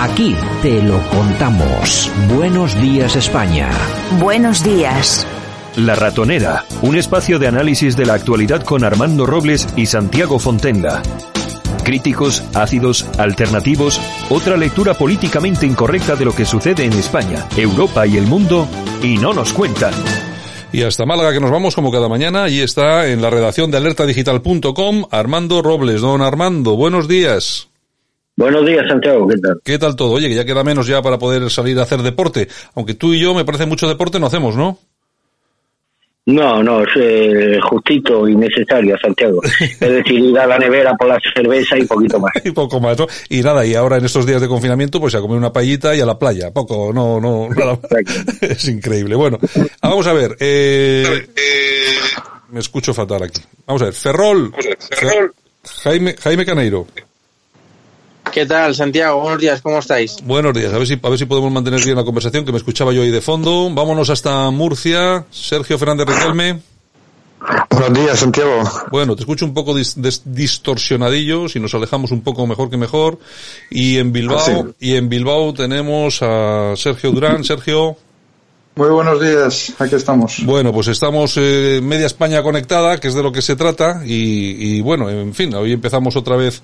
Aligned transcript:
Aquí 0.00 0.36
te 0.62 0.80
lo 0.80 1.02
contamos. 1.08 2.08
Buenos 2.32 2.80
días 2.80 3.16
España. 3.16 3.68
Buenos 4.20 4.62
días. 4.62 5.26
La 5.74 5.96
Ratonera, 5.96 6.64
un 6.82 6.96
espacio 6.96 7.40
de 7.40 7.48
análisis 7.48 7.96
de 7.96 8.06
la 8.06 8.14
actualidad 8.14 8.62
con 8.62 8.84
Armando 8.84 9.26
Robles 9.26 9.66
y 9.74 9.86
Santiago 9.86 10.38
Fontenga. 10.38 11.02
Críticos, 11.82 12.44
ácidos, 12.54 13.06
alternativos, 13.18 14.00
otra 14.30 14.56
lectura 14.56 14.94
políticamente 14.94 15.66
incorrecta 15.66 16.14
de 16.14 16.26
lo 16.26 16.32
que 16.32 16.44
sucede 16.44 16.84
en 16.84 16.92
España, 16.92 17.48
Europa 17.56 18.06
y 18.06 18.18
el 18.18 18.26
mundo, 18.28 18.68
y 19.02 19.18
no 19.18 19.32
nos 19.32 19.52
cuentan. 19.52 19.94
Y 20.72 20.82
hasta 20.82 21.06
Málaga 21.06 21.32
que 21.32 21.40
nos 21.40 21.50
vamos 21.50 21.74
como 21.74 21.90
cada 21.90 22.08
mañana, 22.08 22.44
allí 22.44 22.60
está 22.60 23.08
en 23.08 23.20
la 23.20 23.30
redacción 23.30 23.72
de 23.72 23.78
alertadigital.com 23.78 25.06
Armando 25.10 25.60
Robles. 25.60 26.02
Don 26.02 26.22
Armando, 26.22 26.76
buenos 26.76 27.08
días. 27.08 27.67
Buenos 28.38 28.64
días, 28.64 28.86
Santiago, 28.86 29.26
¿qué 29.26 29.36
tal? 29.38 29.60
¿Qué 29.64 29.78
tal 29.80 29.96
todo? 29.96 30.12
Oye, 30.12 30.28
que 30.28 30.36
ya 30.36 30.44
queda 30.44 30.62
menos 30.62 30.86
ya 30.86 31.02
para 31.02 31.18
poder 31.18 31.50
salir 31.50 31.76
a 31.80 31.82
hacer 31.82 32.02
deporte. 32.02 32.46
Aunque 32.76 32.94
tú 32.94 33.12
y 33.12 33.18
yo, 33.18 33.34
me 33.34 33.44
parece 33.44 33.66
mucho 33.66 33.88
deporte, 33.88 34.20
no 34.20 34.26
hacemos, 34.26 34.54
¿no? 34.54 34.78
No, 36.24 36.62
no, 36.62 36.82
es 36.82 36.88
eh, 36.94 37.58
justito 37.60 38.28
y 38.28 38.36
necesario, 38.36 38.96
Santiago. 39.02 39.40
Es 39.60 39.80
decir, 39.80 40.20
ir 40.20 40.38
a 40.38 40.46
la 40.46 40.56
nevera 40.56 40.94
por 40.94 41.08
la 41.08 41.18
cerveza 41.34 41.76
y 41.76 41.84
poquito 41.84 42.20
más. 42.20 42.30
y 42.44 42.52
poco 42.52 42.78
más, 42.78 42.96
¿no? 42.96 43.08
Y 43.28 43.42
nada, 43.42 43.66
y 43.66 43.74
ahora 43.74 43.96
en 43.96 44.04
estos 44.04 44.24
días 44.24 44.40
de 44.40 44.46
confinamiento, 44.46 45.00
pues 45.00 45.16
a 45.16 45.20
comer 45.20 45.36
una 45.36 45.52
paellita 45.52 45.96
y 45.96 46.00
a 46.00 46.06
la 46.06 46.16
playa. 46.16 46.52
Poco, 46.52 46.92
no, 46.94 47.20
no, 47.20 47.48
nada. 47.56 47.76
es 48.40 48.68
increíble. 48.68 49.16
Bueno, 49.16 49.40
vamos 49.82 50.06
a 50.06 50.12
ver. 50.12 50.36
Eh, 50.38 51.26
me 52.50 52.60
escucho 52.60 52.94
fatal 52.94 53.24
aquí. 53.24 53.40
Vamos 53.66 53.82
a 53.82 53.86
ver. 53.86 53.94
Ferrol. 53.94 54.54
Ferrol. 54.90 55.34
Jaime, 55.82 56.14
Jaime 56.16 56.46
Caneiro. 56.46 56.86
¿Qué 58.32 58.46
tal, 58.46 58.74
Santiago? 58.74 59.20
Buenos 59.20 59.40
días, 59.40 59.62
¿cómo 59.62 59.78
estáis? 59.78 60.16
Buenos 60.22 60.52
días, 60.52 60.72
a 60.72 60.78
ver 60.78 60.86
si, 60.86 60.98
a 61.02 61.08
ver 61.08 61.18
si 61.18 61.24
podemos 61.24 61.50
mantener 61.50 61.82
bien 61.82 61.96
la 61.96 62.04
conversación, 62.04 62.44
que 62.44 62.52
me 62.52 62.58
escuchaba 62.58 62.92
yo 62.92 63.02
ahí 63.02 63.10
de 63.10 63.20
fondo. 63.20 63.70
Vámonos 63.72 64.10
hasta 64.10 64.50
Murcia. 64.50 65.24
Sergio 65.30 65.78
Fernández 65.78 66.06
Riquelme. 66.06 66.60
Buenos 67.70 67.98
días, 67.98 68.18
Santiago. 68.18 68.62
Bueno, 68.90 69.14
te 69.14 69.22
escucho 69.22 69.44
un 69.44 69.54
poco 69.54 69.74
dis, 69.74 70.00
dis, 70.00 70.22
distorsionadillo, 70.24 71.48
si 71.48 71.60
nos 71.60 71.74
alejamos 71.74 72.10
un 72.10 72.22
poco 72.22 72.46
mejor 72.46 72.68
que 72.70 72.76
mejor. 72.76 73.18
Y 73.70 73.98
en 73.98 74.12
Bilbao, 74.12 74.40
sí. 74.40 74.52
y 74.80 74.96
en 74.96 75.08
Bilbao 75.08 75.54
tenemos 75.54 76.20
a 76.22 76.74
Sergio 76.76 77.12
Durán. 77.12 77.44
Sergio. 77.44 77.96
Muy 78.78 78.90
buenos 78.90 79.20
días, 79.20 79.74
aquí 79.80 79.96
estamos. 79.96 80.40
Bueno, 80.44 80.72
pues 80.72 80.86
estamos 80.86 81.36
eh, 81.36 81.80
media 81.82 82.06
España 82.06 82.44
conectada, 82.44 83.00
que 83.00 83.08
es 83.08 83.14
de 83.14 83.24
lo 83.24 83.32
que 83.32 83.42
se 83.42 83.56
trata, 83.56 84.02
y, 84.06 84.76
y, 84.76 84.80
bueno, 84.82 85.10
en 85.10 85.34
fin, 85.34 85.52
hoy 85.56 85.72
empezamos 85.72 86.14
otra 86.14 86.36
vez 86.36 86.62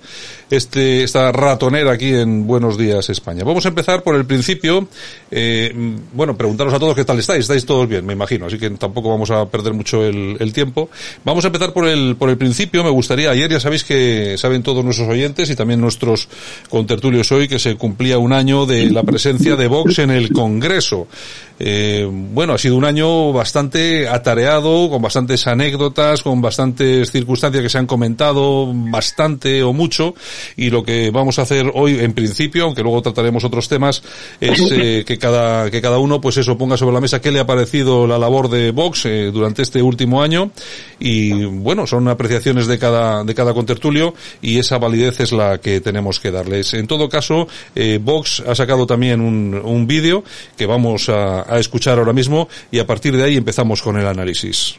este, 0.49 1.03
esta 1.03 1.33
ratonera 1.33 1.91
aquí 1.91 2.15
en 2.15 2.47
Buenos 2.47 2.79
Días 2.79 3.11
España. 3.11 3.43
Vamos 3.43 3.67
a 3.67 3.71
empezar 3.71 4.05
por 4.05 4.15
el 4.15 4.27
principio. 4.27 4.87
Eh, 5.29 5.75
bueno, 6.13 6.37
preguntaros 6.37 6.73
a 6.73 6.79
todos 6.79 6.95
qué 6.95 7.05
tal 7.05 7.19
estáis. 7.19 7.41
Estáis 7.41 7.67
todos 7.67 7.89
bien, 7.89 8.07
me 8.07 8.13
imagino, 8.13 8.47
así 8.47 8.59
que 8.59 8.71
tampoco 8.71 9.09
vamos 9.09 9.33
a 9.33 9.47
perder 9.47 9.73
mucho 9.73 10.05
el, 10.05 10.37
el 10.39 10.53
tiempo. 10.53 10.91
Vamos 11.25 11.43
a 11.43 11.49
empezar 11.49 11.73
por 11.73 11.89
el, 11.89 12.15
por 12.15 12.31
el 12.31 12.39
principio. 12.39 12.85
Me 12.85 12.91
gustaría, 12.91 13.33
ayer 13.33 13.51
ya 13.51 13.59
sabéis 13.59 13.83
que 13.83 14.37
saben 14.39 14.63
todos 14.63 14.85
nuestros 14.85 15.09
oyentes 15.09 15.51
y 15.51 15.57
también 15.57 15.81
nuestros 15.81 16.29
contertulios 16.69 17.33
hoy 17.33 17.49
que 17.49 17.59
se 17.59 17.75
cumplía 17.75 18.19
un 18.19 18.33
año 18.33 18.67
de 18.67 18.89
la 18.89 19.03
presencia 19.03 19.57
de 19.57 19.67
Vox 19.67 19.99
en 19.99 20.13
el 20.13 20.33
Congreso. 20.33 21.09
Eh, 21.57 22.04
bueno, 22.11 22.55
ha 22.55 22.59
sido 22.59 22.77
un 22.77 22.85
año 22.85 23.33
bastante 23.33 24.09
atareado, 24.09 24.89
con 24.91 25.03
bastantes 25.03 25.47
anécdotas, 25.47 26.23
con 26.23 26.41
bastantes 26.41 27.11
circunstancias 27.11 27.63
que 27.63 27.69
se 27.69 27.79
han 27.79 27.87
comentado 27.87 28.73
bastante 28.75 29.63
o 29.63 29.73
mucho, 29.73 30.15
y 30.57 30.71
lo 30.71 30.83
que 30.83 31.11
vamos 31.11 31.39
a 31.39 31.43
hacer 31.43 31.71
hoy, 31.75 32.01
en 32.01 32.13
principio, 32.13 32.65
aunque 32.65 32.83
luego 32.83 33.03
trataremos 33.03 33.45
otros 33.45 33.69
temas, 33.69 34.03
es 34.41 34.61
eh, 34.73 35.05
que 35.07 35.19
cada 35.19 35.71
que 35.71 35.81
cada 35.81 35.99
uno, 35.99 36.21
pues 36.21 36.37
eso, 36.37 36.57
ponga 36.57 36.77
sobre 36.77 36.95
la 36.95 37.01
mesa 37.01 37.21
qué 37.21 37.31
le 37.31 37.41
ha 37.41 37.47
parecido 37.47 38.07
la 38.07 38.19
labor 38.19 38.49
de 38.49 38.71
Vox 38.71 39.07
eh, 39.07 39.31
durante 39.33 39.63
este 39.63 39.83
último 39.83 40.23
año, 40.23 40.51
y 40.99 41.45
bueno, 41.45 41.87
son 41.87 42.09
apreciaciones 42.09 42.67
de 42.67 42.79
cada 42.79 43.25
de 43.25 43.35
cada 43.35 43.53
contertulio, 43.55 44.15
y 44.41 44.59
esa 44.59 44.79
validez 44.79 45.21
es 45.21 45.33
la 45.33 45.59
que 45.59 45.81
tenemos 45.81 46.21
que 46.21 46.31
darles. 46.31 46.75
En 46.75 46.87
todo 46.87 47.09
caso, 47.09 47.47
eh, 47.75 48.01
Vox 48.03 48.43
ha 48.47 48.55
sacado 48.55 48.87
también 48.87 49.21
un, 49.21 49.55
un 49.55 49.87
vídeo 49.87 50.25
que 50.57 50.67
vamos 50.67 51.09
a, 51.09 51.53
a 51.53 51.59
escuchar 51.59 51.84
ahora 51.93 52.13
mismo 52.13 52.49
y 52.71 52.79
a 52.79 52.87
partir 52.87 53.17
de 53.17 53.25
ahí 53.25 53.37
empezamos 53.37 53.83
con 53.83 53.99
el 53.99 54.07
análisis. 54.07 54.77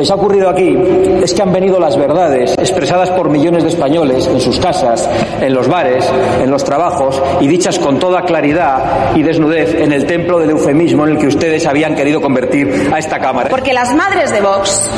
Lo 0.00 0.04
que 0.04 0.08
les 0.08 0.10
ha 0.12 0.14
ocurrido 0.14 0.48
aquí 0.48 0.78
es 1.22 1.34
que 1.34 1.42
han 1.42 1.52
venido 1.52 1.78
las 1.78 1.94
verdades 1.94 2.52
expresadas 2.52 3.10
por 3.10 3.28
millones 3.28 3.64
de 3.64 3.68
españoles 3.68 4.26
en 4.26 4.40
sus 4.40 4.58
casas, 4.58 5.06
en 5.42 5.52
los 5.52 5.68
bares, 5.68 6.08
en 6.40 6.50
los 6.50 6.64
trabajos 6.64 7.22
y 7.38 7.46
dichas 7.46 7.78
con 7.78 7.98
toda 7.98 8.22
claridad 8.22 9.14
y 9.14 9.22
desnudez 9.22 9.74
en 9.74 9.92
el 9.92 10.06
templo 10.06 10.38
del 10.38 10.50
eufemismo 10.50 11.04
en 11.04 11.12
el 11.12 11.18
que 11.18 11.26
ustedes 11.26 11.66
habían 11.66 11.94
querido 11.94 12.22
convertir 12.22 12.90
a 12.90 12.98
esta 12.98 13.18
Cámara. 13.18 13.50
Porque 13.50 13.74
las 13.74 13.94
madres 13.94 14.32
de 14.32 14.40
Vox, 14.40 14.88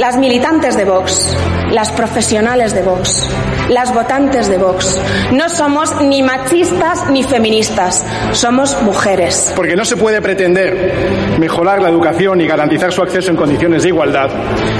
las 0.00 0.18
militantes 0.18 0.76
de 0.76 0.84
Vox, 0.84 1.36
las 1.70 1.92
profesionales 1.92 2.74
de 2.74 2.82
Vox, 2.82 3.30
las 3.68 3.94
votantes 3.94 4.48
de 4.48 4.56
Vox, 4.56 4.98
no 5.32 5.48
somos 5.50 6.00
ni 6.00 6.22
machistas 6.22 7.08
ni 7.10 7.22
feministas, 7.22 8.04
somos 8.32 8.80
mujeres. 8.82 9.52
Porque 9.54 9.76
no 9.76 9.84
se 9.84 9.96
puede 9.96 10.20
pretender 10.22 11.36
mejorar 11.38 11.80
la 11.80 11.90
educación 11.90 12.40
y 12.40 12.46
garantizar 12.46 12.92
su 12.92 13.02
acceso 13.02 13.30
en 13.30 13.36
condiciones 13.36 13.82
de 13.82 13.90
igualdad 13.90 14.30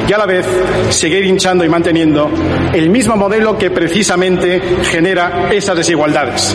y 0.08 0.12
a 0.12 0.18
la 0.18 0.26
vez 0.26 0.46
seguir 0.90 1.24
hinchando 1.24 1.64
y 1.64 1.68
manteniendo 1.68 2.30
el 2.72 2.90
mismo 2.90 3.16
modelo 3.16 3.56
que 3.58 3.70
precisamente 3.70 4.60
genera 4.84 5.48
esas 5.50 5.76
desigualdades. 5.76 6.54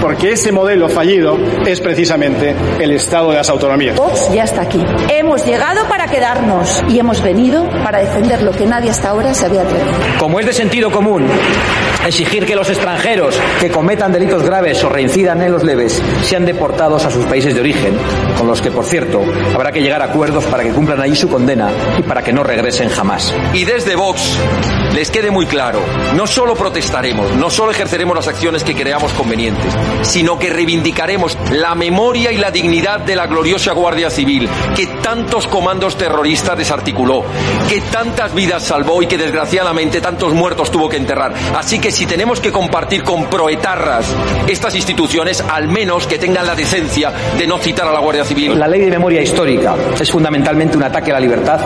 Porque 0.00 0.32
ese 0.32 0.52
modelo 0.52 0.88
fallido 0.88 1.36
es 1.66 1.80
precisamente 1.80 2.54
el 2.80 2.92
Estado 2.92 3.30
de 3.30 3.36
las 3.36 3.48
autonomías. 3.48 3.96
Vox 3.96 4.32
ya 4.32 4.44
está 4.44 4.62
aquí. 4.62 4.84
Hemos 5.08 5.44
llegado 5.44 5.86
para 5.88 6.06
quedarnos 6.06 6.82
y 6.88 6.98
hemos 6.98 7.22
venido 7.22 7.68
para 7.82 7.98
defender 7.98 8.42
lo 8.42 8.52
que 8.52 8.66
nadie 8.66 8.90
hasta 8.90 9.10
ahora 9.10 9.34
se 9.34 9.46
había 9.46 9.62
atrevido. 9.62 9.92
Como 10.18 10.40
es 10.40 10.46
de 10.46 10.52
sentido 10.52 10.90
común 10.90 11.26
exigir 12.06 12.46
que 12.46 12.54
los 12.54 12.68
extranjeros 12.68 13.38
que 13.60 13.70
cometan 13.70 14.12
delitos 14.12 14.42
graves 14.42 14.82
o 14.84 14.88
reincidan 14.88 15.42
en 15.42 15.52
los 15.52 15.62
leves 15.62 16.00
sean 16.22 16.46
deportados 16.46 17.04
a 17.04 17.10
sus 17.10 17.24
países 17.26 17.54
de 17.54 17.60
origen, 17.60 17.94
con 18.38 18.46
los 18.46 18.62
que, 18.62 18.70
por 18.70 18.84
cierto, 18.84 19.22
habrá 19.54 19.72
que 19.72 19.82
llegar 19.82 20.00
a 20.02 20.06
acuerdos 20.06 20.44
para 20.46 20.62
que 20.62 20.70
cumplan 20.70 21.00
allí 21.00 21.16
su 21.16 21.28
condena 21.28 21.70
y 21.98 22.02
para 22.02 22.22
que 22.22 22.32
no 22.32 22.42
regresen 22.42 22.88
jamás. 22.88 23.34
Y 23.52 23.64
desde 23.64 23.94
Vox 23.96 24.38
les 24.94 25.10
quede 25.10 25.30
muy 25.30 25.46
claro, 25.46 25.80
no 26.14 26.26
solo 26.26 26.54
protestaremos, 26.54 27.32
no 27.36 27.50
solo 27.50 27.70
ejerceremos 27.70 28.16
las 28.16 28.28
acciones 28.28 28.64
que 28.64 28.74
creamos 28.74 29.12
convenientes, 29.12 29.72
sino 30.02 30.38
que 30.38 30.50
reivindicaremos 30.50 31.36
la 31.52 31.74
memoria 31.74 32.32
y 32.32 32.38
la 32.38 32.50
dignidad 32.50 33.00
de 33.00 33.16
la 33.16 33.26
gloriosa 33.26 33.72
Guardia 33.72 34.10
Civil, 34.10 34.48
que 34.74 34.86
tantos 35.02 35.46
comandos 35.46 35.96
terroristas 35.96 36.56
desarticuló, 36.56 37.24
que 37.68 37.80
tantas 37.80 38.34
vidas 38.34 38.62
salvó 38.64 39.02
y 39.02 39.06
que 39.06 39.18
desgraciadamente 39.18 40.00
tantos 40.00 40.32
muertos 40.32 40.70
tuvo 40.70 40.88
que 40.88 40.96
enterrar. 40.96 41.34
Así 41.56 41.78
que 41.78 41.92
si 41.92 42.06
tenemos 42.06 42.40
que 42.40 42.52
compartir 42.52 43.02
con 43.02 43.26
proetarras 43.26 44.06
estas 44.46 44.74
instituciones, 44.74 45.42
al 45.48 45.68
menos 45.68 46.06
que 46.06 46.18
tengan 46.18 46.46
la 46.46 46.54
decencia 46.54 47.12
de 47.38 47.46
no 47.46 47.58
citar 47.58 47.86
a 47.86 47.92
la 47.92 48.00
Guardia 48.00 48.24
Civil. 48.24 48.58
La 48.58 48.66
ley 48.68 48.80
de 48.80 48.90
memoria 48.90 49.22
histórica 49.22 49.74
es 50.00 50.10
fundamentalmente 50.10 50.76
un 50.76 50.82
ataque 50.82 51.10
a 51.10 51.14
la 51.14 51.20
libertad, 51.20 51.60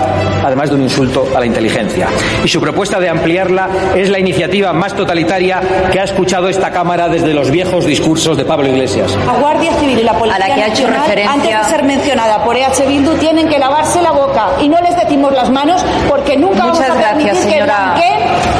además 0.44 0.70
de 0.70 0.76
un 0.76 0.82
insulto 0.82 1.28
a 1.34 1.40
la 1.40 1.46
inteligencia. 1.46 2.08
Y 2.44 2.48
su 2.48 2.60
propuesta 2.60 2.98
de 2.98 3.08
ampliarla 3.12 3.68
es 3.96 4.10
la 4.10 4.18
iniciativa 4.18 4.72
más 4.72 4.94
totalitaria 4.94 5.60
que 5.90 6.00
ha 6.00 6.04
escuchado 6.04 6.48
esta 6.48 6.70
Cámara 6.70 7.08
desde 7.08 7.32
los 7.34 7.50
viejos 7.50 7.86
discursos 7.86 8.36
de 8.36 8.44
Pablo 8.44 8.68
Iglesias. 8.68 9.16
La 9.26 9.34
Guardia 9.34 9.72
Civil 9.74 9.98
y 9.98 10.02
la 10.02 10.14
Policía 10.14 10.44
a 10.44 10.48
la 10.48 10.54
que 10.54 10.62
ha 10.62 10.66
hecho 10.66 10.82
Nacional, 10.82 11.00
referencia... 11.02 11.32
antes 11.32 11.58
de 11.58 11.76
ser 11.76 11.84
mencionada 11.84 12.44
por 12.44 12.56
EH 12.56 12.86
Bildu, 12.86 13.14
tienen 13.14 13.48
que 13.48 13.58
lavarse 13.58 14.02
la 14.02 14.12
boca 14.12 14.48
y 14.60 14.68
no 14.68 14.80
les 14.80 14.96
decimos 14.96 15.32
las 15.32 15.50
manos 15.50 15.84
porque 16.08 16.36
nunca 16.36 16.64
Muchas 16.64 16.88
vamos 16.88 17.04
a 17.04 17.08
permitir 17.08 17.26
gracias, 17.26 17.46
que 17.46 17.52
señora. 17.52 17.94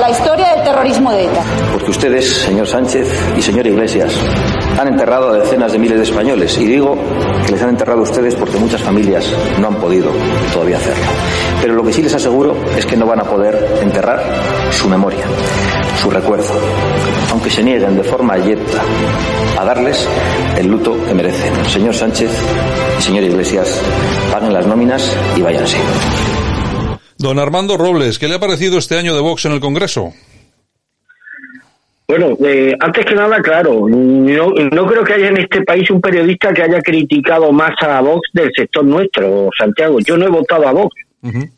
la 0.01 0.11
historia 0.11 0.55
del 0.55 0.65
terrorismo 0.65 1.13
de 1.13 1.25
ETA. 1.25 1.43
Porque 1.83 1.99
ustedes, 1.99 2.29
señor 2.29 2.69
Sánchez 2.69 3.09
y 3.37 3.43
señor 3.43 3.67
Iglesias, 3.67 4.15
han 4.79 4.87
enterrado 4.87 5.31
a 5.31 5.39
decenas 5.39 5.73
de 5.73 5.81
miles 5.81 5.99
de 5.99 6.05
españoles. 6.05 6.57
Y 6.57 6.65
digo 6.65 6.97
que 7.45 7.51
les 7.51 7.61
han 7.61 7.71
enterrado 7.71 7.99
a 7.99 8.03
ustedes 8.05 8.37
porque 8.37 8.57
muchas 8.57 8.81
familias 8.81 9.27
no 9.61 9.67
han 9.67 9.75
podido 9.81 10.13
todavía 10.53 10.77
hacerlo. 10.77 11.03
Pero 11.61 11.75
lo 11.75 11.83
que 11.83 11.93
sí 11.93 12.01
les 12.01 12.15
aseguro 12.15 12.57
es 12.79 12.87
que 12.87 12.97
no 12.97 13.05
van 13.05 13.19
a 13.19 13.25
poder 13.25 13.81
enterrar 13.83 14.23
su 14.71 14.89
memoria, 14.89 15.25
su 16.01 16.09
recuerdo, 16.09 16.55
aunque 17.33 17.51
se 17.51 17.65
nieguen 17.65 17.97
de 17.97 18.05
forma 18.05 18.35
abyecta 18.35 18.81
a 19.59 19.65
darles 19.65 20.07
el 20.57 20.69
luto 20.69 20.97
que 21.05 21.15
merecen. 21.15 21.53
Señor 21.67 21.97
Sánchez 21.97 22.31
y 23.01 23.03
señor 23.03 23.25
Iglesias, 23.25 23.83
paguen 24.31 24.53
las 24.53 24.69
nóminas 24.69 25.17
y 25.37 25.43
váyanse. 25.43 25.79
Don 27.19 27.41
Armando 27.41 27.77
Robles, 27.77 28.21
¿qué 28.21 28.29
le 28.29 28.37
ha 28.37 28.41
parecido 28.41 28.79
este 28.79 28.97
año 28.97 29.17
de 29.17 29.21
Vox 29.21 29.47
en 29.47 29.53
el 29.53 29.61
Congreso? 29.61 30.13
Bueno, 32.13 32.37
eh, 32.45 32.77
antes 32.79 33.07
que 33.07 33.15
nada, 33.15 33.41
claro, 33.41 33.89
no, 33.89 34.51
no 34.51 34.87
creo 34.87 35.03
que 35.03 35.15
haya 35.15 35.29
en 35.29 35.39
este 35.39 35.63
país 35.63 35.91
un 35.91 35.99
periodista 35.99 36.53
que 36.53 36.63
haya 36.63 36.83
criticado 36.83 37.51
más 37.53 37.73
a 37.81 38.03
Vox 38.03 38.29
del 38.35 38.53
sector 38.55 38.85
nuestro, 38.85 39.49
Santiago. 39.57 39.99
Yo 39.99 40.19
no 40.19 40.27
he 40.27 40.29
votado 40.29 40.69
a 40.69 40.73
Vox, 40.73 40.95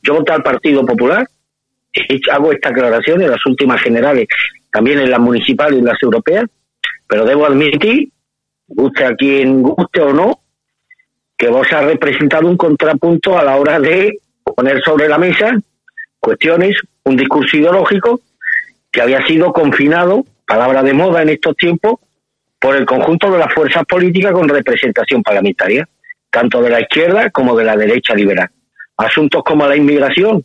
yo 0.00 0.14
voté 0.14 0.32
al 0.32 0.44
Partido 0.44 0.86
Popular, 0.86 1.26
hago 2.30 2.52
esta 2.52 2.68
aclaración 2.68 3.22
en 3.22 3.32
las 3.32 3.44
últimas 3.46 3.82
generales, 3.82 4.28
también 4.70 5.00
en 5.00 5.10
las 5.10 5.18
municipales 5.18 5.74
y 5.74 5.80
en 5.80 5.86
las 5.86 6.00
europeas, 6.00 6.44
pero 7.08 7.24
debo 7.24 7.46
admitir, 7.46 8.10
guste 8.68 9.06
a 9.06 9.16
quien 9.16 9.60
guste 9.60 10.02
o 10.02 10.12
no, 10.12 10.38
que 11.36 11.48
Vox 11.48 11.72
ha 11.72 11.82
representado 11.82 12.46
un 12.46 12.56
contrapunto 12.56 13.36
a 13.36 13.42
la 13.42 13.56
hora 13.56 13.80
de 13.80 14.20
poner 14.44 14.80
sobre 14.84 15.08
la 15.08 15.18
mesa 15.18 15.58
cuestiones, 16.20 16.76
un 17.02 17.16
discurso 17.16 17.56
ideológico 17.56 18.20
que 18.92 19.02
había 19.02 19.26
sido 19.26 19.52
confinado, 19.52 20.24
palabra 20.46 20.82
de 20.82 20.92
moda 20.92 21.22
en 21.22 21.30
estos 21.30 21.56
tiempos, 21.56 21.94
por 22.58 22.76
el 22.76 22.86
conjunto 22.86 23.30
de 23.30 23.38
las 23.38 23.52
fuerzas 23.52 23.84
políticas 23.84 24.32
con 24.32 24.48
representación 24.48 25.22
parlamentaria, 25.22 25.88
tanto 26.30 26.62
de 26.62 26.70
la 26.70 26.80
izquierda 26.80 27.30
como 27.30 27.56
de 27.56 27.64
la 27.64 27.76
derecha 27.76 28.14
liberal. 28.14 28.48
Asuntos 28.96 29.42
como 29.44 29.66
la 29.66 29.76
inmigración, 29.76 30.44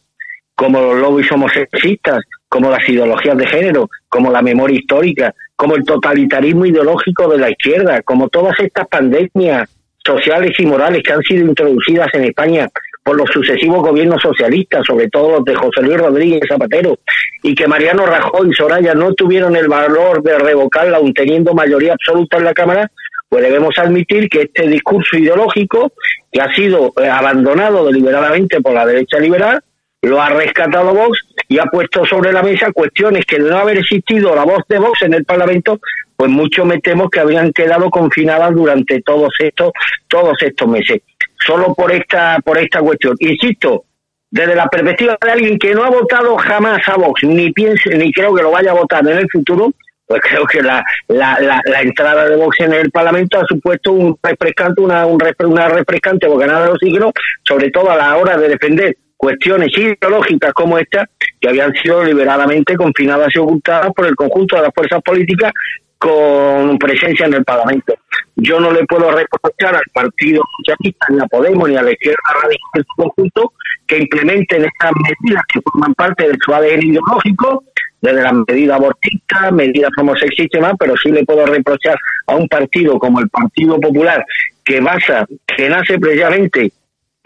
como 0.55 0.81
los 0.81 0.99
lobbies 0.99 1.31
homosexistas, 1.31 2.19
como 2.49 2.69
las 2.69 2.87
ideologías 2.89 3.37
de 3.37 3.47
género, 3.47 3.89
como 4.09 4.31
la 4.31 4.41
memoria 4.41 4.77
histórica, 4.77 5.33
como 5.55 5.75
el 5.75 5.85
totalitarismo 5.85 6.65
ideológico 6.65 7.29
de 7.29 7.37
la 7.37 7.49
izquierda, 7.49 8.01
como 8.01 8.27
todas 8.27 8.59
estas 8.59 8.87
pandemias 8.87 9.69
sociales 10.03 10.51
y 10.59 10.65
morales 10.65 11.03
que 11.03 11.13
han 11.13 11.21
sido 11.21 11.45
introducidas 11.45 12.07
en 12.13 12.25
España 12.25 12.67
por 13.03 13.17
los 13.17 13.29
sucesivos 13.29 13.81
gobiernos 13.81 14.21
socialistas, 14.21 14.85
sobre 14.85 15.09
todo 15.09 15.37
los 15.37 15.45
de 15.45 15.55
José 15.55 15.81
Luis 15.81 15.97
Rodríguez 15.97 16.41
Zapatero, 16.47 16.99
y 17.41 17.55
que 17.55 17.67
Mariano 17.67 18.05
Rajoy 18.05 18.49
y 18.49 18.53
Soraya 18.53 18.93
no 18.93 19.13
tuvieron 19.13 19.55
el 19.55 19.67
valor 19.67 20.21
de 20.21 20.37
revocarla 20.37 20.97
aun 20.97 21.13
teniendo 21.13 21.53
mayoría 21.53 21.93
absoluta 21.93 22.37
en 22.37 22.43
la 22.43 22.53
Cámara, 22.53 22.91
pues 23.27 23.43
debemos 23.43 23.77
admitir 23.77 24.29
que 24.29 24.41
este 24.43 24.67
discurso 24.67 25.17
ideológico, 25.17 25.93
que 26.31 26.41
ha 26.41 26.53
sido 26.53 26.93
eh, 27.01 27.07
abandonado 27.07 27.85
deliberadamente 27.85 28.61
por 28.61 28.73
la 28.73 28.85
derecha 28.85 29.19
liberal, 29.19 29.61
lo 30.01 30.21
ha 30.21 30.29
rescatado 30.29 30.93
Vox 30.93 31.19
y 31.47 31.59
ha 31.59 31.65
puesto 31.65 32.05
sobre 32.05 32.31
la 32.31 32.41
mesa 32.41 32.71
cuestiones 32.71 33.25
que 33.25 33.39
de 33.39 33.49
no 33.49 33.57
haber 33.57 33.77
existido 33.77 34.33
la 34.35 34.45
voz 34.45 34.63
de 34.67 34.79
Vox 34.79 35.01
en 35.01 35.13
el 35.13 35.25
Parlamento, 35.25 35.79
pues 36.15 36.31
mucho 36.31 36.65
me 36.65 36.79
temo 36.79 37.09
que 37.09 37.19
habrían 37.19 37.51
quedado 37.51 37.89
confinadas 37.89 38.53
durante 38.53 39.01
todos 39.01 39.29
estos 39.39 39.71
todos 40.07 40.41
estos 40.41 40.67
meses 40.67 41.01
solo 41.49 41.73
por 41.73 41.91
esta, 41.91 42.39
por 42.45 42.57
esta 42.57 42.79
cuestión. 42.79 43.15
Insisto, 43.19 43.85
desde 44.29 44.55
la 44.55 44.67
perspectiva 44.67 45.17
de 45.19 45.31
alguien 45.31 45.57
que 45.57 45.73
no 45.73 45.83
ha 45.83 45.89
votado 45.89 46.37
jamás 46.37 46.87
a 46.87 46.95
Vox, 46.95 47.23
ni 47.23 47.51
piense, 47.51 47.97
ni 47.97 48.11
creo 48.11 48.33
que 48.35 48.43
lo 48.43 48.51
vaya 48.51 48.71
a 48.71 48.75
votar 48.75 49.07
en 49.07 49.17
el 49.17 49.27
futuro, 49.31 49.71
pues 50.05 50.21
creo 50.29 50.45
que 50.45 50.61
la, 50.61 50.83
la, 51.07 51.61
la, 51.65 51.81
entrada 51.81 52.29
de 52.29 52.35
Vox 52.35 52.59
en 52.59 52.73
el 52.73 52.91
Parlamento 52.91 53.39
ha 53.39 53.45
supuesto 53.47 53.91
un 53.93 54.15
refrescante, 54.21 54.81
una, 54.81 55.05
un, 55.07 55.19
una 55.45 55.69
refrescante 55.69 56.27
bocanada 56.27 56.65
de 56.65 56.71
oxígeno, 56.73 57.11
sobre 57.43 57.71
todo 57.71 57.89
a 57.89 57.97
la 57.97 58.15
hora 58.17 58.37
de 58.37 58.49
defender 58.49 58.95
cuestiones 59.17 59.69
ideológicas 59.75 60.53
como 60.53 60.77
esta, 60.77 61.05
que 61.41 61.49
habían 61.49 61.73
sido 61.73 62.03
liberadamente 62.03 62.75
confinadas 62.75 63.29
y 63.35 63.39
ocultadas 63.39 63.91
por 63.93 64.05
el 64.05 64.15
conjunto 64.15 64.55
de 64.55 64.61
las 64.61 64.71
fuerzas 64.73 65.01
políticas 65.01 65.51
con 65.99 66.79
presencia 66.79 67.25
en 67.25 67.33
el 67.35 67.43
Parlamento. 67.43 67.93
Yo 68.35 68.59
no 68.59 68.71
le 68.71 68.85
puedo 68.85 69.11
reprochar 69.11 69.75
al 69.75 69.83
Partido 69.93 70.41
Socialista, 70.57 71.07
ni 71.09 71.19
a 71.19 71.25
Podemos, 71.25 71.69
ni 71.69 71.75
a 71.75 71.83
la 71.83 71.91
izquierda 71.91 72.17
radical 72.41 72.69
en 72.75 72.83
su 72.83 72.95
conjunto 72.95 73.53
que 73.85 73.97
implementen 73.97 74.65
estas 74.65 74.91
medidas 75.03 75.43
que 75.51 75.59
forman 75.61 75.93
parte 75.95 76.27
del 76.27 76.37
su 76.43 76.53
ADN 76.53 76.83
ideológico, 76.83 77.63
desde 78.01 78.21
las 78.21 78.33
medidas 78.47 78.77
abortistas, 78.77 79.51
medidas 79.51 79.91
homosexistas 79.99 80.59
y 80.59 80.61
más, 80.61 80.73
pero 80.79 80.95
sí 80.95 81.11
le 81.11 81.25
puedo 81.25 81.45
reprochar 81.45 81.97
a 82.27 82.35
un 82.35 82.47
partido 82.47 82.97
como 82.97 83.19
el 83.19 83.27
Partido 83.29 83.79
Popular, 83.79 84.23
que 84.63 84.79
basa, 84.79 85.25
que 85.45 85.69
nace 85.69 85.99
precisamente 85.99 86.71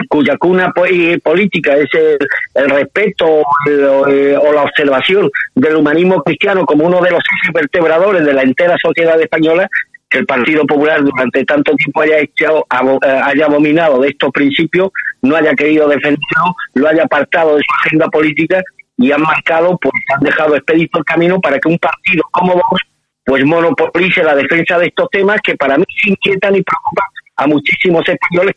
cuya 0.08 0.38
cuna 0.38 0.72
política 0.72 1.76
es 1.76 1.90
el, 1.94 2.70
respeto 2.70 3.26
o 3.26 4.54
la 4.54 4.64
observación 4.64 5.30
del 5.56 5.76
humanismo 5.76 6.24
cristiano 6.24 6.66
como 6.66 6.86
uno 6.86 7.02
de 7.02 7.12
los 7.12 7.24
vertebradores 7.54 8.26
de 8.26 8.34
la 8.34 8.44
entera 8.44 8.76
sociedad 8.82 9.20
española, 9.20 9.68
que 10.10 10.20
el 10.20 10.26
Partido 10.28 10.66
Popular 10.66 11.04
durante 11.04 11.44
tanto 11.44 11.76
tiempo 11.76 12.02
haya 12.02 12.20
echado, 12.20 12.66
eh, 13.04 13.22
haya 13.24 13.46
abominado 13.46 14.00
de 14.00 14.10
estos 14.10 14.32
principios, 14.32 14.92
no 15.24 15.36
haya 15.36 15.56
querido 15.56 15.88
defenderlo, 15.88 16.56
lo 16.76 16.88
haya 16.88 17.04
apartado 17.04 17.56
de 17.56 17.64
su 17.64 17.76
agenda 17.86 18.08
política 18.10 18.62
y 18.98 19.12
han 19.12 19.22
marcado, 19.22 19.78
pues 19.82 19.94
han 20.16 20.24
dejado 20.24 20.56
expedito 20.56 21.00
el 21.00 21.06
camino 21.06 21.42
para 21.42 21.60
que 21.60 21.68
un 21.68 21.80
partido 21.80 22.24
como 22.32 22.54
vos 22.54 22.80
pues 23.26 23.44
monopolice 23.46 24.24
la 24.24 24.36
defensa 24.36 24.78
de 24.78 24.88
estos 24.88 25.10
temas 25.10 25.40
que 25.42 25.56
para 25.56 25.78
mí 25.78 25.86
se 26.02 26.10
inquietan 26.10 26.56
y 26.56 26.62
preocupan 26.62 27.06
a 27.38 27.48
muchísimos 27.48 28.04
españoles 28.08 28.54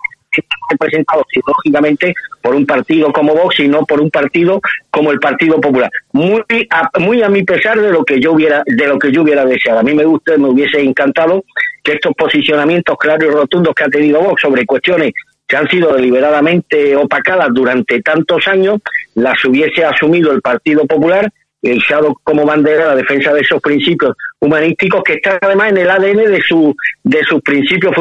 representados 0.70 1.24
lógicamente 1.46 2.14
por 2.42 2.54
un 2.54 2.66
partido 2.66 3.12
como 3.12 3.34
Vox 3.34 3.60
y 3.60 3.68
no 3.68 3.84
por 3.84 4.00
un 4.00 4.10
partido 4.10 4.60
como 4.90 5.10
el 5.10 5.18
Partido 5.18 5.60
Popular. 5.60 5.90
Muy 6.12 6.42
a, 6.70 6.90
muy 6.98 7.22
a 7.22 7.28
mi 7.28 7.42
pesar 7.42 7.80
de 7.80 7.90
lo 7.90 8.04
que 8.04 8.20
yo 8.20 8.32
hubiera 8.32 8.62
de 8.66 8.86
lo 8.86 8.98
que 8.98 9.12
yo 9.12 9.22
hubiera 9.22 9.44
deseado. 9.44 9.80
A 9.80 9.82
mí 9.82 9.94
me 9.94 10.04
gusta, 10.04 10.36
me 10.36 10.48
hubiese 10.48 10.80
encantado 10.80 11.44
que 11.82 11.92
estos 11.92 12.14
posicionamientos 12.14 12.96
claros 12.98 13.24
y 13.24 13.30
rotundos 13.30 13.74
que 13.74 13.84
ha 13.84 13.88
tenido 13.88 14.20
Vox 14.20 14.42
sobre 14.42 14.66
cuestiones 14.66 15.12
que 15.46 15.56
han 15.56 15.68
sido 15.68 15.92
deliberadamente 15.92 16.96
opacadas 16.96 17.48
durante 17.52 18.02
tantos 18.02 18.48
años, 18.48 18.80
las 19.14 19.44
hubiese 19.44 19.84
asumido 19.84 20.32
el 20.32 20.42
Partido 20.42 20.86
Popular 20.86 21.32
echado 21.72 22.14
como 22.22 22.44
bandera 22.44 22.86
la 22.86 22.96
defensa 22.96 23.32
de 23.32 23.40
esos 23.40 23.60
principios 23.60 24.12
humanísticos 24.40 25.02
que 25.02 25.14
están 25.14 25.38
además 25.40 25.70
en 25.70 25.78
el 25.78 25.90
ADN 25.90 26.30
de 26.30 26.42
su 26.46 26.74
de 27.02 27.22
sus 27.24 27.40
principios 27.42 27.94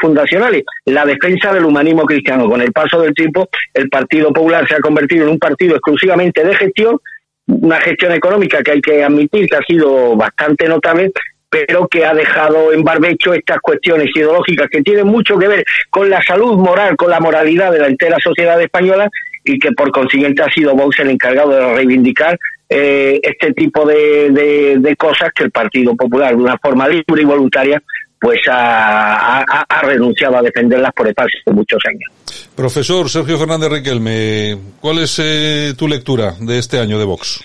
fundacionales, 0.00 0.64
la 0.84 1.04
defensa 1.04 1.52
del 1.52 1.64
humanismo 1.64 2.04
cristiano. 2.04 2.48
Con 2.48 2.60
el 2.60 2.72
paso 2.72 3.00
del 3.00 3.14
tiempo, 3.14 3.48
el 3.72 3.88
Partido 3.88 4.32
Popular 4.32 4.66
se 4.66 4.74
ha 4.74 4.80
convertido 4.80 5.24
en 5.24 5.30
un 5.30 5.38
partido 5.38 5.74
exclusivamente 5.74 6.44
de 6.44 6.54
gestión, 6.56 6.98
una 7.46 7.80
gestión 7.80 8.12
económica 8.12 8.62
que 8.62 8.72
hay 8.72 8.80
que 8.80 9.02
admitir 9.02 9.48
que 9.48 9.56
ha 9.56 9.62
sido 9.62 10.16
bastante 10.16 10.68
notable, 10.68 11.12
pero 11.48 11.88
que 11.88 12.04
ha 12.04 12.14
dejado 12.14 12.72
en 12.72 12.82
barbecho 12.82 13.32
estas 13.32 13.58
cuestiones 13.60 14.10
ideológicas 14.14 14.68
que 14.70 14.82
tienen 14.82 15.06
mucho 15.06 15.38
que 15.38 15.48
ver 15.48 15.64
con 15.88 16.10
la 16.10 16.20
salud 16.22 16.58
moral, 16.58 16.96
con 16.96 17.10
la 17.10 17.20
moralidad 17.20 17.72
de 17.72 17.78
la 17.78 17.86
entera 17.86 18.18
sociedad 18.22 18.60
española 18.60 19.08
y 19.44 19.58
que 19.58 19.72
por 19.72 19.90
consiguiente 19.90 20.42
ha 20.42 20.50
sido 20.50 20.74
Vox 20.74 20.98
el 21.00 21.10
encargado 21.10 21.50
de 21.50 21.74
reivindicar 21.74 22.38
eh, 22.68 23.20
este 23.22 23.52
tipo 23.52 23.86
de, 23.86 24.30
de, 24.78 24.96
cosas 24.96 25.30
que 25.34 25.44
el 25.44 25.50
Partido 25.50 25.94
Popular, 25.96 26.36
de 26.36 26.42
una 26.42 26.58
forma 26.58 26.86
libre 26.88 27.22
y 27.22 27.24
voluntaria, 27.24 27.82
pues 28.20 28.40
ha, 28.50 29.40
ha, 29.40 29.82
renunciado 29.82 30.36
a 30.36 30.42
defenderlas 30.42 30.92
por 30.92 31.08
espacio 31.08 31.40
de 31.46 31.52
muchos 31.52 31.80
años. 31.86 32.10
Profesor 32.54 33.08
Sergio 33.08 33.38
Fernández 33.38 33.70
Riquelme, 33.70 34.58
¿cuál 34.80 34.98
es 34.98 35.20
eh, 35.22 35.74
tu 35.76 35.86
lectura 35.86 36.34
de 36.40 36.58
este 36.58 36.80
año 36.80 36.98
de 36.98 37.04
Vox? 37.04 37.44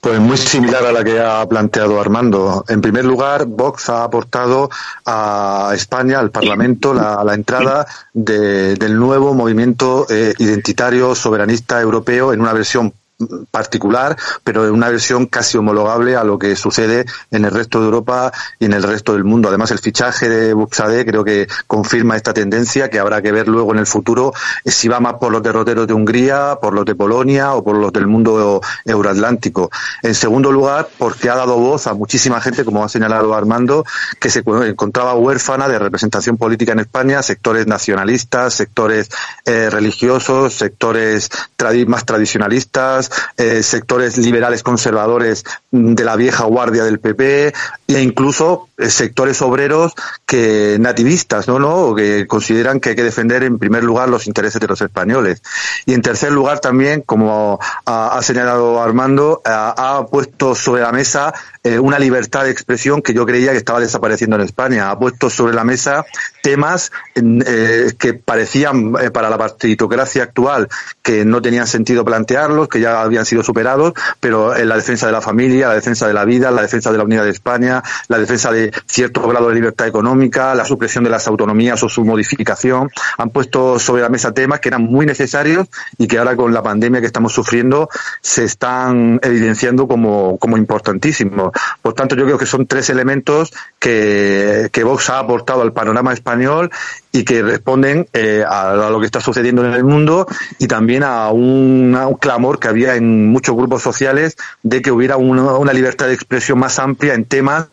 Pues 0.00 0.20
muy 0.20 0.36
similar 0.36 0.86
a 0.86 0.92
la 0.92 1.02
que 1.02 1.18
ha 1.18 1.44
planteado 1.48 2.00
Armando. 2.00 2.64
En 2.68 2.80
primer 2.80 3.04
lugar, 3.04 3.46
Vox 3.46 3.88
ha 3.88 4.04
aportado 4.04 4.70
a 5.04 5.72
España, 5.74 6.20
al 6.20 6.30
Parlamento, 6.30 6.94
la, 6.94 7.24
la 7.24 7.34
entrada 7.34 7.84
de, 8.12 8.76
del 8.76 8.96
nuevo 8.96 9.34
movimiento 9.34 10.06
eh, 10.08 10.32
identitario 10.38 11.16
soberanista 11.16 11.80
europeo 11.80 12.32
en 12.32 12.40
una 12.40 12.52
versión 12.52 12.92
particular, 13.50 14.16
pero 14.44 14.66
en 14.66 14.72
una 14.72 14.90
versión 14.90 15.26
casi 15.26 15.56
homologable 15.56 16.16
a 16.16 16.24
lo 16.24 16.38
que 16.38 16.54
sucede 16.54 17.06
en 17.30 17.44
el 17.44 17.50
resto 17.50 17.80
de 17.80 17.86
Europa 17.86 18.32
y 18.58 18.66
en 18.66 18.74
el 18.74 18.82
resto 18.82 19.14
del 19.14 19.24
mundo. 19.24 19.48
Además, 19.48 19.70
el 19.70 19.78
fichaje 19.78 20.28
de 20.28 20.52
Buxade 20.52 21.06
creo 21.06 21.24
que 21.24 21.48
confirma 21.66 22.16
esta 22.16 22.34
tendencia 22.34 22.90
que 22.90 22.98
habrá 22.98 23.22
que 23.22 23.32
ver 23.32 23.48
luego 23.48 23.72
en 23.72 23.78
el 23.78 23.86
futuro 23.86 24.34
eh, 24.64 24.70
si 24.70 24.88
va 24.88 25.00
más 25.00 25.14
por 25.14 25.32
los 25.32 25.42
derroteros 25.42 25.86
de 25.86 25.94
Hungría, 25.94 26.58
por 26.60 26.74
los 26.74 26.84
de 26.84 26.94
Polonia 26.94 27.54
o 27.54 27.64
por 27.64 27.76
los 27.76 27.92
del 27.92 28.06
mundo 28.06 28.60
euroatlántico. 28.84 29.70
En 30.02 30.14
segundo 30.14 30.52
lugar, 30.52 30.88
porque 30.98 31.30
ha 31.30 31.36
dado 31.36 31.56
voz 31.56 31.86
a 31.86 31.94
muchísima 31.94 32.40
gente, 32.40 32.64
como 32.64 32.84
ha 32.84 32.88
señalado 32.88 33.34
Armando, 33.34 33.84
que 34.20 34.28
se 34.28 34.42
encontraba 34.46 35.14
huérfana 35.14 35.68
de 35.68 35.78
representación 35.78 36.36
política 36.36 36.72
en 36.72 36.80
España, 36.80 37.22
sectores 37.22 37.66
nacionalistas, 37.66 38.54
sectores 38.54 39.08
eh, 39.46 39.70
religiosos, 39.70 40.54
sectores 40.54 41.30
más 41.86 42.04
tradicionalistas, 42.04 43.05
eh, 43.36 43.62
sectores 43.62 44.18
liberales 44.18 44.62
conservadores 44.62 45.44
de 45.70 46.04
la 46.04 46.16
vieja 46.16 46.44
guardia 46.44 46.84
del 46.84 47.00
PP 47.00 47.52
e 47.88 48.02
incluso 48.02 48.68
eh, 48.78 48.90
sectores 48.90 49.40
obreros 49.42 49.92
que 50.24 50.76
nativistas, 50.80 51.48
¿no? 51.48 51.58
¿no? 51.58 51.94
que 51.94 52.26
consideran 52.26 52.80
que 52.80 52.90
hay 52.90 52.96
que 52.96 53.02
defender 53.02 53.42
en 53.42 53.58
primer 53.58 53.84
lugar 53.84 54.08
los 54.08 54.26
intereses 54.26 54.60
de 54.60 54.66
los 54.66 54.80
españoles. 54.80 55.42
Y 55.84 55.94
en 55.94 56.02
tercer 56.02 56.32
lugar 56.32 56.60
también, 56.60 57.02
como 57.02 57.58
ha, 57.84 58.20
señalado 58.22 58.82
Armando, 58.82 59.42
ha, 59.44 59.98
ha 59.98 60.06
puesto 60.06 60.54
sobre 60.54 60.82
la 60.82 60.92
mesa 60.92 61.32
eh, 61.66 61.80
una 61.80 61.98
libertad 61.98 62.44
de 62.44 62.52
expresión 62.52 63.02
que 63.02 63.12
yo 63.12 63.26
creía 63.26 63.50
que 63.50 63.58
estaba 63.58 63.80
desapareciendo 63.80 64.36
en 64.36 64.42
España. 64.42 64.88
Ha 64.88 64.96
puesto 64.96 65.28
sobre 65.28 65.52
la 65.52 65.64
mesa 65.64 66.06
temas 66.40 66.92
eh, 67.16 67.92
que 67.98 68.14
parecían 68.14 68.94
eh, 69.00 69.10
para 69.10 69.28
la 69.28 69.36
partitocracia 69.36 70.22
actual 70.22 70.68
que 71.02 71.24
no 71.24 71.42
tenían 71.42 71.66
sentido 71.66 72.04
plantearlos, 72.04 72.68
que 72.68 72.78
ya 72.78 72.95
habían 73.02 73.24
sido 73.24 73.42
superados, 73.42 73.92
pero 74.20 74.56
en 74.56 74.68
la 74.68 74.76
defensa 74.76 75.06
de 75.06 75.12
la 75.12 75.20
familia, 75.20 75.68
la 75.68 75.74
defensa 75.74 76.06
de 76.06 76.14
la 76.14 76.24
vida, 76.24 76.50
la 76.50 76.62
defensa 76.62 76.92
de 76.92 76.98
la 76.98 77.04
unidad 77.04 77.24
de 77.24 77.30
España, 77.30 77.82
la 78.08 78.18
defensa 78.18 78.50
de 78.50 78.72
cierto 78.86 79.26
grado 79.26 79.48
de 79.48 79.54
libertad 79.54 79.86
económica, 79.86 80.54
la 80.54 80.64
supresión 80.64 81.04
de 81.04 81.10
las 81.10 81.26
autonomías 81.26 81.82
o 81.82 81.88
su 81.88 82.04
modificación, 82.04 82.90
han 83.18 83.30
puesto 83.30 83.78
sobre 83.78 84.02
la 84.02 84.08
mesa 84.08 84.32
temas 84.32 84.60
que 84.60 84.68
eran 84.68 84.82
muy 84.82 85.06
necesarios 85.06 85.68
y 85.98 86.06
que 86.06 86.18
ahora 86.18 86.36
con 86.36 86.52
la 86.52 86.62
pandemia 86.62 87.00
que 87.00 87.06
estamos 87.06 87.32
sufriendo 87.32 87.88
se 88.20 88.44
están 88.44 89.18
evidenciando 89.22 89.86
como, 89.86 90.38
como 90.38 90.56
importantísimos. 90.56 91.52
Por 91.82 91.94
tanto, 91.94 92.16
yo 92.16 92.24
creo 92.24 92.38
que 92.38 92.46
son 92.46 92.66
tres 92.66 92.90
elementos 92.90 93.52
que, 93.78 94.68
que 94.72 94.84
Vox 94.84 95.10
ha 95.10 95.18
aportado 95.18 95.62
al 95.62 95.72
panorama 95.72 96.12
español 96.12 96.70
y 97.16 97.24
que 97.24 97.42
responden 97.42 98.06
eh, 98.12 98.44
a, 98.46 98.74
lo 98.90 99.00
que 99.00 99.06
está 99.06 99.20
sucediendo 99.20 99.64
en 99.64 99.72
el 99.72 99.84
mundo 99.84 100.26
y 100.58 100.66
también 100.66 101.02
a 101.02 101.30
un, 101.30 101.96
clamor 102.20 102.58
que 102.58 102.68
había 102.68 102.94
en 102.96 103.28
muchos 103.28 103.56
grupos 103.56 103.82
sociales 103.82 104.36
de 104.62 104.82
que 104.82 104.90
hubiera 104.90 105.16
una 105.16 105.72
libertad 105.72 106.06
de 106.08 106.14
expresión 106.14 106.58
más 106.58 106.78
amplia 106.78 107.14
en 107.14 107.24
temas 107.24 107.68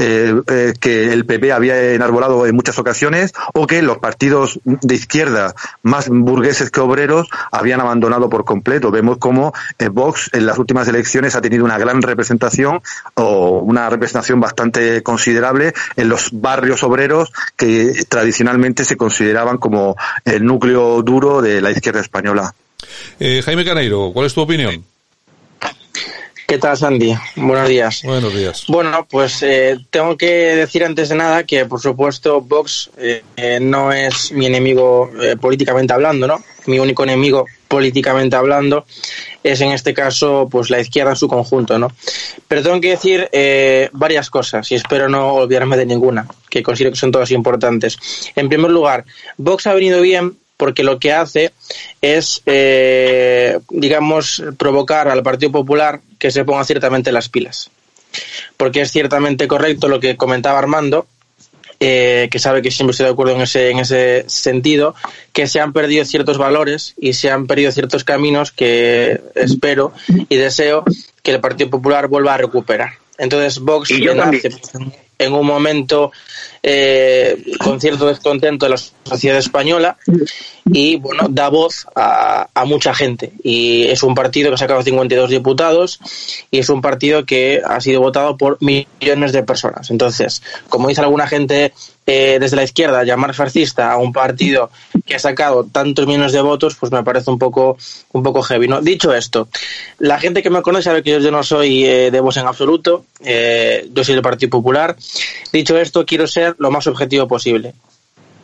eh, 0.00 0.32
eh, 0.46 0.74
que 0.78 1.12
el 1.12 1.26
PP 1.26 1.52
había 1.52 1.92
enarbolado 1.92 2.46
en 2.46 2.54
muchas 2.54 2.78
ocasiones 2.78 3.32
o 3.52 3.66
que 3.66 3.82
los 3.82 3.98
partidos 3.98 4.60
de 4.64 4.94
izquierda 4.94 5.54
más 5.82 6.08
burgueses 6.08 6.70
que 6.70 6.80
obreros 6.80 7.28
habían 7.50 7.80
abandonado 7.80 8.28
por 8.28 8.44
completo. 8.44 8.90
Vemos 8.90 9.18
cómo 9.18 9.52
eh, 9.78 9.88
Vox 9.88 10.30
en 10.32 10.46
las 10.46 10.58
últimas 10.58 10.86
elecciones 10.88 11.34
ha 11.34 11.40
tenido 11.40 11.64
una 11.64 11.78
gran 11.78 12.00
representación 12.02 12.80
o 13.14 13.58
una 13.58 13.90
representación 13.90 14.40
bastante 14.40 15.02
considerable 15.02 15.72
en 15.96 16.08
los 16.08 16.30
barrios 16.32 16.82
obreros 16.84 17.32
que 17.56 18.04
tradicionalmente 18.08 18.84
se 18.84 18.96
consideraban 18.96 19.58
como 19.58 19.96
el 20.24 20.44
núcleo 20.44 21.02
duro 21.02 21.42
de 21.42 21.60
la 21.60 21.70
izquierda 21.72 22.00
española. 22.00 22.54
Jaime 23.18 23.64
Caneiro, 23.64 24.12
¿cuál 24.12 24.26
es 24.26 24.34
tu 24.34 24.42
opinión? 24.42 24.84
¿Qué 26.48 26.56
tal, 26.56 26.78
Sandy? 26.78 27.14
Buenos 27.36 27.68
días. 27.68 28.02
Buenos 28.04 28.32
días. 28.32 28.64
Bueno, 28.68 29.06
pues 29.10 29.42
eh, 29.42 29.76
tengo 29.90 30.16
que 30.16 30.56
decir 30.56 30.82
antes 30.82 31.10
de 31.10 31.14
nada 31.14 31.44
que, 31.44 31.66
por 31.66 31.78
supuesto, 31.78 32.40
Vox 32.40 32.88
eh, 32.96 33.22
eh, 33.36 33.58
no 33.60 33.92
es 33.92 34.32
mi 34.32 34.46
enemigo 34.46 35.10
políticamente 35.42 35.92
hablando, 35.92 36.26
¿no? 36.26 36.42
Mi 36.64 36.78
único 36.78 37.02
enemigo 37.02 37.44
políticamente 37.68 38.34
hablando 38.34 38.86
es, 39.44 39.60
en 39.60 39.72
este 39.72 39.92
caso, 39.92 40.48
pues 40.50 40.70
la 40.70 40.80
izquierda 40.80 41.10
en 41.10 41.16
su 41.16 41.28
conjunto, 41.28 41.78
¿no? 41.78 41.92
Pero 42.48 42.62
tengo 42.62 42.80
que 42.80 42.96
decir 42.96 43.28
varias 43.92 44.30
cosas 44.30 44.72
y 44.72 44.74
espero 44.74 45.06
no 45.06 45.34
olvidarme 45.34 45.76
de 45.76 45.84
ninguna, 45.84 46.26
que 46.48 46.62
considero 46.62 46.92
que 46.92 46.98
son 46.98 47.12
todas 47.12 47.30
importantes. 47.30 47.98
En 48.36 48.48
primer 48.48 48.70
lugar, 48.70 49.04
Vox 49.36 49.66
ha 49.66 49.74
venido 49.74 50.00
bien 50.00 50.38
porque 50.58 50.82
lo 50.82 50.98
que 50.98 51.12
hace 51.12 51.52
es, 52.02 52.42
eh, 52.44 53.58
digamos, 53.70 54.42
provocar 54.58 55.08
al 55.08 55.22
Partido 55.22 55.52
Popular 55.52 56.00
que 56.18 56.30
se 56.30 56.44
ponga 56.44 56.64
ciertamente 56.64 57.12
las 57.12 57.30
pilas. 57.30 57.70
Porque 58.56 58.82
es 58.82 58.90
ciertamente 58.90 59.48
correcto 59.48 59.88
lo 59.88 60.00
que 60.00 60.16
comentaba 60.16 60.58
Armando, 60.58 61.06
eh, 61.80 62.28
que 62.32 62.40
sabe 62.40 62.60
que 62.60 62.72
siempre 62.72 62.90
estoy 62.90 63.06
de 63.06 63.12
acuerdo 63.12 63.36
en 63.36 63.42
ese, 63.42 63.70
en 63.70 63.78
ese 63.78 64.24
sentido, 64.26 64.96
que 65.32 65.46
se 65.46 65.60
han 65.60 65.72
perdido 65.72 66.04
ciertos 66.04 66.36
valores 66.36 66.94
y 66.98 67.12
se 67.12 67.30
han 67.30 67.46
perdido 67.46 67.70
ciertos 67.70 68.02
caminos 68.02 68.50
que 68.50 69.20
espero 69.36 69.92
y 70.28 70.36
deseo 70.36 70.82
que 71.22 71.30
el 71.30 71.40
Partido 71.40 71.70
Popular 71.70 72.08
vuelva 72.08 72.34
a 72.34 72.38
recuperar. 72.38 72.94
Entonces 73.16 73.60
Vox 73.60 73.90
en 75.18 75.32
un 75.32 75.46
momento 75.46 76.12
eh, 76.62 77.42
con 77.62 77.80
cierto 77.80 78.06
descontento 78.06 78.66
de 78.66 78.70
la 78.70 78.78
sociedad 78.78 79.38
española 79.38 79.96
y 80.64 80.96
bueno 80.96 81.26
da 81.28 81.48
voz 81.48 81.86
a, 81.94 82.48
mucha 82.66 82.94
gente. 82.94 83.32
Y 83.42 83.86
es 83.86 84.02
un 84.02 84.14
partido 84.14 84.50
que 84.50 84.54
ha 84.54 84.58
sacado 84.58 84.82
52 84.82 85.30
diputados 85.30 86.00
y 86.50 86.58
es 86.58 86.68
un 86.68 86.80
partido 86.80 87.24
que 87.24 87.62
ha 87.64 87.80
sido 87.80 88.00
votado 88.00 88.36
por 88.36 88.58
millones 88.60 89.32
de 89.32 89.42
personas. 89.42 89.90
Entonces 89.90 90.42
como 90.68 90.88
dice 90.88 91.00
alguna 91.00 91.26
gente 91.26 91.72
eh, 92.10 92.38
desde 92.40 92.56
la 92.56 92.62
izquierda 92.62 93.04
llamar 93.04 93.34
fascista 93.34 93.92
a 93.92 93.98
un 93.98 94.14
partido 94.14 94.70
que 95.04 95.14
ha 95.14 95.18
sacado 95.18 95.64
tantos 95.64 96.06
millones 96.06 96.32
de 96.32 96.40
votos, 96.40 96.74
pues 96.74 96.90
me 96.90 97.04
parece 97.04 97.30
un 97.30 97.38
poco, 97.38 97.76
un 98.12 98.22
poco 98.22 98.40
heavy. 98.40 98.66
¿no? 98.66 98.80
Dicho 98.80 99.12
esto, 99.12 99.48
la 99.98 100.18
gente 100.18 100.42
que 100.42 100.48
me 100.48 100.62
conoce 100.62 100.84
sabe 100.84 101.02
que 101.02 101.20
yo, 101.20 101.30
no 101.30 101.42
soy 101.42 101.84
eh, 101.84 102.10
de 102.10 102.20
voz 102.20 102.38
en 102.38 102.46
absoluto, 102.46 103.04
eh, 103.22 103.86
yo 103.92 104.04
soy 104.04 104.14
del 104.14 104.22
Partido 104.22 104.48
Popular. 104.48 104.96
Dicho 105.52 105.76
esto, 105.76 106.06
quiero 106.06 106.26
ser 106.26 106.56
lo 106.58 106.70
más 106.70 106.86
objetivo 106.86 107.28
posible. 107.28 107.74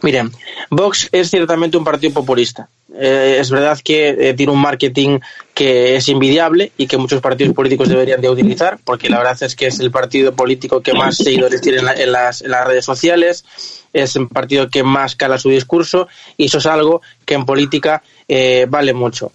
Miren, 0.02 0.30
Vox 0.68 1.08
es 1.12 1.30
ciertamente 1.30 1.78
un 1.78 1.84
partido 1.84 2.12
populista. 2.12 2.68
Eh, 2.96 3.38
es 3.40 3.50
verdad 3.50 3.78
que 3.82 4.10
eh, 4.10 4.34
tiene 4.34 4.52
un 4.52 4.60
marketing 4.60 5.18
que 5.52 5.96
es 5.96 6.08
invidiable 6.08 6.72
y 6.76 6.86
que 6.86 6.96
muchos 6.96 7.20
partidos 7.20 7.54
políticos 7.54 7.88
deberían 7.88 8.20
de 8.20 8.28
utilizar, 8.28 8.78
porque 8.84 9.08
la 9.08 9.18
verdad 9.18 9.42
es 9.42 9.56
que 9.56 9.66
es 9.66 9.80
el 9.80 9.90
partido 9.90 10.34
político 10.34 10.80
que 10.80 10.92
más 10.92 11.16
seguidores 11.16 11.60
tiene 11.60 11.78
en, 11.78 12.12
las, 12.12 12.42
redes 12.42 12.84
sociales, 12.84 13.44
es 13.92 14.16
el 14.16 14.28
partido 14.28 14.68
que 14.68 14.82
más 14.82 15.16
cala 15.16 15.38
su 15.38 15.50
discurso 15.50 16.08
y 16.36 16.46
eso 16.46 16.58
es 16.58 16.66
algo 16.66 17.02
que 17.24 17.34
en 17.34 17.44
política 17.44 18.02
eh, 18.28 18.66
vale 18.68 18.92
mucho. 18.92 19.32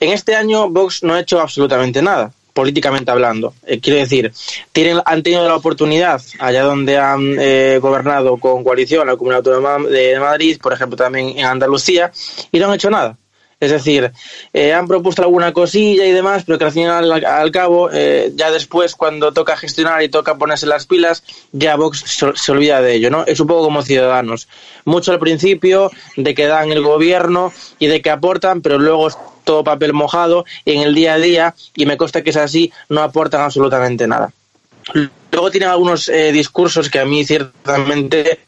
En 0.00 0.12
este 0.12 0.34
año 0.34 0.68
Vox 0.68 1.02
no 1.02 1.14
ha 1.14 1.20
hecho 1.20 1.40
absolutamente 1.40 2.02
nada 2.02 2.32
políticamente 2.56 3.10
hablando. 3.10 3.52
Eh, 3.66 3.80
quiero 3.80 3.98
decir, 3.98 4.32
tienen, 4.72 4.98
han 5.04 5.22
tenido 5.22 5.46
la 5.46 5.56
oportunidad, 5.56 6.22
allá 6.38 6.62
donde 6.62 6.96
han 6.96 7.36
eh, 7.38 7.78
gobernado 7.82 8.38
con 8.38 8.64
coalición, 8.64 9.06
la 9.06 9.14
Comunidad 9.14 9.46
Autónoma 9.46 9.86
de 9.86 10.18
Madrid, 10.18 10.58
por 10.60 10.72
ejemplo, 10.72 10.96
también 10.96 11.38
en 11.38 11.44
Andalucía, 11.44 12.10
y 12.50 12.58
no 12.58 12.68
han 12.68 12.74
hecho 12.74 12.88
nada. 12.88 13.18
Es 13.58 13.70
decir, 13.70 14.12
eh, 14.52 14.74
han 14.74 14.86
propuesto 14.86 15.22
alguna 15.22 15.52
cosilla 15.52 16.04
y 16.04 16.12
demás, 16.12 16.44
pero 16.44 16.58
que 16.58 16.64
al 16.64 16.72
final, 16.72 17.10
al, 17.10 17.50
cabo, 17.50 17.90
ya 17.90 18.50
después, 18.50 18.94
cuando 18.94 19.32
toca 19.32 19.56
gestionar 19.56 20.02
y 20.02 20.10
toca 20.10 20.36
ponerse 20.36 20.66
las 20.66 20.86
pilas, 20.86 21.24
ya 21.52 21.76
Vox 21.76 22.04
se, 22.34 22.52
olvida 22.52 22.82
de 22.82 22.94
ello, 22.94 23.10
¿no? 23.10 23.24
Es 23.24 23.40
un 23.40 23.46
poco 23.46 23.64
como 23.64 23.82
Ciudadanos. 23.82 24.46
Mucho 24.84 25.12
al 25.12 25.18
principio 25.18 25.90
de 26.16 26.34
que 26.34 26.46
dan 26.46 26.70
el 26.70 26.82
gobierno 26.82 27.50
y 27.78 27.86
de 27.86 28.02
que 28.02 28.10
aportan, 28.10 28.60
pero 28.60 28.78
luego 28.78 29.08
todo 29.44 29.64
papel 29.64 29.94
mojado 29.94 30.44
y 30.66 30.72
en 30.72 30.82
el 30.82 30.94
día 30.94 31.14
a 31.14 31.18
día, 31.18 31.54
y 31.74 31.86
me 31.86 31.96
consta 31.96 32.22
que 32.22 32.30
es 32.30 32.36
así, 32.36 32.72
no 32.90 33.02
aportan 33.02 33.40
absolutamente 33.40 34.06
nada. 34.06 34.32
Luego 35.32 35.50
tienen 35.50 35.70
algunos 35.70 36.08
eh, 36.08 36.32
discursos 36.32 36.90
que 36.90 37.00
a 37.00 37.04
mí 37.04 37.24
ciertamente 37.24 38.40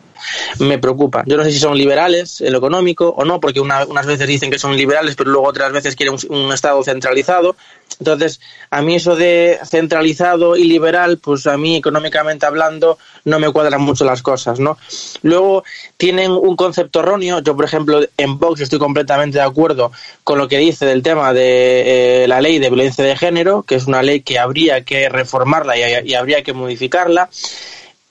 me 0.59 0.79
preocupa. 0.79 1.23
Yo 1.27 1.37
no 1.37 1.45
sé 1.45 1.53
si 1.53 1.59
son 1.59 1.77
liberales 1.77 2.41
en 2.41 2.53
lo 2.53 2.59
económico 2.59 3.09
o 3.09 3.25
no, 3.25 3.41
porque 3.41 3.61
unas 3.61 4.07
veces 4.07 4.27
dicen 4.27 4.51
que 4.51 4.59
son 4.59 4.77
liberales, 4.77 5.15
pero 5.17 5.31
luego 5.31 5.49
otras 5.49 5.73
veces 5.73 5.97
quieren 5.97 6.17
un, 6.29 6.53
Estado 6.53 6.83
centralizado. 6.83 7.57
Entonces, 8.01 8.41
a 8.71 8.83
mí 8.83 8.97
eso 8.97 9.17
de 9.17 9.59
centralizado 9.65 10.57
y 10.57 10.65
liberal, 10.65 11.19
pues 11.19 11.47
a 11.47 11.57
mí 11.57 11.77
económicamente 11.77 12.47
hablando 12.47 12.99
no 13.25 13.39
me 13.39 13.51
cuadran 13.51 13.81
mucho 13.81 14.05
las 14.05 14.23
cosas, 14.23 14.61
¿no? 14.61 14.79
Luego 15.23 15.65
tienen 15.97 16.31
un 16.31 16.57
concepto 16.57 17.01
erróneo. 17.01 17.41
Yo, 17.41 17.55
por 17.55 17.65
ejemplo, 17.65 18.01
en 18.17 18.39
Vox 18.39 18.61
estoy 18.61 18.79
completamente 18.79 19.39
de 19.39 19.45
acuerdo 19.45 19.93
con 20.25 20.39
lo 20.39 20.49
que 20.49 20.59
dice 20.59 20.87
del 20.87 21.03
tema 21.03 21.33
de 21.33 22.25
eh, 22.25 22.29
la 22.29 22.41
ley 22.41 22.59
de 22.59 22.71
violencia 22.71 23.05
de 23.05 23.17
género, 23.17 23.63
que 23.63 23.77
es 23.77 23.87
una 23.87 24.03
ley 24.03 24.23
que 24.23 24.39
habría 24.39 24.85
que 24.85 25.09
reformarla 25.09 25.77
y 25.77 26.15
habría 26.15 26.43
que 26.43 26.53
modificarla 26.53 27.29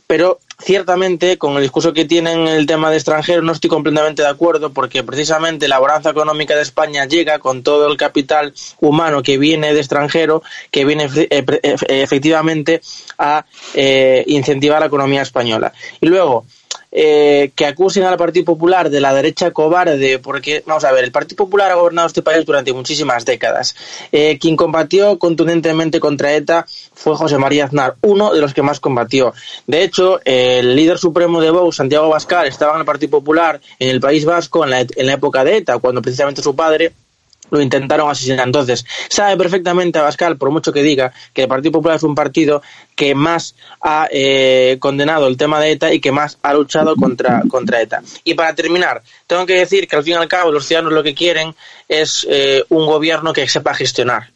pero 0.07 0.39
ciertamente 0.59 1.37
con 1.37 1.55
el 1.55 1.61
discurso 1.61 1.93
que 1.93 2.05
tienen 2.05 2.39
en 2.39 2.47
el 2.47 2.65
tema 2.65 2.89
de 2.89 2.97
extranjeros 2.97 3.43
no 3.43 3.51
estoy 3.51 3.69
completamente 3.69 4.23
de 4.23 4.27
acuerdo 4.27 4.71
porque 4.71 5.03
precisamente 5.03 5.67
la 5.67 5.79
bonanza 5.79 6.09
económica 6.09 6.55
de 6.55 6.63
España 6.63 7.05
llega 7.05 7.39
con 7.39 7.61
todo 7.63 7.87
el 7.87 7.97
capital 7.97 8.53
humano 8.79 9.21
que 9.21 9.37
viene 9.37 9.73
de 9.73 9.79
extranjero, 9.79 10.41
que 10.71 10.85
viene 10.85 11.05
eh, 11.15 11.27
eh, 11.29 11.75
efectivamente 11.89 12.81
a 13.17 13.45
eh, 13.73 14.23
incentivar 14.27 14.79
la 14.79 14.87
economía 14.87 15.21
española. 15.21 15.73
Y 16.01 16.07
luego, 16.07 16.45
eh, 16.91 17.51
que 17.55 17.65
acusen 17.65 18.03
al 18.03 18.17
Partido 18.17 18.45
Popular 18.45 18.89
de 18.89 19.01
la 19.01 19.13
derecha 19.13 19.51
cobarde, 19.51 20.19
porque, 20.19 20.63
vamos 20.65 20.83
a 20.83 20.91
ver, 20.91 21.03
el 21.03 21.11
Partido 21.11 21.37
Popular 21.37 21.71
ha 21.71 21.75
gobernado 21.75 22.07
este 22.07 22.21
país 22.21 22.45
durante 22.45 22.73
muchísimas 22.73 23.25
décadas. 23.25 23.75
Eh, 24.11 24.37
quien 24.39 24.55
combatió 24.55 25.19
contundentemente 25.19 25.99
contra 25.99 26.33
ETA 26.33 26.65
fue 26.93 27.15
José 27.15 27.37
María 27.37 27.65
Aznar, 27.65 27.95
uno 28.01 28.33
de 28.33 28.41
los 28.41 28.53
que 28.53 28.61
más 28.61 28.79
combatió. 28.79 29.33
De 29.65 29.83
hecho, 29.83 30.19
el 30.25 30.75
líder 30.75 30.97
supremo 30.97 31.41
de 31.41 31.51
Vox, 31.51 31.75
Santiago 31.75 32.09
Bascar, 32.09 32.47
estaba 32.47 32.73
en 32.73 32.79
el 32.79 32.85
Partido 32.85 33.11
Popular 33.11 33.59
en 33.79 33.89
el 33.89 33.99
País 33.99 34.25
Vasco 34.25 34.63
en 34.63 34.69
la, 34.69 34.81
en 34.81 35.05
la 35.05 35.13
época 35.13 35.43
de 35.43 35.57
ETA, 35.57 35.77
cuando 35.79 36.01
precisamente 36.01 36.41
su 36.41 36.55
padre 36.55 36.93
lo 37.49 37.61
intentaron 37.61 38.09
asesinar. 38.09 38.45
Entonces, 38.45 38.85
sabe 39.09 39.37
perfectamente 39.37 39.99
Abascal, 39.99 40.37
por 40.37 40.51
mucho 40.51 40.71
que 40.73 40.83
diga, 40.83 41.13
que 41.33 41.43
el 41.43 41.47
Partido 41.47 41.73
Popular 41.73 41.97
es 41.97 42.03
un 42.03 42.15
partido 42.15 42.61
que 42.95 43.15
más 43.15 43.55
ha 43.81 44.07
eh, 44.11 44.77
condenado 44.79 45.27
el 45.27 45.37
tema 45.37 45.59
de 45.59 45.71
ETA 45.71 45.93
y 45.93 45.99
que 45.99 46.11
más 46.11 46.37
ha 46.41 46.53
luchado 46.53 46.95
contra, 46.95 47.43
contra 47.49 47.81
ETA. 47.81 48.01
Y 48.23 48.33
para 48.33 48.55
terminar, 48.55 49.01
tengo 49.27 49.45
que 49.45 49.53
decir 49.53 49.87
que 49.87 49.95
al 49.95 50.03
fin 50.03 50.13
y 50.13 50.17
al 50.17 50.27
cabo 50.27 50.51
los 50.51 50.65
ciudadanos 50.65 50.93
lo 50.93 51.03
que 51.03 51.13
quieren 51.13 51.55
es 51.87 52.25
eh, 52.29 52.63
un 52.69 52.85
gobierno 52.85 53.33
que 53.33 53.47
sepa 53.47 53.73
gestionar, 53.73 54.31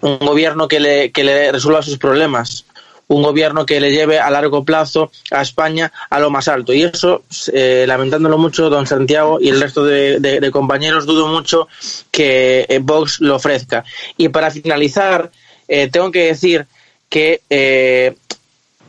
un 0.00 0.18
gobierno 0.18 0.68
que 0.68 0.80
le, 0.80 1.12
que 1.12 1.24
le 1.24 1.52
resuelva 1.52 1.82
sus 1.82 1.98
problemas, 1.98 2.64
un 3.08 3.22
gobierno 3.22 3.66
que 3.66 3.80
le 3.80 3.92
lleve 3.92 4.18
a 4.18 4.30
largo 4.30 4.64
plazo 4.64 5.10
a 5.30 5.42
España 5.42 5.92
a 6.10 6.20
lo 6.20 6.30
más 6.30 6.48
alto. 6.48 6.72
Y 6.72 6.84
eso, 6.84 7.24
eh, 7.52 7.84
lamentándolo 7.86 8.38
mucho, 8.38 8.70
don 8.70 8.86
Santiago 8.86 9.38
y 9.40 9.48
el 9.48 9.60
resto 9.60 9.84
de, 9.84 10.50
compañeros, 10.52 11.06
dudo 11.06 11.28
mucho 11.28 11.68
que 12.10 12.66
eh, 12.68 12.78
Vox 12.80 13.20
lo 13.20 13.36
ofrezca. 13.36 13.84
Y 14.16 14.28
para 14.28 14.50
finalizar, 14.50 15.30
eh, 15.68 15.88
tengo 15.88 16.10
que 16.10 16.26
decir 16.26 16.66
que 17.08 17.40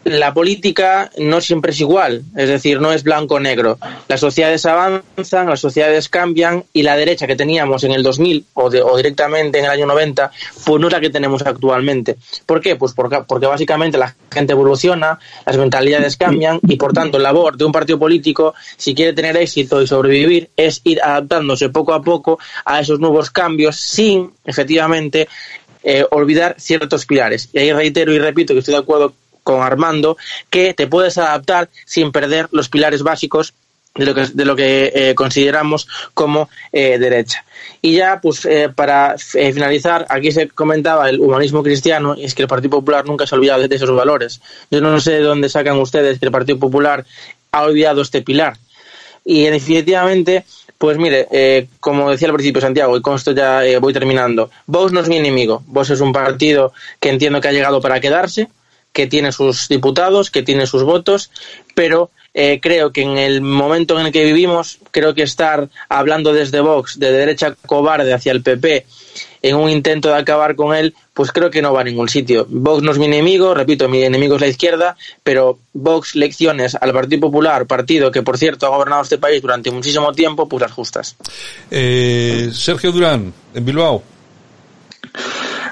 la 0.06 0.34
política 0.34 1.12
no 1.18 1.42
siempre 1.42 1.72
es 1.72 1.80
igual, 1.80 2.24
es 2.38 2.48
decir, 2.48 2.80
no 2.80 2.94
es 2.94 3.04
blanco-negro. 3.04 3.80
Las 4.08 4.20
sociedades 4.20 4.66
avanzan, 4.66 5.50
las 5.50 5.60
sociedades 5.60 6.10
cambian 6.10 6.64
y 6.74 6.84
la 6.84 6.96
derecha 6.96 7.26
que 7.26 7.36
teníamos 7.36 7.84
en 7.84 7.92
el 7.92 8.04
2000 8.04 8.46
o, 8.54 8.66
o 8.66 8.98
directamente 8.98 9.58
en 9.58 9.66
el 9.66 9.72
año 9.72 9.88
90, 9.88 10.32
pues 10.64 10.80
no 10.80 10.88
es 10.88 10.94
la 10.94 11.02
que 11.02 11.10
tenemos 11.10 11.42
actualmente. 11.42 12.18
¿Por 12.46 12.62
qué? 12.62 12.76
Pues 12.76 12.94
porque, 12.94 13.24
porque 13.28 13.48
básicamente 13.48 13.98
la 13.98 14.16
gente 14.32 14.54
evoluciona, 14.54 15.20
las 15.44 15.58
mentalidades 15.58 16.18
cambian 16.18 16.60
y 16.68 16.76
por 16.76 16.94
tanto 16.94 17.18
la 17.18 17.26
labor 17.26 17.58
de 17.58 17.66
un 17.66 17.72
partido 17.72 17.98
político, 17.98 18.54
si 18.78 18.94
quiere 18.94 19.14
tener 19.14 19.36
éxito 19.38 19.82
y 19.82 19.88
sobrevivir, 19.88 20.50
es 20.56 20.82
ir 20.84 21.02
adaptándose 21.02 21.70
poco 21.70 21.94
a 21.94 22.04
poco 22.04 22.38
a 22.64 22.80
esos 22.80 23.00
nuevos 23.00 23.32
cambios 23.32 23.76
sin, 23.78 24.32
efectivamente, 24.46 25.28
eh, 25.84 26.06
olvidar 26.12 26.56
ciertos 26.58 27.06
pilares. 27.06 27.50
Y 27.54 27.60
ahí 27.60 27.72
reitero 27.74 28.14
y 28.14 28.20
repito 28.20 28.54
que 28.54 28.60
estoy 28.60 28.74
de 28.74 28.80
acuerdo 28.80 29.14
con 29.46 29.62
Armando, 29.62 30.18
que 30.50 30.74
te 30.74 30.88
puedes 30.88 31.18
adaptar 31.20 31.70
sin 31.86 32.12
perder 32.12 32.50
los 32.52 32.68
pilares 32.68 33.04
básicos 33.04 33.54
de 33.94 34.06
lo 34.06 34.14
que, 34.14 34.25
de 34.34 34.44
lo 34.44 34.56
que 34.56 34.92
eh, 34.94 35.16
consideramos 35.16 35.88
como 36.16 36.50
eh, 36.74 36.98
derecha. 36.98 37.46
Y 37.82 37.94
ya, 37.94 38.20
pues 38.22 38.44
eh, 38.46 38.70
para 38.74 39.18
finalizar, 39.18 40.08
aquí 40.10 40.32
se 40.32 40.50
comentaba 40.50 41.08
el 41.10 41.20
humanismo 41.20 41.64
cristiano 41.64 42.16
y 42.18 42.25
es 42.25 42.34
que 42.34 42.42
el 42.42 42.48
Partido 42.48 42.72
Popular 42.72 43.06
nunca 43.06 43.28
se 43.28 43.36
ha 43.36 43.38
olvidado 43.38 43.68
de 43.68 43.75
esos 43.75 43.92
valores. 43.92 44.42
Yo 44.72 44.82
no 44.82 45.00
sé 45.00 45.12
de 45.12 45.22
dónde 45.22 45.48
sacan 45.48 45.78
ustedes 45.78 46.20
que 46.20 46.25
el 46.25 46.32
Partido 46.32 46.58
Popular 46.58 47.06
ha 47.52 47.62
olvidado 47.62 48.02
este 48.02 48.24
pilar. 48.24 48.58
Y 49.24 49.46
definitivamente, 49.46 50.44
pues 50.78 50.98
mire, 50.98 51.68
como 51.80 52.12
decía 52.12 52.28
al 52.28 52.34
principio 52.34 52.62
Santiago, 52.62 52.98
y 52.98 53.02
con 53.02 53.16
esto 53.16 53.32
ya 53.32 53.62
voy 53.80 53.94
terminando, 53.94 54.52
Vox 54.68 54.92
no 54.92 55.00
es 55.00 55.08
mi 55.08 55.18
enemigo. 55.18 55.64
Vox 55.66 55.92
es 55.92 56.02
un 56.02 56.12
partido 56.12 56.74
que 57.00 57.10
entiendo 57.10 57.42
que 57.42 57.48
ha 57.48 57.52
llegado 57.52 57.82
para 57.82 58.00
quedarse, 58.00 58.50
que 58.96 59.08
tiene 59.08 59.34
sus 59.34 59.68
diputados, 59.68 60.32
que 60.32 60.42
tiene 60.42 60.66
sus 60.66 60.84
votos, 60.84 61.30
pero 61.75 62.12
eh, 62.34 62.62
creo 62.62 62.94
que 62.94 63.02
en 63.02 63.18
el 63.18 63.42
momento 63.42 64.00
en 64.00 64.06
el 64.06 64.14
que 64.14 64.24
vivimos, 64.24 64.80
creo 64.92 65.14
que 65.14 65.24
estar 65.24 65.68
hablando 65.90 66.32
desde 66.32 66.62
Vox, 66.62 66.98
de 66.98 67.12
derecha 67.12 67.58
cobarde 67.66 68.14
hacia 68.14 68.32
el 68.32 68.42
PP, 68.42 68.86
en 69.42 69.58
un 69.58 69.70
intento 69.70 70.08
de 70.08 70.16
acabar 70.16 70.56
con 70.56 70.74
él, 70.74 70.96
pues 71.14 71.34
creo 71.34 71.52
que 71.52 71.62
no 71.62 71.74
va 71.74 71.82
a 71.82 71.84
ningún 71.84 72.08
sitio. 72.08 72.48
Vox 72.50 72.84
no 72.84 72.94
es 72.94 72.98
mi 72.98 73.06
enemigo, 73.06 73.54
repito, 73.54 73.90
mi 73.90 74.02
enemigo 74.02 74.36
es 74.36 74.42
la 74.42 74.48
izquierda, 74.48 74.96
pero 75.24 75.60
Vox 75.74 76.16
lecciones 76.16 76.75
al 76.75 76.94
Partido 76.94 77.20
Popular, 77.20 77.68
partido 77.68 78.12
que 78.12 78.24
por 78.24 78.38
cierto 78.38 78.66
ha 78.66 78.70
gobernado 78.70 79.04
este 79.04 79.18
país 79.18 79.42
durante 79.42 79.72
muchísimo 79.72 80.14
tiempo, 80.14 80.48
pues 80.48 80.62
las 80.62 80.72
justas. 80.72 81.18
Eh, 81.70 82.50
Sergio 82.54 82.94
Durán, 82.94 83.34
en 83.54 83.66
Bilbao. 83.66 84.02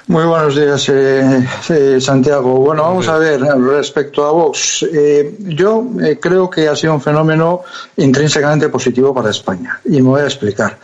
Muy 0.07 0.25
buenos 0.25 0.53
días, 0.53 0.89
eh, 0.89 1.47
eh, 1.69 2.01
Santiago. 2.01 2.57
Bueno, 2.57 2.83
vamos 2.83 3.07
a 3.07 3.17
ver 3.17 3.39
respecto 3.39 4.25
a 4.25 4.33
Vox. 4.33 4.85
Eh, 4.93 5.33
yo 5.39 5.87
creo 6.19 6.49
que 6.49 6.67
ha 6.67 6.75
sido 6.75 6.95
un 6.95 7.01
fenómeno 7.01 7.61
intrínsecamente 7.95 8.67
positivo 8.67 9.13
para 9.13 9.29
España 9.29 9.79
y 9.85 10.01
me 10.01 10.09
voy 10.09 10.21
a 10.21 10.25
explicar. 10.25 10.77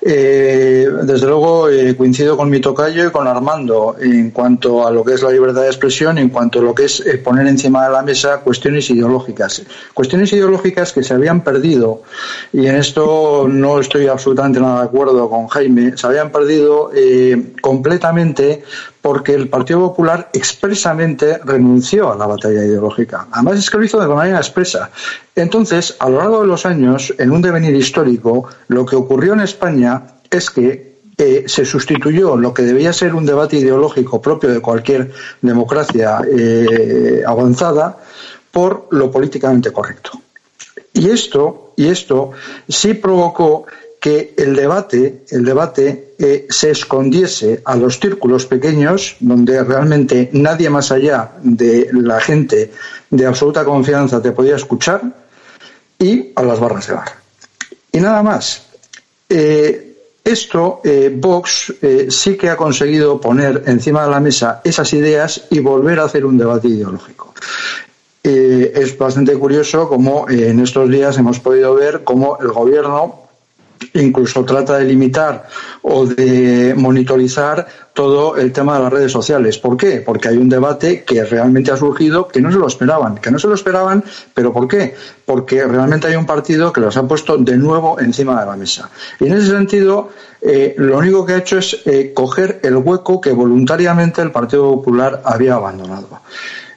Desde 0.00 1.26
luego 1.26 1.68
coincido 1.96 2.36
con 2.36 2.48
mi 2.48 2.60
tocayo 2.60 3.08
y 3.08 3.10
con 3.10 3.26
Armando 3.26 3.96
en 4.00 4.30
cuanto 4.30 4.86
a 4.86 4.90
lo 4.90 5.04
que 5.04 5.14
es 5.14 5.22
la 5.22 5.30
libertad 5.30 5.62
de 5.62 5.68
expresión, 5.68 6.18
en 6.18 6.28
cuanto 6.28 6.60
a 6.60 6.62
lo 6.62 6.74
que 6.74 6.84
es 6.84 7.02
poner 7.24 7.46
encima 7.46 7.86
de 7.86 7.92
la 7.92 8.02
mesa 8.02 8.40
cuestiones 8.40 8.88
ideológicas. 8.90 9.62
Cuestiones 9.92 10.32
ideológicas 10.32 10.92
que 10.92 11.02
se 11.02 11.14
habían 11.14 11.42
perdido 11.42 12.02
y 12.52 12.66
en 12.66 12.76
esto 12.76 13.46
no 13.48 13.80
estoy 13.80 14.06
absolutamente 14.06 14.60
nada 14.60 14.80
de 14.80 14.86
acuerdo 14.86 15.28
con 15.28 15.48
Jaime. 15.48 15.96
Se 15.96 16.06
habían 16.06 16.30
perdido 16.30 16.90
completamente 17.60 18.62
porque 19.08 19.32
el 19.32 19.48
Partido 19.48 19.80
Popular 19.80 20.28
expresamente 20.34 21.38
renunció 21.42 22.12
a 22.12 22.14
la 22.14 22.26
batalla 22.26 22.62
ideológica. 22.62 23.26
Además 23.30 23.58
es 23.58 23.70
que 23.70 23.78
lo 23.78 23.84
hizo 23.84 23.98
de 23.98 24.06
manera 24.06 24.36
expresa. 24.36 24.90
Entonces, 25.34 25.96
a 25.98 26.10
lo 26.10 26.18
largo 26.18 26.42
de 26.42 26.46
los 26.46 26.66
años, 26.66 27.14
en 27.16 27.30
un 27.30 27.40
devenir 27.40 27.74
histórico, 27.74 28.50
lo 28.66 28.84
que 28.84 28.96
ocurrió 28.96 29.32
en 29.32 29.40
España 29.40 30.02
es 30.30 30.50
que 30.50 30.98
eh, 31.16 31.44
se 31.46 31.64
sustituyó 31.64 32.36
lo 32.36 32.52
que 32.52 32.60
debía 32.60 32.92
ser 32.92 33.14
un 33.14 33.24
debate 33.24 33.56
ideológico 33.56 34.20
propio 34.20 34.50
de 34.50 34.60
cualquier 34.60 35.10
democracia 35.40 36.20
eh, 36.30 37.22
avanzada 37.26 37.96
por 38.50 38.88
lo 38.90 39.10
políticamente 39.10 39.72
correcto. 39.72 40.20
Y 40.92 41.08
esto, 41.08 41.72
y 41.76 41.88
esto 41.88 42.32
sí 42.68 42.92
provocó 42.92 43.64
que 44.00 44.34
el 44.36 44.54
debate, 44.54 45.24
el 45.30 45.44
debate 45.44 46.14
eh, 46.18 46.46
se 46.48 46.70
escondiese 46.70 47.62
a 47.64 47.76
los 47.76 47.98
círculos 47.98 48.46
pequeños, 48.46 49.16
donde 49.20 49.62
realmente 49.64 50.30
nadie 50.32 50.70
más 50.70 50.92
allá 50.92 51.32
de 51.42 51.88
la 51.92 52.20
gente 52.20 52.70
de 53.10 53.26
absoluta 53.26 53.64
confianza 53.64 54.22
te 54.22 54.32
podía 54.32 54.56
escuchar, 54.56 55.02
y 55.98 56.32
a 56.36 56.42
las 56.42 56.60
barras 56.60 56.86
de 56.86 56.94
bar. 56.94 57.12
Y 57.92 57.98
nada 57.98 58.22
más. 58.22 58.62
Eh, 59.28 59.84
esto, 60.22 60.82
eh, 60.84 61.10
Vox 61.14 61.72
sí 62.10 62.36
que 62.36 62.50
ha 62.50 62.56
conseguido 62.56 63.18
poner 63.18 63.62
encima 63.66 64.04
de 64.04 64.10
la 64.10 64.20
mesa 64.20 64.60
esas 64.62 64.92
ideas 64.92 65.46
y 65.48 65.58
volver 65.60 65.98
a 66.00 66.04
hacer 66.04 66.26
un 66.26 66.36
debate 66.36 66.68
ideológico. 66.68 67.32
es 68.22 68.98
bastante 68.98 69.34
curioso 69.36 69.88
cómo 69.88 70.28
en 70.28 70.60
estos 70.60 70.90
días 70.90 71.16
hemos 71.16 71.40
podido 71.40 71.74
ver 71.74 72.04
cómo 72.04 72.36
el 72.42 72.48
gobierno 72.48 73.27
incluso 73.94 74.44
trata 74.44 74.78
de 74.78 74.84
limitar 74.84 75.46
o 75.82 76.06
de 76.06 76.74
monitorizar 76.76 77.66
todo 77.92 78.36
el 78.36 78.52
tema 78.52 78.76
de 78.76 78.84
las 78.84 78.92
redes 78.92 79.10
sociales. 79.10 79.58
¿Por 79.58 79.76
qué? 79.76 80.02
Porque 80.04 80.28
hay 80.28 80.36
un 80.36 80.48
debate 80.48 81.02
que 81.02 81.24
realmente 81.24 81.72
ha 81.72 81.76
surgido 81.76 82.28
que 82.28 82.40
no 82.40 82.52
se 82.52 82.58
lo 82.58 82.68
esperaban, 82.68 83.18
que 83.18 83.30
no 83.30 83.38
se 83.38 83.48
lo 83.48 83.54
esperaban, 83.54 84.04
pero 84.34 84.52
¿por 84.52 84.68
qué? 84.68 84.94
Porque 85.24 85.64
realmente 85.64 86.06
hay 86.06 86.14
un 86.14 86.24
partido 86.24 86.72
que 86.72 86.80
los 86.80 86.96
ha 86.96 87.08
puesto 87.08 87.36
de 87.38 87.56
nuevo 87.56 87.98
encima 87.98 88.38
de 88.40 88.46
la 88.46 88.56
mesa. 88.56 88.88
Y 89.18 89.26
en 89.26 89.32
ese 89.32 89.50
sentido, 89.50 90.10
eh, 90.40 90.74
lo 90.78 90.98
único 90.98 91.26
que 91.26 91.32
ha 91.32 91.38
hecho 91.38 91.58
es 91.58 91.82
eh, 91.86 92.12
coger 92.14 92.60
el 92.62 92.76
hueco 92.76 93.20
que 93.20 93.32
voluntariamente 93.32 94.22
el 94.22 94.30
Partido 94.30 94.70
Popular 94.70 95.20
había 95.24 95.54
abandonado. 95.54 96.20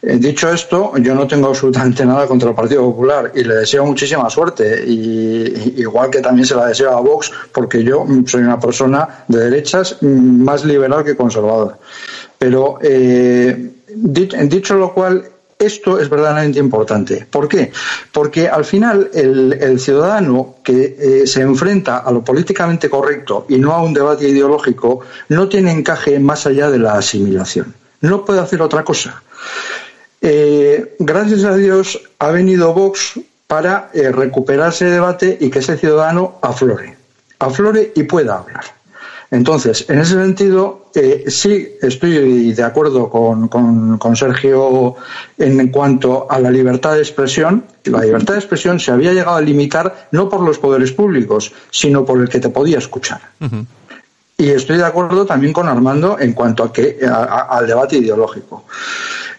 Eh, 0.04 0.18
dicho 0.18 0.50
esto, 0.50 0.94
yo 0.98 1.14
no 1.14 1.28
tengo 1.28 1.50
absolutamente 1.50 2.04
nada 2.06 2.26
contra 2.26 2.50
el 2.50 2.56
Partido 2.56 2.82
Popular 2.84 3.32
y 3.36 3.44
le 3.44 3.56
deseo 3.56 3.86
muchísima 3.86 4.30
suerte. 4.30 4.84
Y, 4.86 5.80
igual 5.82 6.10
que 6.10 6.22
también 6.22 6.46
se 6.46 6.56
la 6.56 6.68
deseo 6.68 6.92
a 6.98 7.02
Vox, 7.02 7.32
porque 7.54 7.84
yo 7.84 8.06
soy 8.26 8.42
una 8.42 8.60
persona 8.60 9.26
de 9.28 9.50
derechas 9.50 10.02
más 10.02 10.66
liberal 10.66 11.04
que 11.04 11.16
conservador. 11.16 11.78
Pero 12.38 12.80
eh, 12.82 13.74
dicho 13.88 14.76
lo 14.76 14.94
cual, 14.94 15.24
esto 15.60 16.00
es 16.00 16.10
verdaderamente 16.10 16.58
importante. 16.58 17.28
¿Por 17.30 17.48
qué? 17.48 17.72
Porque 18.12 18.50
al 18.50 18.66
final 18.66 19.12
el, 19.14 19.80
ciudadano 19.80 20.56
que 20.64 20.96
eh, 20.98 21.28
se 21.28 21.42
enfrenta 21.42 22.00
a 22.00 22.12
lo 22.12 22.24
políticamente 22.24 22.90
correcto 22.90 23.46
y 23.48 23.60
no 23.60 23.74
a 23.74 23.84
un 23.84 23.94
debate 23.94 24.28
ideológico 24.28 25.02
no 25.30 25.48
tiene 25.48 25.72
encaje 25.72 26.20
más 26.20 26.48
allá 26.48 26.72
de 26.72 26.80
la 26.80 26.94
asimilación. 26.94 27.76
No 28.02 28.26
puede 28.26 28.40
hacer 28.40 28.64
otra 28.64 28.84
cosa. 28.84 29.22
Eh, 30.22 30.96
gracias 31.00 31.44
a 31.44 31.56
Dios 31.56 32.00
ha 32.20 32.30
venido 32.30 32.74
Vox 32.74 33.20
para 33.48 33.90
eh, 33.94 34.12
recuperar 34.12 34.70
ese 34.70 34.86
debate 34.86 35.36
y 35.42 35.50
que 35.50 35.60
ese 35.60 35.78
ciudadano 35.78 36.38
aflore, 36.42 36.96
aflore 37.40 37.92
y 37.96 38.04
pueda 38.04 38.38
hablar. 38.38 38.64
Entonces, 39.32 39.86
en 39.90 39.98
ese 39.98 40.14
sentido, 40.14 40.90
eh, 40.94 41.24
sí 41.28 41.70
estoy 41.82 42.52
de 42.54 42.64
acuerdo 42.64 43.10
con, 43.10 43.48
con, 43.48 44.16
Sergio 44.16 44.96
en 45.38 45.70
cuanto 45.70 46.30
a 46.30 46.38
la 46.38 46.52
libertad 46.52 46.96
de 46.96 47.00
expresión. 47.00 47.64
La 47.86 48.02
libertad 48.02 48.34
de 48.34 48.40
expresión 48.40 48.78
se 48.80 48.92
había 48.92 49.14
llegado 49.14 49.38
a 49.38 49.42
limitar 49.42 50.10
no 50.12 50.28
por 50.30 50.42
los 50.42 50.60
poderes 50.60 50.92
públicos, 50.92 51.54
sino 51.72 52.04
por 52.04 52.20
el 52.20 52.28
que 52.28 52.42
te 52.42 52.50
podía 52.50 52.78
escuchar. 52.78 53.22
Y 54.38 54.50
estoy 54.50 54.78
de 54.78 54.86
acuerdo 54.86 55.26
también 55.26 55.54
con 55.54 55.70
Armando 55.70 56.20
en 56.20 56.34
cuanto 56.34 56.64
a 56.64 56.74
que, 56.74 57.00
al 57.02 57.66
debate 57.66 57.98
ideológico. 57.98 58.66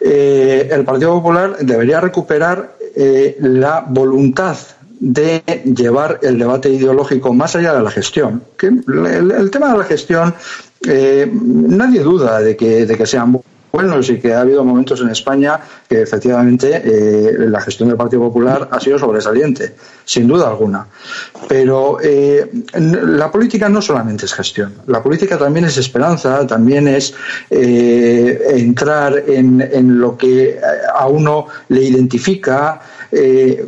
Eh, 0.04 0.68
el 0.70 0.84
Partido 0.84 1.12
Popular 1.14 1.58
debería 1.60 2.00
recuperar 2.00 2.76
eh, 2.96 3.36
la 3.40 3.84
voluntad 3.88 4.56
de 4.98 5.42
llevar 5.64 6.20
el 6.22 6.38
debate 6.38 6.68
ideológico 6.68 7.32
más 7.32 7.56
allá 7.56 7.74
de 7.74 7.82
la 7.82 7.90
gestión. 7.90 8.42
Que 8.56 8.66
el, 8.66 9.50
tema 9.50 9.72
de 9.72 9.78
la 9.78 9.84
gestión, 9.84 10.34
eh, 10.86 11.30
nadie 11.32 12.00
duda 12.00 12.40
de 12.40 12.56
que, 12.56 12.86
de 12.86 12.96
que 12.96 13.06
sean 13.06 13.32
buenos 13.72 14.08
y 14.10 14.20
que 14.20 14.34
ha 14.34 14.42
habido 14.42 14.62
momentos 14.64 15.00
en 15.00 15.08
España 15.08 15.58
que 15.88 16.02
efectivamente 16.02 16.82
eh, 16.84 17.34
la 17.38 17.60
gestión 17.60 17.88
del 17.88 17.96
Partido 17.96 18.22
Popular 18.22 18.68
ha 18.70 18.78
sido 18.78 18.98
sobresaliente, 18.98 19.74
sin 20.04 20.28
duda 20.28 20.48
alguna. 20.48 20.86
Pero 21.48 21.98
eh, 22.02 22.50
la 22.74 23.30
política 23.32 23.68
no 23.68 23.80
solamente 23.80 24.26
es 24.26 24.34
gestión, 24.34 24.74
la 24.86 25.02
política 25.02 25.38
también 25.38 25.64
es 25.64 25.78
esperanza, 25.78 26.46
también 26.46 26.86
es 26.86 27.14
eh, 27.50 28.42
entrar 28.50 29.24
en, 29.26 29.60
en, 29.60 29.98
lo 29.98 30.16
que 30.16 30.60
a 30.94 31.06
uno 31.06 31.46
le 31.68 31.82
identifica, 31.82 32.80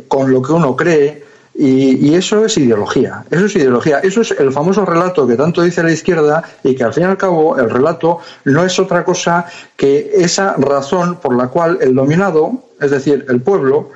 con 0.07 0.31
lo 0.31 0.41
que 0.41 0.51
uno 0.51 0.75
cree. 0.75 1.24
Y, 1.57 2.13
eso 2.15 2.43
es 2.43 2.57
ideología, 2.57 3.23
eso 3.31 3.45
es 3.45 3.55
ideología, 3.55 3.99
eso 3.99 4.21
es 4.21 4.31
el 4.31 4.51
famoso 4.51 4.85
relato 4.85 5.25
que 5.25 5.35
tanto 5.35 5.61
dice 5.61 5.83
la 5.83 5.91
izquierda 5.91 6.43
y 6.63 6.75
que 6.75 6.83
al 6.83 6.93
fin 6.93 7.03
y 7.03 7.05
al 7.05 7.17
cabo 7.17 7.57
el 7.57 7.69
relato 7.69 8.19
no 8.43 8.65
es 8.65 8.77
otra 8.77 9.05
cosa 9.05 9.45
que 9.77 10.11
esa 10.15 10.55
razón 10.57 11.15
por 11.15 11.33
la 11.33 11.47
cual 11.47 11.77
el 11.79 11.95
dominado, 11.95 12.65
es 12.81 12.91
decir, 12.91 13.25
el 13.29 13.39
pueblo, 13.41 13.91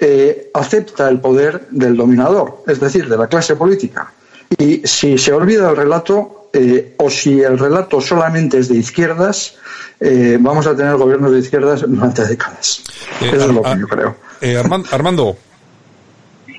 eh, 0.00 0.50
acepta 0.52 1.08
el 1.08 1.20
poder 1.20 1.68
del 1.70 1.96
dominador, 1.96 2.64
es 2.66 2.80
decir, 2.80 3.08
de 3.08 3.16
la 3.16 3.28
clase 3.28 3.54
política. 3.54 4.12
Y 4.58 4.82
si 4.84 5.16
se 5.16 5.32
olvida 5.32 5.70
el 5.70 5.76
relato, 5.76 6.48
eh, 6.52 6.94
o 6.98 7.08
si 7.08 7.40
el 7.40 7.56
relato 7.56 8.00
solamente 8.00 8.58
es 8.58 8.68
de 8.68 8.78
izquierdas, 8.78 9.54
eh, 10.00 10.38
vamos 10.40 10.66
a 10.66 10.74
tener 10.74 10.96
gobiernos 10.96 11.30
de 11.30 11.38
izquierdas 11.38 11.84
durante 11.86 12.24
décadas. 12.24 12.82
Eso 13.20 13.36
es 13.36 13.46
lo 13.46 13.62
que 13.62 13.78
yo 13.78 13.86
creo. 13.86 14.16
Armando, 14.92 15.36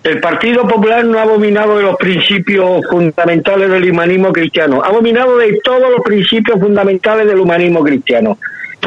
el 0.03 0.19
Partido 0.19 0.67
Popular 0.67 1.03
no 1.03 1.19
ha 1.19 1.23
abominado 1.23 1.77
de 1.77 1.83
los 1.83 1.97
principios 1.97 2.86
fundamentales 2.89 3.69
del 3.69 3.91
humanismo 3.91 4.31
cristiano, 4.31 4.81
ha 4.83 4.88
abominado 4.88 5.38
de 5.38 5.60
todos 5.63 5.91
los 5.91 6.01
principios 6.01 6.60
fundamentales 6.60 7.27
del 7.27 7.39
humanismo 7.39 7.83
cristiano, 7.83 8.38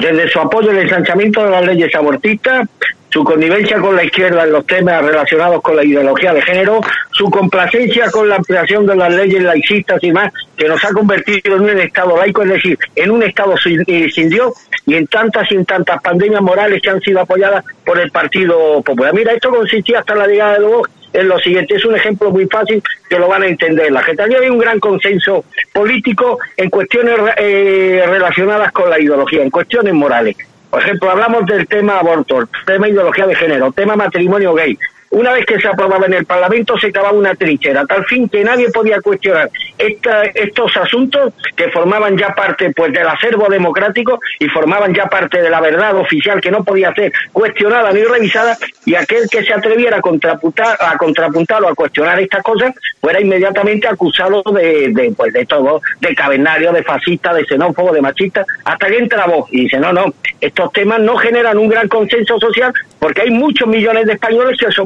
desde 0.01 0.29
su 0.29 0.41
apoyo 0.41 0.71
al 0.71 0.79
ensanchamiento 0.79 1.45
de 1.45 1.51
las 1.51 1.67
leyes 1.67 1.95
abortistas, 1.95 2.69
su 3.11 3.25
connivencia 3.25 3.79
con 3.81 3.97
la 3.97 4.05
izquierda 4.05 4.45
en 4.45 4.53
los 4.53 4.65
temas 4.67 5.05
relacionados 5.05 5.61
con 5.63 5.75
la 5.77 5.85
ideología 5.85 6.33
de 6.33 6.43
género, 6.43 6.81
su 7.11 7.29
complacencia 7.29 8.09
con 8.11 8.29
la 8.29 8.37
ampliación 8.37 8.87
de 8.87 8.95
las 8.95 9.13
leyes 9.13 9.43
laicistas 9.43 10.03
y 10.03 10.13
más, 10.13 10.33
que 10.57 10.69
nos 10.69 10.83
ha 10.85 10.93
convertido 10.93 11.57
en 11.57 11.63
un 11.63 11.79
Estado 11.81 12.17
laico, 12.17 12.43
es 12.43 12.51
decir, 12.51 12.79
en 12.95 13.11
un 13.11 13.23
Estado 13.25 13.57
sin, 13.57 13.81
eh, 13.87 14.09
Dios 14.29 14.53
y 14.87 14.95
en 14.95 15.07
tantas 15.09 15.51
y 15.51 15.57
en 15.57 15.67
tantas 15.67 16.01
pandemias 16.01 16.41
morales 16.41 16.81
que 16.81 16.91
han 16.91 17.01
sido 17.01 17.21
apoyadas 17.21 17.65
por 17.85 17.99
el 17.99 18.11
Partido 18.11 18.81
Popular. 18.83 19.13
Mira, 19.13 19.33
esto 19.33 19.51
consistía 19.51 19.99
hasta 19.99 20.15
la 20.15 20.29
llegada 20.29 20.59
de 20.59 20.67
Vox 20.67 20.91
en 21.13 21.29
lo 21.29 21.39
siguiente. 21.39 21.75
Es 21.75 21.85
un 21.85 21.95
ejemplo 21.95 22.31
muy 22.31 22.47
fácil 22.47 22.83
que 23.09 23.19
lo 23.19 23.29
van 23.29 23.43
a 23.43 23.47
entender. 23.47 23.91
La 23.91 24.03
gente 24.03 24.23
hay 24.23 24.49
un 24.49 24.59
gran 24.59 24.79
consenso 24.79 25.45
político 25.73 26.39
en 26.57 26.71
cuestiones 26.71 27.19
eh, 27.37 28.03
relacionadas 28.07 28.73
con 28.73 28.91
la 28.91 29.01
ideología, 29.01 29.43
en 29.43 29.51
cuestiones 29.51 29.95
morales. 29.95 30.37
Por 30.71 30.83
ejemplo, 30.83 31.11
hablamos 31.11 31.47
del 31.47 31.67
tema 31.67 31.99
aborto, 31.99 32.49
tema 32.65 32.89
ideología 32.89 33.27
de 33.27 33.35
género, 33.35 33.73
tema 33.73 33.97
matrimonio 33.97 34.55
gay, 34.55 34.79
una 35.11 35.33
vez 35.33 35.45
que 35.45 35.61
se 35.61 35.69
aprobaba 35.69 36.07
en 36.07 36.15
el 36.15 36.25
Parlamento 36.25 36.79
se 36.79 36.89
acababa 36.89 37.17
una 37.17 37.35
trinchera, 37.35 37.85
tal 37.85 38.05
fin 38.07 38.29
que 38.29 38.45
nadie 38.45 38.71
podía 38.71 39.01
cuestionar 39.01 39.51
estos 39.77 40.77
asuntos 40.77 41.33
que 41.57 41.69
formaban 41.71 42.17
ya 42.17 42.35
parte 42.35 42.73
pues 42.75 42.93
del 42.93 43.07
acervo 43.07 43.49
democrático 43.49 44.21
y 44.39 44.49
formaban 44.49 44.95
ya 44.95 45.07
parte 45.07 45.43
de 45.43 45.51
la 45.51 45.61
verdad 45.61 45.97
oficial 45.97 46.41
que 46.41 46.51
no 46.51 46.63
podía 46.63 46.93
ser 46.95 47.13
cuestionada 47.33 47.93
ni 47.93 48.03
revisada 48.03 48.57
y 48.85 48.95
aquel 48.95 49.29
que 49.29 49.43
se 49.43 49.53
atreviera 49.53 49.97
a 49.97 50.01
contrapuntar, 50.01 50.77
a 50.79 50.97
contrapuntar 50.97 51.63
o 51.65 51.69
a 51.69 51.75
cuestionar 51.75 52.21
estas 52.21 52.43
cosas 52.43 52.75
fuera 53.01 53.21
inmediatamente 53.21 53.89
acusado 53.89 54.43
de, 54.55 55.13
pues, 55.17 55.33
de 55.33 55.47
todo, 55.47 55.81
de 56.01 56.15
cavernario, 56.15 56.73
de 56.73 56.83
fascista, 56.83 57.33
de 57.33 57.45
xenófobo, 57.47 57.93
de 57.93 58.03
machista, 58.03 58.45
hasta 58.65 58.87
que 58.87 58.99
entra 58.99 59.27
vos 59.27 59.49
y 59.51 59.63
dice, 59.63 59.79
no, 59.79 59.93
no, 59.93 60.13
estos 60.41 60.73
temas 60.73 61.01
no 61.01 61.17
generan 61.17 61.59
un 61.59 61.69
gran 61.69 61.89
consenso 61.89 62.39
social 62.39 62.73
porque 62.99 63.23
hay 63.23 63.31
muchos 63.31 63.67
millones 63.67 64.07
de 64.07 64.13
españoles 64.13 64.59
que 64.59 64.71
se 64.71 64.83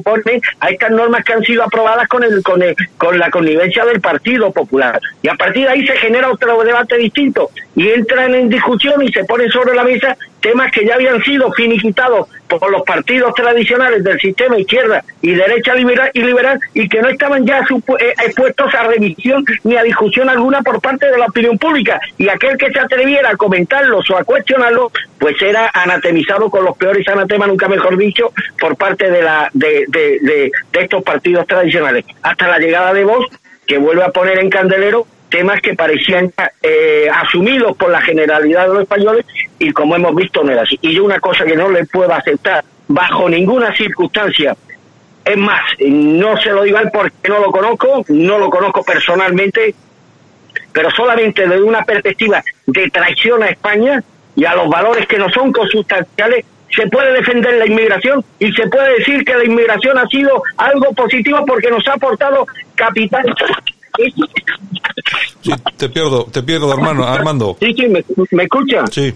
a 0.60 0.70
estas 0.70 0.90
normas 0.90 1.24
que 1.24 1.32
han 1.32 1.42
sido 1.42 1.62
aprobadas 1.62 2.08
con, 2.08 2.22
el, 2.22 2.42
con, 2.42 2.62
con 2.96 3.18
la 3.18 3.30
connivencia 3.30 3.84
del 3.84 4.00
Partido 4.00 4.50
Popular. 4.52 5.00
Y 5.22 5.28
a 5.28 5.34
partir 5.34 5.64
de 5.64 5.72
ahí 5.72 5.86
se 5.86 5.96
genera 5.96 6.30
otro 6.30 6.62
debate 6.62 6.96
distinto 6.96 7.50
y 7.74 7.88
entran 7.88 8.34
en 8.34 8.48
discusión 8.48 9.02
y 9.02 9.12
se 9.12 9.24
ponen 9.24 9.50
sobre 9.50 9.74
la 9.74 9.84
mesa 9.84 10.16
temas 10.44 10.70
que 10.70 10.84
ya 10.84 10.96
habían 10.96 11.22
sido 11.22 11.50
finiquitados 11.52 12.28
por 12.46 12.70
los 12.70 12.82
partidos 12.82 13.34
tradicionales 13.34 14.04
del 14.04 14.20
sistema 14.20 14.58
izquierda 14.58 15.02
y 15.22 15.32
derecha 15.32 15.74
liberal 15.74 16.10
y 16.12 16.20
liberal 16.20 16.60
y 16.74 16.86
que 16.86 17.00
no 17.00 17.08
estaban 17.08 17.46
ya 17.46 17.60
eh, 17.60 18.14
expuestos 18.26 18.74
a 18.74 18.82
revisión 18.82 19.42
ni 19.64 19.74
a 19.76 19.82
discusión 19.82 20.28
alguna 20.28 20.60
por 20.60 20.82
parte 20.82 21.10
de 21.10 21.16
la 21.16 21.26
opinión 21.26 21.56
pública. 21.56 21.98
Y 22.18 22.28
aquel 22.28 22.58
que 22.58 22.70
se 22.70 22.78
atreviera 22.78 23.30
a 23.30 23.36
comentarlos 23.36 24.08
o 24.10 24.18
a 24.18 24.24
cuestionarlos 24.24 24.92
pues 25.18 25.40
era 25.40 25.70
anatemizado 25.72 26.50
con 26.50 26.62
los 26.66 26.76
peores 26.76 27.08
anatemas 27.08 27.48
nunca 27.48 27.66
mejor 27.66 27.96
dicho 27.96 28.30
por 28.60 28.76
parte 28.76 29.10
de 29.10 29.22
la 29.22 29.48
de, 29.54 30.50
estos 30.74 31.02
partidos 31.02 31.46
tradicionales. 31.46 32.04
Hasta 32.22 32.48
la 32.48 32.58
llegada 32.58 32.92
de 32.92 33.04
Vox 33.04 33.34
que 33.66 33.78
vuelve 33.78 34.04
a 34.04 34.10
poner 34.10 34.38
en 34.40 34.50
candelero 34.50 35.06
temas 35.34 35.60
que 35.60 35.74
parecían 35.74 36.32
eh, 36.62 37.08
asumidos 37.12 37.76
por 37.76 37.90
la 37.90 38.00
generalidad 38.00 38.68
de 38.68 38.74
los 38.74 38.82
españoles 38.82 39.26
y 39.58 39.72
como 39.72 39.96
hemos 39.96 40.14
visto 40.14 40.44
no 40.44 40.52
era 40.52 40.62
así. 40.62 40.78
Y 40.80 40.94
yo 40.94 41.04
una 41.04 41.18
cosa 41.18 41.44
que 41.44 41.56
no 41.56 41.68
le 41.68 41.84
puedo 41.86 42.14
aceptar 42.14 42.64
bajo 42.86 43.28
ninguna 43.28 43.74
circunstancia, 43.74 44.56
es 45.24 45.36
más, 45.36 45.60
no 45.80 46.36
se 46.36 46.50
lo 46.50 46.62
digo 46.62 46.78
al 46.78 46.92
porque 46.92 47.28
no 47.28 47.40
lo 47.40 47.50
conozco, 47.50 48.04
no 48.10 48.38
lo 48.38 48.48
conozco 48.48 48.84
personalmente, 48.84 49.74
pero 50.72 50.88
solamente 50.92 51.48
desde 51.48 51.62
una 51.62 51.82
perspectiva 51.82 52.40
de 52.66 52.90
traición 52.90 53.42
a 53.42 53.48
España 53.48 54.04
y 54.36 54.44
a 54.44 54.54
los 54.54 54.68
valores 54.68 55.04
que 55.08 55.18
no 55.18 55.28
son 55.30 55.50
consustanciales, 55.50 56.44
se 56.70 56.86
puede 56.86 57.12
defender 57.12 57.54
la 57.54 57.66
inmigración 57.66 58.24
y 58.38 58.52
se 58.52 58.68
puede 58.68 58.98
decir 58.98 59.24
que 59.24 59.34
la 59.34 59.44
inmigración 59.44 59.98
ha 59.98 60.06
sido 60.06 60.44
algo 60.58 60.92
positivo 60.92 61.44
porque 61.44 61.70
nos 61.70 61.86
ha 61.88 61.94
aportado 61.94 62.46
capital 62.76 63.34
Sí, 65.40 65.52
te 65.76 65.88
pierdo, 65.88 66.24
te 66.24 66.42
pierdo, 66.42 66.72
hermano, 66.72 67.04
Armando. 67.04 67.56
Sí, 67.60 67.74
sí, 67.74 67.88
me, 67.88 68.04
me 68.30 68.42
escucha. 68.44 68.86
Sí. 68.88 69.14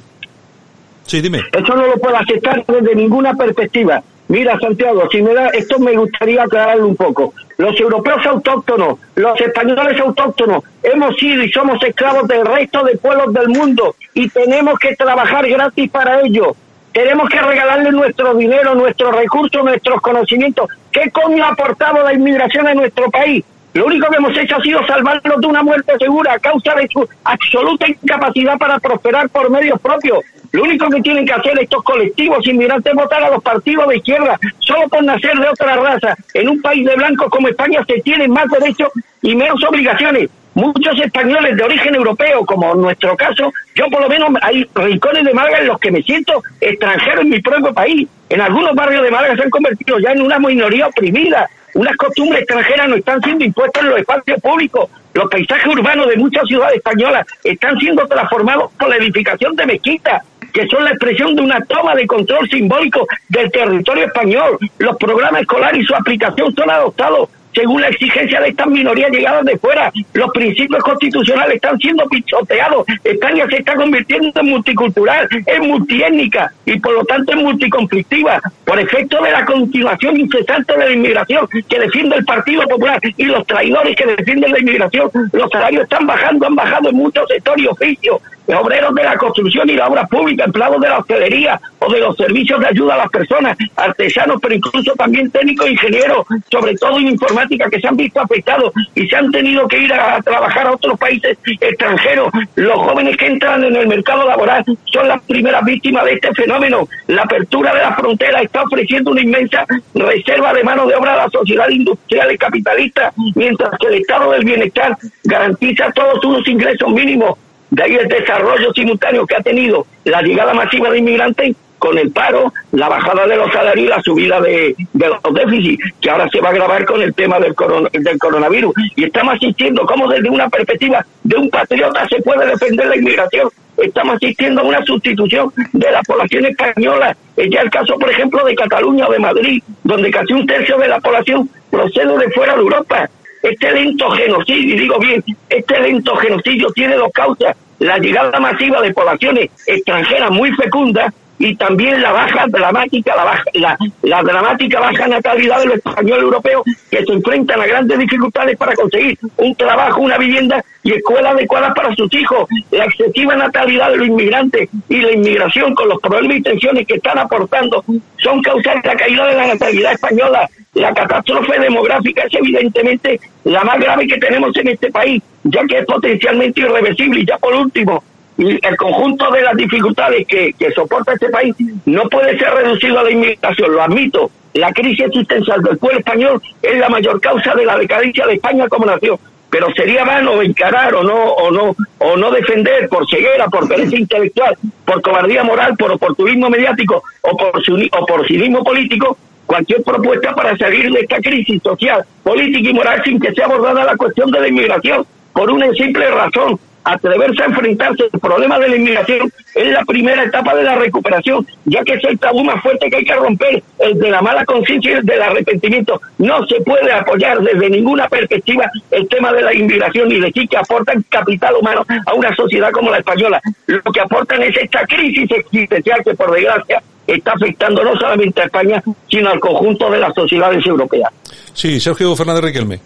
Sí, 1.04 1.20
dime. 1.22 1.40
Eso 1.52 1.74
no 1.74 1.86
lo 1.86 1.94
puedo 1.94 2.16
aceptar 2.16 2.64
desde 2.66 2.94
ninguna 2.94 3.32
perspectiva. 3.34 4.02
Mira, 4.28 4.58
Santiago, 4.60 5.08
si 5.10 5.22
me 5.22 5.32
da, 5.32 5.48
esto 5.48 5.78
me 5.78 5.96
gustaría 5.96 6.42
aclararlo 6.42 6.86
un 6.86 6.96
poco. 6.96 7.32
Los 7.56 7.80
europeos 7.80 8.24
autóctonos, 8.26 8.98
los 9.14 9.40
españoles 9.40 9.98
autóctonos, 9.98 10.62
hemos 10.82 11.16
sido 11.16 11.42
y 11.42 11.50
somos 11.50 11.82
esclavos 11.82 12.28
del 12.28 12.44
resto 12.44 12.84
de 12.84 12.98
pueblos 12.98 13.32
del 13.32 13.48
mundo 13.48 13.96
y 14.12 14.28
tenemos 14.28 14.78
que 14.78 14.94
trabajar 14.96 15.48
gratis 15.48 15.90
para 15.90 16.20
ello. 16.20 16.54
Tenemos 16.92 17.28
que 17.30 17.40
regalarle 17.40 17.90
nuestro 17.90 18.34
dinero, 18.34 18.74
nuestros 18.74 19.16
recursos, 19.16 19.64
nuestros 19.64 20.00
conocimientos. 20.02 20.68
¿Qué 20.92 21.10
coño 21.10 21.42
ha 21.44 21.48
aportado 21.48 22.04
la 22.04 22.12
inmigración 22.12 22.66
a 22.66 22.74
nuestro 22.74 23.10
país? 23.10 23.44
Lo 23.74 23.86
único 23.86 24.08
que 24.08 24.16
hemos 24.16 24.36
hecho 24.36 24.56
ha 24.56 24.62
sido 24.62 24.86
salvarlos 24.86 25.40
de 25.40 25.46
una 25.46 25.62
muerte 25.62 25.92
segura 25.98 26.32
a 26.32 26.38
causa 26.38 26.74
de 26.74 26.88
su 26.88 27.06
absoluta 27.24 27.86
incapacidad 27.88 28.58
para 28.58 28.78
prosperar 28.78 29.28
por 29.28 29.50
medios 29.50 29.80
propios. 29.80 30.20
Lo 30.52 30.62
único 30.64 30.88
que 30.88 31.02
tienen 31.02 31.26
que 31.26 31.32
hacer 31.32 31.58
estos 31.60 31.82
colectivos 31.82 32.46
inmigrantes 32.46 32.90
es 32.90 32.96
votar 32.96 33.22
a 33.22 33.30
los 33.30 33.42
partidos 33.42 33.86
de 33.88 33.96
izquierda 33.98 34.38
solo 34.60 34.88
por 34.88 35.04
nacer 35.04 35.38
de 35.38 35.48
otra 35.48 35.76
raza. 35.76 36.16
En 36.32 36.48
un 36.48 36.62
país 36.62 36.86
de 36.86 36.96
blancos 36.96 37.28
como 37.28 37.48
España 37.48 37.84
se 37.86 38.00
tienen 38.00 38.30
más 38.30 38.46
derechos 38.48 38.88
y 39.20 39.36
menos 39.36 39.62
obligaciones. 39.62 40.30
Muchos 40.54 40.98
españoles 41.00 41.56
de 41.56 41.62
origen 41.62 41.94
europeo, 41.94 42.44
como 42.44 42.72
en 42.72 42.80
nuestro 42.80 43.14
caso, 43.16 43.52
yo 43.76 43.86
por 43.90 44.00
lo 44.00 44.08
menos 44.08 44.30
hay 44.42 44.66
rincones 44.74 45.24
de 45.24 45.34
Málaga 45.34 45.58
en 45.58 45.68
los 45.68 45.78
que 45.78 45.92
me 45.92 46.02
siento 46.02 46.42
extranjero 46.60 47.20
en 47.20 47.28
mi 47.28 47.40
propio 47.40 47.72
país. 47.72 48.08
En 48.30 48.40
algunos 48.40 48.74
barrios 48.74 49.04
de 49.04 49.10
Málaga 49.10 49.36
se 49.36 49.42
han 49.42 49.50
convertido 49.50 49.98
ya 50.00 50.12
en 50.12 50.22
una 50.22 50.38
minoría 50.38 50.88
oprimida 50.88 51.48
unas 51.74 51.96
costumbres 51.96 52.42
extranjeras 52.42 52.88
no 52.88 52.96
están 52.96 53.20
siendo 53.22 53.44
impuestas 53.44 53.82
en 53.82 53.90
los 53.90 53.98
espacios 53.98 54.40
públicos. 54.40 54.90
Los 55.14 55.28
paisajes 55.30 55.66
urbanos 55.66 56.08
de 56.08 56.16
muchas 56.16 56.46
ciudades 56.46 56.76
españolas 56.76 57.26
están 57.44 57.78
siendo 57.78 58.06
transformados 58.06 58.70
por 58.78 58.88
la 58.88 58.96
edificación 58.96 59.56
de 59.56 59.66
mezquitas, 59.66 60.22
que 60.52 60.66
son 60.68 60.84
la 60.84 60.90
expresión 60.90 61.34
de 61.34 61.42
una 61.42 61.60
toma 61.62 61.94
de 61.94 62.06
control 62.06 62.48
simbólico 62.48 63.06
del 63.28 63.50
territorio 63.50 64.06
español. 64.06 64.58
Los 64.78 64.96
programas 64.96 65.42
escolares 65.42 65.82
y 65.82 65.84
su 65.84 65.94
aplicación 65.94 66.54
son 66.54 66.70
adoptados 66.70 67.28
según 67.54 67.80
la 67.80 67.88
exigencia 67.88 68.40
de 68.40 68.48
estas 68.48 68.66
minorías 68.68 69.10
llegadas 69.10 69.44
de 69.44 69.58
fuera. 69.58 69.92
Los 70.12 70.30
principios 70.30 70.82
constitucionales 70.82 71.56
están 71.56 71.78
siendo 71.78 72.06
pichoteados. 72.08 72.86
España 73.04 73.46
se 73.48 73.56
está 73.56 73.74
convirtiendo 73.74 74.40
en 74.40 74.46
multicultural, 74.46 75.28
en 75.46 75.68
multiétnica 75.68 76.52
y 76.64 76.78
por 76.78 76.94
lo 76.94 77.04
tanto 77.04 77.32
en 77.32 77.42
multiconflictiva, 77.42 78.40
por 78.64 78.78
efecto 78.78 79.22
de 79.22 79.32
la 79.32 79.44
continuación 79.44 80.20
incesante 80.20 80.72
de 80.74 80.84
la 80.84 80.92
inmigración 80.92 81.48
que 81.68 81.78
defiende 81.78 82.16
el 82.16 82.24
Partido 82.24 82.62
Popular 82.62 83.00
y 83.16 83.24
los 83.24 83.46
traidores 83.46 83.96
que 83.96 84.06
defienden 84.06 84.52
la 84.52 84.60
inmigración. 84.60 85.10
Los 85.32 85.50
salarios 85.50 85.84
están 85.84 86.06
bajando, 86.06 86.46
han 86.46 86.54
bajado 86.54 86.90
en 86.90 86.96
muchos 86.96 87.26
sectores 87.28 87.64
y 87.64 87.68
oficios 87.68 88.20
obreros 88.56 88.94
de 88.94 89.04
la 89.04 89.16
construcción 89.16 89.68
y 89.68 89.74
la 89.74 89.88
obra 89.88 90.06
pública, 90.06 90.44
empleados 90.44 90.80
de 90.80 90.88
la 90.88 90.98
hostelería 90.98 91.60
o 91.78 91.92
de 91.92 92.00
los 92.00 92.16
servicios 92.16 92.60
de 92.60 92.66
ayuda 92.66 92.94
a 92.94 92.98
las 92.98 93.10
personas, 93.10 93.56
artesanos, 93.76 94.40
pero 94.40 94.54
incluso 94.54 94.92
también 94.94 95.30
técnicos, 95.30 95.70
ingenieros, 95.70 96.26
sobre 96.50 96.74
todo 96.76 96.98
en 96.98 97.08
informática, 97.08 97.68
que 97.70 97.80
se 97.80 97.88
han 97.88 97.96
visto 97.96 98.20
afectados 98.20 98.72
y 98.94 99.06
se 99.06 99.16
han 99.16 99.30
tenido 99.30 99.68
que 99.68 99.78
ir 99.78 99.92
a 99.92 100.20
trabajar 100.22 100.66
a 100.66 100.72
otros 100.72 100.98
países 100.98 101.38
extranjeros. 101.44 102.32
Los 102.54 102.76
jóvenes 102.76 103.16
que 103.16 103.26
entran 103.26 103.64
en 103.64 103.76
el 103.76 103.88
mercado 103.88 104.26
laboral 104.26 104.64
son 104.84 105.08
las 105.08 105.22
primeras 105.22 105.64
víctimas 105.64 106.04
de 106.04 106.14
este 106.14 106.32
fenómeno. 106.34 106.88
La 107.06 107.22
apertura 107.22 107.74
de 107.74 107.80
la 107.80 107.94
frontera 107.94 108.40
está 108.40 108.62
ofreciendo 108.62 109.10
una 109.10 109.20
inmensa 109.20 109.64
reserva 109.94 110.52
de 110.52 110.64
mano 110.64 110.86
de 110.86 110.94
obra 110.94 111.14
a 111.14 111.24
la 111.24 111.30
sociedad 111.30 111.68
industrial 111.68 112.32
y 112.32 112.38
capitalista, 112.38 113.12
mientras 113.34 113.70
que 113.78 113.86
el 113.88 113.94
estado 113.94 114.32
del 114.32 114.44
bienestar 114.44 114.96
garantiza 115.24 115.90
todos 115.92 116.24
unos 116.24 116.46
ingresos 116.48 116.90
mínimos. 116.90 117.38
De 117.70 117.82
ahí 117.82 117.94
el 117.96 118.08
desarrollo 118.08 118.72
simultáneo 118.72 119.26
que 119.26 119.36
ha 119.36 119.40
tenido 119.40 119.86
la 120.04 120.22
llegada 120.22 120.54
masiva 120.54 120.90
de 120.90 120.98
inmigrantes 120.98 121.56
con 121.78 121.96
el 121.96 122.10
paro, 122.10 122.52
la 122.72 122.88
bajada 122.88 123.26
de 123.26 123.36
los 123.36 123.52
salarios 123.52 123.86
y 123.86 123.88
la 123.88 124.02
subida 124.02 124.40
de, 124.40 124.74
los 124.94 125.34
déficits, 125.34 125.82
que 126.00 126.10
ahora 126.10 126.28
se 126.28 126.40
va 126.40 126.48
a 126.48 126.52
agravar 126.52 126.84
con 126.84 127.00
el 127.00 127.14
tema 127.14 127.38
del, 127.38 127.54
del 127.92 128.18
coronavirus. 128.18 128.74
Y 128.96 129.04
estamos 129.04 129.34
asistiendo 129.34 129.86
como 129.86 130.08
desde 130.08 130.28
una 130.28 130.48
perspectiva 130.48 131.04
de 131.22 131.36
un 131.36 131.50
patriota 131.50 132.06
se 132.08 132.20
puede 132.22 132.46
defender 132.46 132.86
la 132.86 132.96
inmigración. 132.96 133.48
Estamos 133.76 134.16
asistiendo 134.16 134.60
a 134.60 134.64
una 134.64 134.84
sustitución 134.84 135.52
de 135.72 135.90
la 135.92 136.02
población 136.02 136.46
española. 136.46 137.16
Es 137.36 137.48
ya 137.48 137.60
el 137.60 137.70
caso, 137.70 137.96
por 137.96 138.10
ejemplo, 138.10 138.44
de 138.44 138.56
Cataluña 138.56 139.06
o 139.06 139.12
de 139.12 139.20
Madrid, 139.20 139.62
donde 139.84 140.10
casi 140.10 140.32
un 140.32 140.46
tercio 140.46 140.76
de 140.78 140.88
la 140.88 140.98
población 140.98 141.48
procede 141.70 142.18
de 142.18 142.30
fuera 142.32 142.54
de 142.54 142.60
Europa. 142.60 143.08
Este 143.50 143.72
lento 143.72 144.10
genocidio, 144.10 144.74
y 144.74 144.78
digo 144.78 144.98
bien, 144.98 145.24
este 145.48 145.80
lento 145.80 146.14
genocidio 146.16 146.70
tiene 146.72 146.96
dos 146.96 147.10
causas. 147.12 147.56
La 147.78 147.98
llegada 147.98 148.38
masiva 148.40 148.82
de 148.82 148.92
poblaciones 148.92 149.50
extranjeras 149.66 150.30
muy 150.30 150.52
fecundas 150.52 151.14
y 151.38 151.54
también 151.54 152.02
la 152.02 152.12
baja 152.12 152.46
dramática, 152.48 153.14
la, 153.14 153.24
baja, 153.24 153.44
la, 153.54 153.78
la, 154.02 154.22
dramática 154.22 154.80
baja 154.80 155.06
natalidad 155.06 155.60
de 155.60 155.66
los 155.66 155.76
españoles 155.76 156.24
europeos 156.24 156.62
que 156.90 157.04
se 157.04 157.12
enfrentan 157.12 157.60
a 157.60 157.66
grandes 157.66 157.98
dificultades 157.98 158.56
para 158.56 158.74
conseguir 158.74 159.18
un 159.36 159.54
trabajo, 159.54 160.00
una 160.00 160.18
vivienda 160.18 160.64
y 160.82 160.92
escuelas 160.92 161.34
adecuadas 161.34 161.74
para 161.74 161.94
sus 161.94 162.12
hijos. 162.14 162.48
La 162.70 162.84
excesiva 162.84 163.36
natalidad 163.36 163.90
de 163.90 163.98
los 163.98 164.08
inmigrantes 164.08 164.68
y 164.88 164.96
la 165.00 165.12
inmigración 165.12 165.74
con 165.74 165.88
los 165.88 166.00
problemas 166.00 166.38
y 166.38 166.42
tensiones 166.42 166.86
que 166.86 166.94
están 166.94 167.18
aportando 167.18 167.84
son 168.16 168.42
causas 168.42 168.82
de 168.82 168.88
la 168.88 168.96
caída 168.96 169.26
de 169.26 169.34
la 169.34 169.46
natalidad 169.46 169.92
española. 169.92 170.48
La 170.74 170.92
catástrofe 170.92 171.58
demográfica 171.60 172.22
es 172.22 172.34
evidentemente 172.34 173.20
la 173.44 173.64
más 173.64 173.78
grave 173.78 174.06
que 174.06 174.18
tenemos 174.18 174.56
en 174.56 174.68
este 174.68 174.90
país, 174.90 175.22
ya 175.44 175.64
que 175.66 175.78
es 175.78 175.86
potencialmente 175.86 176.60
irreversible. 176.60 177.20
Y 177.20 177.26
ya 177.26 177.38
por 177.38 177.54
último, 177.54 178.02
el 178.38 178.76
conjunto 178.76 179.30
de 179.32 179.42
las 179.42 179.56
dificultades 179.56 180.26
que, 180.26 180.54
soporta 180.74 181.12
este 181.12 181.28
país 181.28 181.54
no 181.86 182.04
puede 182.08 182.38
ser 182.38 182.54
reducido 182.54 183.00
a 183.00 183.04
la 183.04 183.10
inmigración, 183.10 183.72
lo 183.72 183.82
admito. 183.82 184.30
La 184.54 184.72
crisis 184.72 185.06
existencial 185.06 185.62
del 185.62 185.78
pueblo 185.78 185.98
español 185.98 186.40
es 186.62 186.78
la 186.78 186.88
mayor 186.88 187.20
causa 187.20 187.54
de 187.54 187.66
la 187.66 187.76
decadencia 187.76 188.26
de 188.26 188.34
España 188.34 188.68
como 188.68 188.86
nación. 188.86 189.18
Pero 189.50 189.68
sería 189.74 190.04
vano 190.04 190.42
encarar 190.42 190.94
o 190.94 191.02
no, 191.02 191.16
o 191.16 191.50
no, 191.50 191.74
o 191.98 192.16
no 192.16 192.30
defender 192.30 192.88
por 192.88 193.08
ceguera, 193.08 193.48
por 193.48 193.66
pereza 193.66 193.96
intelectual, 193.96 194.56
por 194.84 195.00
cobardía 195.00 195.42
moral, 195.42 195.74
por 195.76 195.90
oportunismo 195.92 196.50
mediático 196.50 197.02
o 197.22 197.36
por, 197.36 197.50
o 197.56 198.06
por 198.06 198.26
cinismo 198.26 198.62
político 198.62 199.16
cualquier 199.46 199.82
propuesta 199.82 200.34
para 200.34 200.56
salir 200.58 200.92
de 200.92 201.00
esta 201.00 201.16
crisis 201.16 201.62
social, 201.62 202.04
política 202.22 202.68
y 202.68 202.74
moral 202.74 203.02
sin 203.02 203.18
que 203.18 203.32
sea 203.32 203.46
abordada 203.46 203.84
la 203.84 203.96
cuestión 203.96 204.30
de 204.30 204.40
la 204.40 204.48
inmigración, 204.48 205.06
por 205.32 205.50
una 205.50 205.72
simple 205.72 206.10
razón, 206.10 206.60
atreverse 206.84 207.42
a 207.42 207.46
enfrentarse 207.46 208.04
al 208.12 208.20
problema 208.20 208.58
de 208.58 208.68
la 208.68 208.76
inmigración 208.76 209.32
es 209.54 209.72
la 209.72 209.84
primera 209.84 210.24
etapa 210.24 210.54
de 210.54 210.62
la 210.62 210.76
recuperación, 210.76 211.46
ya 211.64 211.82
que 211.82 211.94
es 211.94 212.04
el 212.04 212.18
tabú 212.18 212.44
más 212.44 212.62
fuerte 212.62 212.88
que 212.88 212.96
hay 212.96 213.04
que 213.04 213.14
romper, 213.14 213.62
el 213.78 213.98
de 213.98 214.10
la 214.10 214.22
mala 214.22 214.44
conciencia 214.44 214.92
y 214.92 214.94
el 214.94 215.06
del 215.06 215.22
arrepentimiento. 215.22 216.00
No 216.18 216.46
se 216.46 216.60
puede 216.62 216.92
apoyar 216.92 217.40
desde 217.40 217.70
ninguna 217.70 218.08
perspectiva 218.08 218.70
el 218.90 219.08
tema 219.08 219.32
de 219.32 219.42
la 219.42 219.54
inmigración 219.54 220.10
y 220.12 220.20
decir 220.20 220.48
que 220.48 220.56
aportan 220.56 221.04
capital 221.08 221.54
humano 221.60 221.84
a 222.06 222.14
una 222.14 222.34
sociedad 222.34 222.70
como 222.70 222.90
la 222.90 222.98
española. 222.98 223.40
Lo 223.66 223.82
que 223.82 224.00
aportan 224.00 224.42
es 224.42 224.56
esta 224.56 224.84
crisis 224.86 225.30
existencial 225.30 226.00
que, 226.04 226.14
por 226.14 226.32
desgracia, 226.32 226.82
está 227.06 227.32
afectando 227.32 227.82
no 227.82 227.96
solamente 227.98 228.42
a 228.42 228.44
España, 228.44 228.82
sino 229.08 229.30
al 229.30 229.40
conjunto 229.40 229.90
de 229.90 229.98
las 229.98 230.14
sociedades 230.14 230.64
europeas. 230.66 231.10
Sí, 231.54 231.80
Sergio 231.80 232.14
Fernández 232.14 232.44
Riquelme. 232.44 232.80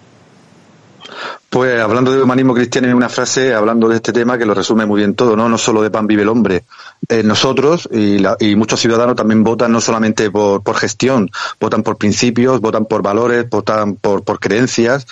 Pues 1.50 1.80
hablando 1.80 2.12
de 2.12 2.22
humanismo 2.22 2.54
cristiano 2.54 2.88
en 2.88 2.94
una 2.94 3.10
frase, 3.10 3.52
hablando 3.52 3.88
de 3.88 3.96
este 3.96 4.12
tema 4.12 4.38
que 4.38 4.46
lo 4.46 4.54
resume 4.54 4.86
muy 4.86 5.00
bien 5.00 5.14
todo, 5.14 5.36
¿no? 5.36 5.48
No 5.48 5.58
solo 5.58 5.82
de 5.82 5.90
pan 5.90 6.06
vive 6.06 6.22
el 6.22 6.28
hombre. 6.28 6.64
Eh, 7.08 7.22
nosotros 7.22 7.88
y, 7.92 8.18
y, 8.40 8.56
muchos 8.56 8.80
ciudadanos 8.80 9.16
también 9.16 9.44
votan 9.44 9.70
no 9.70 9.80
solamente 9.80 10.30
por, 10.30 10.62
por, 10.62 10.76
gestión, 10.76 11.30
votan 11.60 11.82
por 11.82 11.98
principios, 11.98 12.60
votan 12.60 12.86
por 12.86 13.02
valores, 13.02 13.50
votan 13.50 13.96
por, 13.96 14.24
por 14.24 14.40
creencias 14.40 15.06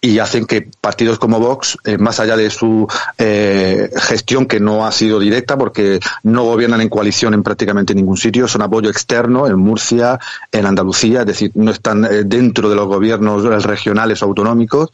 y 0.00 0.18
hacen 0.18 0.46
que 0.46 0.68
partidos 0.80 1.18
como 1.18 1.38
Vox, 1.38 1.76
eh, 1.84 1.98
más 1.98 2.20
allá 2.20 2.36
de 2.36 2.48
su 2.50 2.86
eh, 3.18 3.90
gestión 3.96 4.46
que 4.46 4.58
no 4.58 4.86
ha 4.86 4.92
sido 4.92 5.18
directa 5.18 5.58
porque 5.58 6.00
no 6.22 6.44
gobiernan 6.44 6.80
en 6.80 6.88
coalición 6.88 7.34
en 7.34 7.42
prácticamente 7.42 7.94
ningún 7.94 8.16
sitio, 8.16 8.48
son 8.48 8.62
apoyo 8.62 8.88
externo 8.88 9.46
en 9.46 9.56
Murcia, 9.56 10.18
en 10.50 10.66
Andalucía, 10.66 11.20
es 11.20 11.26
decir, 11.26 11.52
no 11.54 11.70
están 11.70 12.04
eh, 12.04 12.22
dentro 12.24 12.70
de 12.70 12.76
los 12.76 12.86
gobiernos 12.86 13.44
regionales 13.64 14.22
o 14.22 14.26
autonómicos 14.26 14.90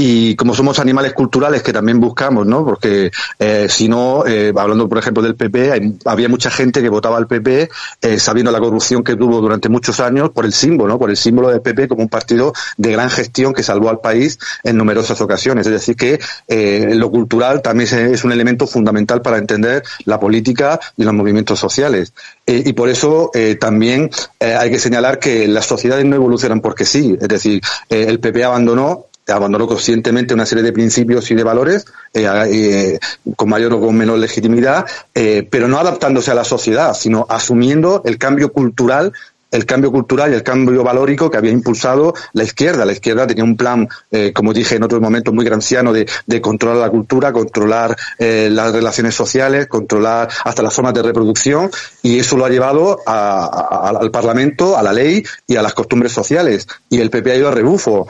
y 0.00 0.36
como 0.36 0.54
somos 0.54 0.78
animales 0.78 1.12
culturales 1.12 1.60
que 1.60 1.72
también 1.72 1.98
buscamos, 1.98 2.46
¿no? 2.46 2.64
Porque 2.64 3.10
eh, 3.40 3.66
si 3.68 3.88
no, 3.88 4.24
eh, 4.24 4.52
hablando 4.56 4.88
por 4.88 4.98
ejemplo 4.98 5.24
del 5.24 5.34
PP, 5.34 5.98
había 6.04 6.28
mucha 6.28 6.52
gente 6.52 6.80
que 6.80 6.88
votaba 6.88 7.16
al 7.16 7.26
PP 7.26 7.68
eh, 8.02 8.18
sabiendo 8.20 8.52
la 8.52 8.60
corrupción 8.60 9.02
que 9.02 9.16
tuvo 9.16 9.40
durante 9.40 9.68
muchos 9.68 9.98
años 9.98 10.30
por 10.30 10.44
el 10.44 10.52
símbolo, 10.52 10.94
¿no? 10.94 11.00
Por 11.00 11.10
el 11.10 11.16
símbolo 11.16 11.48
del 11.48 11.62
PP 11.62 11.88
como 11.88 12.02
un 12.02 12.08
partido 12.08 12.52
de 12.76 12.92
gran 12.92 13.10
gestión 13.10 13.52
que 13.52 13.64
salvó 13.64 13.90
al 13.90 13.98
país 13.98 14.38
en 14.62 14.76
numerosas 14.76 15.20
ocasiones. 15.20 15.66
Es 15.66 15.72
decir, 15.72 15.96
que 15.96 16.20
eh, 16.46 16.92
lo 16.94 17.10
cultural 17.10 17.60
también 17.60 17.92
es 17.92 18.22
un 18.22 18.30
elemento 18.30 18.68
fundamental 18.68 19.20
para 19.20 19.38
entender 19.38 19.82
la 20.04 20.20
política 20.20 20.78
y 20.96 21.02
los 21.02 21.12
movimientos 21.12 21.58
sociales. 21.58 22.12
Y 22.46 22.72
por 22.72 22.88
eso 22.88 23.30
también 23.60 24.10
hay 24.40 24.70
que 24.70 24.78
señalar 24.78 25.18
que 25.18 25.46
las 25.46 25.66
sociedades 25.66 26.06
no 26.06 26.16
evolucionan 26.16 26.60
porque 26.60 26.86
sí. 26.86 27.18
Es 27.20 27.28
decir, 27.28 27.60
el 27.90 28.20
PP 28.20 28.42
abandonó 28.42 29.07
abandonó 29.28 29.66
conscientemente 29.66 30.34
una 30.34 30.46
serie 30.46 30.64
de 30.64 30.72
principios 30.72 31.30
y 31.30 31.34
de 31.34 31.44
valores 31.44 31.86
eh, 32.14 32.26
eh, 32.50 32.98
con 33.36 33.48
mayor 33.48 33.74
o 33.74 33.80
con 33.80 33.96
menor 33.96 34.18
legitimidad, 34.18 34.86
eh, 35.14 35.46
pero 35.48 35.68
no 35.68 35.78
adaptándose 35.78 36.30
a 36.30 36.34
la 36.34 36.44
sociedad, 36.44 36.94
sino 36.94 37.26
asumiendo 37.28 38.02
el 38.04 38.18
cambio 38.18 38.52
cultural 38.52 39.12
el 39.50 39.64
cambio 39.64 39.90
cultural 39.90 40.30
y 40.30 40.34
el 40.34 40.42
cambio 40.42 40.84
valórico 40.84 41.30
que 41.30 41.38
había 41.38 41.50
impulsado 41.52 42.12
la 42.34 42.44
izquierda. 42.44 42.84
La 42.84 42.92
izquierda 42.92 43.26
tenía 43.26 43.44
un 43.44 43.56
plan, 43.56 43.88
como 44.34 44.52
dije 44.52 44.76
en 44.76 44.82
otros 44.82 45.00
momentos, 45.00 45.32
muy 45.32 45.42
granciano 45.42 45.90
de, 45.90 46.06
de 46.26 46.40
controlar 46.42 46.76
la 46.76 46.90
cultura, 46.90 47.32
controlar 47.32 47.96
las 48.18 48.72
relaciones 48.74 49.14
sociales, 49.14 49.66
controlar 49.66 50.28
hasta 50.44 50.62
las 50.62 50.74
formas 50.74 50.92
de 50.92 51.02
reproducción 51.02 51.70
y 52.02 52.18
eso 52.18 52.36
lo 52.36 52.44
ha 52.44 52.50
llevado 52.50 53.00
al 53.06 54.10
Parlamento, 54.10 54.76
a 54.76 54.82
la 54.82 54.92
ley 54.92 55.24
y 55.46 55.56
a 55.56 55.62
las 55.62 55.72
costumbres 55.72 56.12
sociales. 56.12 56.68
Y 56.90 57.00
el 57.00 57.08
PP 57.08 57.32
ha 57.32 57.36
ido 57.36 57.48
a 57.48 57.52
rebufo, 57.52 58.06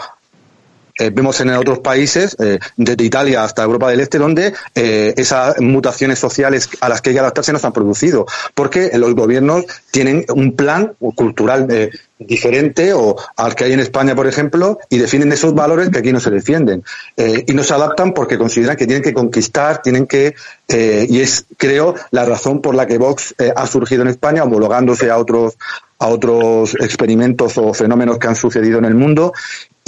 eh, 0.98 1.11
vemos 1.11 1.40
en 1.40 1.50
otros 1.50 1.78
países, 1.78 2.37
eh, 2.40 2.58
desde 2.76 3.04
Italia 3.04 3.44
hasta 3.44 3.62
Europa 3.62 3.88
del 3.88 4.00
Este, 4.00 4.18
donde 4.18 4.52
eh, 4.74 5.14
esas 5.16 5.61
mutaciones 5.61 6.18
sociales 6.18 6.68
a 6.80 6.88
las 6.88 7.00
que 7.00 7.11
hay 7.11 7.14
que 7.14 7.20
adaptarse 7.20 7.52
no 7.52 7.61
se 7.61 7.66
han 7.66 7.72
producido, 7.72 8.26
porque 8.54 8.90
los 8.94 9.14
gobiernos 9.14 9.64
tienen 9.92 10.24
un 10.34 10.56
plan 10.56 10.94
cultural 11.14 11.90
diferente 12.18 12.92
o 12.92 13.16
al 13.37 13.54
que 13.54 13.64
hay 13.64 13.72
en 13.72 13.80
España, 13.80 14.16
por 14.16 14.26
ejemplo, 14.26 14.78
y 14.88 14.98
defienden 14.98 15.30
esos 15.32 15.54
valores 15.54 15.90
que 15.90 16.00
aquí 16.00 16.12
no 16.12 16.20
se 16.20 16.30
defienden. 16.30 16.82
y 17.16 17.52
no 17.52 17.62
se 17.62 17.74
adaptan 17.74 18.12
porque 18.12 18.37
consideran 18.37 18.76
que 18.76 18.87
tienen 18.87 19.02
que 19.02 19.14
conquistar, 19.14 19.82
tienen 19.82 20.06
que, 20.06 20.34
y 20.68 21.20
es, 21.20 21.46
creo, 21.56 21.94
la 22.11 22.24
razón 22.24 22.61
por 22.61 22.74
la 22.74 22.87
que 22.87 22.98
Vox 22.98 23.34
ha 23.54 23.66
surgido 23.66 24.02
en 24.02 24.08
España, 24.08 24.42
homologándose 24.44 25.11
a 25.11 25.18
otros 25.18 25.56
a 25.98 26.08
otros 26.08 26.74
experimentos 26.80 27.58
o 27.58 27.74
fenómenos 27.74 28.18
que 28.18 28.28
han 28.28 28.37
sucedido 28.37 28.78
en 28.78 28.84
el 28.84 28.94
mundo. 28.94 29.32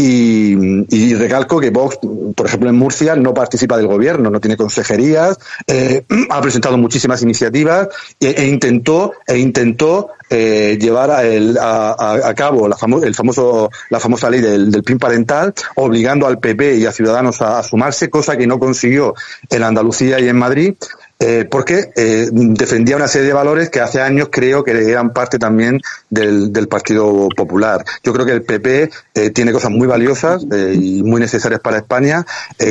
Y, 0.02 1.14
recalco 1.14 1.60
que 1.60 1.68
Vox, 1.68 1.98
por 2.34 2.46
ejemplo, 2.46 2.70
en 2.70 2.76
Murcia 2.76 3.14
no 3.16 3.34
participa 3.34 3.76
del 3.76 3.86
gobierno, 3.86 4.30
no 4.30 4.40
tiene 4.40 4.56
consejerías, 4.56 5.38
eh, 5.66 6.04
ha 6.30 6.40
presentado 6.40 6.78
muchísimas 6.78 7.20
iniciativas 7.22 7.88
e, 8.18 8.30
e 8.30 8.46
intentó, 8.46 9.12
e 9.26 9.36
intentó 9.36 10.12
eh, 10.30 10.78
llevar 10.80 11.10
a, 11.10 12.34
cabo 12.34 12.66
la, 12.66 12.76
el 13.02 13.14
famoso, 13.14 13.70
la 13.90 14.00
famosa 14.00 14.30
ley 14.30 14.40
del, 14.40 14.70
del 14.70 14.82
PIN 14.82 14.98
parental, 14.98 15.52
obligando 15.74 16.26
al 16.26 16.38
PP 16.38 16.76
y 16.76 16.86
a 16.86 16.92
Ciudadanos 16.92 17.42
a, 17.42 17.58
a 17.58 17.62
sumarse, 17.62 18.08
cosa 18.08 18.38
que 18.38 18.46
no 18.46 18.58
consiguió 18.58 19.14
en 19.50 19.62
Andalucía 19.62 20.18
y 20.18 20.28
en 20.28 20.38
Madrid 20.38 20.74
eh, 21.22 21.46
porque 21.50 21.92
eh, 21.96 22.30
defendía 22.32 22.96
una 22.96 23.06
serie 23.06 23.26
de 23.26 23.34
valores 23.34 23.68
que 23.68 23.78
hace 23.80 24.00
años 24.00 24.30
creo 24.32 24.64
que 24.64 24.70
eran 24.70 25.12
parte 25.12 25.38
también 25.38 25.78
del, 26.08 26.50
Partido 26.66 27.28
Popular. 27.36 27.84
Yo 28.02 28.14
creo 28.14 28.24
que 28.24 28.32
el 28.32 28.42
PP 28.42 28.90
eh, 29.14 29.30
tiene 29.30 29.52
cosas 29.52 29.70
muy 29.70 29.86
valiosas 29.86 30.42
y 30.42 31.02
muy 31.02 31.20
necesarias 31.20 31.60
para 31.60 31.78
España. 31.78 32.24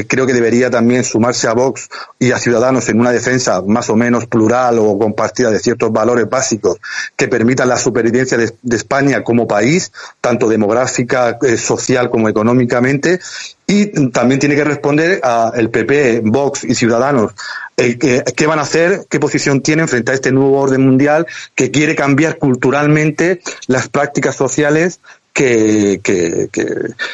Creo 0.07 0.25
que 0.25 0.33
debería 0.33 0.71
también 0.71 1.03
sumarse 1.03 1.47
a 1.47 1.53
Vox 1.53 1.89
y 2.17 2.31
a 2.31 2.39
Ciudadanos 2.39 2.87
en 2.89 2.99
una 2.99 3.11
defensa 3.11 3.61
más 3.61 3.89
o 3.89 3.95
menos 3.95 4.25
plural 4.25 4.79
o 4.79 4.97
compartida 4.97 5.51
de 5.51 5.59
ciertos 5.59 5.91
valores 5.91 6.27
básicos 6.29 6.77
que 7.15 7.27
permitan 7.27 7.67
la 7.67 7.77
supervivencia 7.77 8.37
de, 8.37 8.75
España 8.75 9.23
como 9.23 9.47
país, 9.47 9.91
tanto 10.21 10.47
demográfica, 10.47 11.37
social 11.57 12.09
como 12.09 12.29
económicamente. 12.29 13.19
Y 13.69 14.09
también 14.09 14.39
tiene 14.39 14.55
que 14.55 14.63
responder 14.63 15.21
a 15.23 15.51
el 15.55 15.69
PP, 15.69 16.21
Vox 16.23 16.63
y 16.63 16.73
Ciudadanos 16.73 17.33
eh, 17.77 17.99
qué, 17.99 18.23
qué 18.35 18.47
van 18.47 18.57
a 18.57 18.63
hacer, 18.63 19.05
qué 19.07 19.19
posición 19.19 19.61
tienen 19.61 19.87
frente 19.87 20.11
a 20.11 20.15
este 20.15 20.31
nuevo 20.31 20.59
orden 20.59 20.81
mundial 20.81 21.27
que 21.53 21.69
quiere 21.69 21.95
cambiar 21.95 22.39
culturalmente 22.39 23.41
las 23.67 23.87
prácticas 23.87 24.35
sociales 24.35 24.99
que, 25.33 26.01
que, 26.03 26.49
que, 26.51 26.65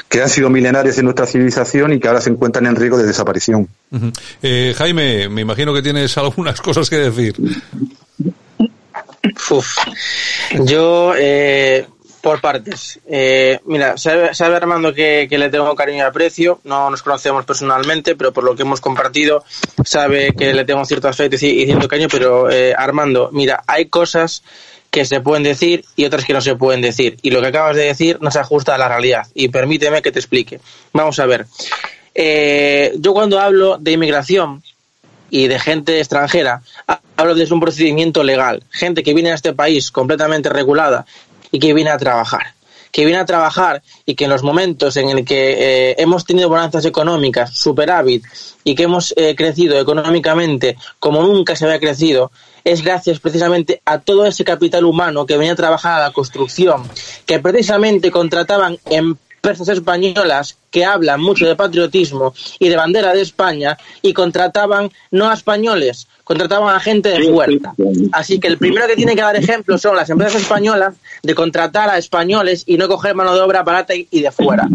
que 0.07 0.21
han 0.21 0.29
sido 0.29 0.49
milenarias 0.49 0.97
en 0.97 1.03
nuestra 1.03 1.27
civilización 1.27 1.91
y 1.91 1.99
que 1.99 2.07
ahora 2.07 2.21
se 2.21 2.29
encuentran 2.29 2.65
en 2.67 2.77
riesgo 2.77 2.97
de 2.97 3.05
desaparición. 3.05 3.67
Eh, 4.41 4.73
Jaime, 4.77 5.27
me 5.27 5.41
imagino 5.41 5.73
que 5.73 5.81
tienes 5.81 6.17
algunas 6.17 6.61
cosas 6.61 6.89
que 6.89 6.95
decir. 6.95 7.35
Uf. 9.51 9.77
Yo, 10.63 11.13
eh, 11.17 11.85
por 12.25 12.41
partes. 12.41 12.99
Eh, 13.05 13.59
mira, 13.65 13.99
sabe, 13.99 14.33
sabe 14.33 14.55
Armando 14.55 14.91
que, 14.95 15.27
que, 15.29 15.37
le 15.37 15.49
tengo 15.49 15.75
cariño 15.75 15.99
y 15.99 16.01
aprecio. 16.01 16.59
No 16.63 16.89
nos 16.89 17.03
conocemos 17.03 17.45
personalmente, 17.45 18.15
pero 18.15 18.33
por 18.33 18.43
lo 18.43 18.55
que 18.55 18.63
hemos 18.63 18.81
compartido, 18.81 19.43
sabe 19.83 20.33
que 20.33 20.51
le 20.51 20.65
tengo 20.65 20.83
cierto 20.85 21.07
afecto 21.07 21.35
y, 21.35 21.65
cierto 21.67 21.87
cariño. 21.87 22.07
Pero 22.09 22.49
eh, 22.49 22.73
Armando, 22.75 23.29
mira, 23.31 23.63
hay 23.67 23.89
cosas 23.89 24.41
que 24.89 25.05
se 25.05 25.21
pueden 25.21 25.43
decir 25.43 25.85
y 25.95 26.05
otras 26.05 26.25
que 26.25 26.33
no 26.33 26.41
se 26.41 26.55
pueden 26.55 26.81
decir. 26.81 27.19
Y 27.21 27.29
lo 27.29 27.41
que 27.41 27.47
acabas 27.49 27.75
de 27.75 27.83
decir 27.83 28.17
no 28.21 28.31
se 28.31 28.39
ajusta 28.39 28.73
a 28.73 28.79
la 28.79 28.87
realidad. 28.87 29.27
Y 29.35 29.49
permíteme 29.49 30.01
que 30.01 30.11
te 30.11 30.17
explique. 30.17 30.59
Vamos 30.93 31.19
a 31.19 31.27
ver. 31.27 31.45
Eh, 32.15 32.91
yo 32.97 33.13
cuando 33.13 33.39
hablo 33.39 33.77
de 33.77 33.91
inmigración 33.91 34.63
y 35.29 35.47
de 35.47 35.59
gente 35.59 35.99
extranjera, 35.99 36.63
hablo 37.17 37.35
desde 37.35 37.53
un 37.53 37.59
procedimiento 37.59 38.23
legal. 38.23 38.63
Gente 38.71 39.03
que 39.03 39.13
viene 39.13 39.31
a 39.31 39.35
este 39.35 39.53
país 39.53 39.91
completamente 39.91 40.49
regulada 40.49 41.05
y 41.55 41.59
que 41.59 41.73
viene 41.73 41.89
a 41.89 41.97
trabajar. 41.97 42.53
Que 42.91 43.05
viene 43.05 43.19
a 43.19 43.25
trabajar 43.25 43.81
y 44.05 44.15
que 44.15 44.25
en 44.25 44.29
los 44.29 44.43
momentos 44.43 44.97
en 44.97 45.09
el 45.09 45.23
que 45.23 45.91
eh, 45.91 45.95
hemos 45.97 46.25
tenido 46.25 46.49
bonanzas 46.49 46.83
económicas, 46.83 47.53
superávit 47.53 48.25
y 48.65 48.75
que 48.75 48.83
hemos 48.83 49.13
eh, 49.15 49.35
crecido 49.37 49.79
económicamente 49.79 50.75
como 50.99 51.21
nunca 51.21 51.55
se 51.55 51.63
había 51.63 51.79
crecido, 51.79 52.31
es 52.65 52.83
gracias 52.83 53.21
precisamente 53.21 53.81
a 53.85 53.99
todo 53.99 54.25
ese 54.25 54.43
capital 54.43 54.83
humano 54.83 55.25
que 55.25 55.37
venía 55.37 55.53
a 55.53 55.55
trabajar 55.55 55.93
a 56.01 56.07
la 56.07 56.11
construcción, 56.11 56.83
que 57.25 57.39
precisamente 57.39 58.11
contrataban 58.11 58.77
empresas 59.45 59.77
españolas 59.77 60.57
que 60.71 60.83
hablan 60.83 61.21
mucho 61.21 61.45
de 61.45 61.55
patriotismo 61.55 62.33
y 62.59 62.69
de 62.69 62.75
bandera 62.75 63.13
de 63.13 63.21
España 63.21 63.77
y 64.01 64.13
contrataban 64.13 64.91
no 65.11 65.29
a 65.29 65.33
españoles, 65.33 66.07
contrataban 66.23 66.75
a 66.75 66.79
gente 66.79 67.09
de 67.09 67.31
fuerza. 67.31 67.73
Así 68.11 68.39
que 68.39 68.47
el 68.47 68.57
primero 68.57 68.87
que 68.87 68.95
tiene 68.95 69.15
que 69.15 69.21
dar 69.21 69.35
ejemplo 69.35 69.77
son 69.77 69.95
las 69.95 70.09
empresas 70.09 70.41
españolas 70.41 70.95
de 71.21 71.35
contratar 71.35 71.89
a 71.89 71.97
españoles 71.97 72.63
y 72.65 72.77
no 72.77 72.87
coger 72.87 73.13
mano 73.13 73.35
de 73.35 73.41
obra 73.41 73.63
barata 73.63 73.93
y 73.95 74.21
de 74.21 74.31
fuera. 74.31 74.67